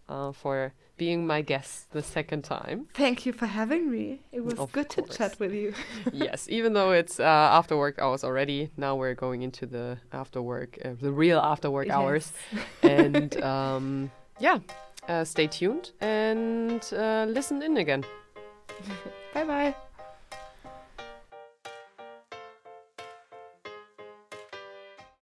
uh, 0.09 0.33
for 0.33 0.73
being 1.03 1.21
my 1.35 1.41
guest 1.53 1.73
the 1.97 2.03
second 2.17 2.43
time 2.57 2.79
Thank 3.05 3.17
you 3.27 3.33
for 3.41 3.49
having 3.61 3.85
me. 3.97 4.07
It 4.39 4.43
was 4.49 4.59
Of 4.59 4.71
good 4.77 4.89
to 4.95 5.01
chat 5.17 5.33
with 5.43 5.53
you. 5.61 5.69
yes 6.27 6.41
even 6.59 6.71
though 6.77 6.93
it's 7.01 7.17
uh, 7.19 7.59
after 7.59 7.75
work 7.85 7.97
hours 8.03 8.23
already 8.29 8.61
now 8.77 8.93
we're 9.01 9.19
going 9.27 9.41
into 9.43 9.65
the 9.67 9.87
after 10.23 10.41
work 10.55 10.71
uh, 10.85 10.91
the 11.07 11.13
real 11.23 11.41
after 11.53 11.69
work 11.77 11.91
hours 11.99 12.25
and 12.99 13.31
um, 13.53 13.87
yeah 14.47 14.59
uh, 15.11 15.25
stay 15.35 15.49
tuned 15.59 15.87
and 16.01 16.81
uh, 17.05 17.25
listen 17.37 17.57
in 17.63 17.77
again 17.85 18.03
Bye 19.35 19.45
bye. 19.45 19.75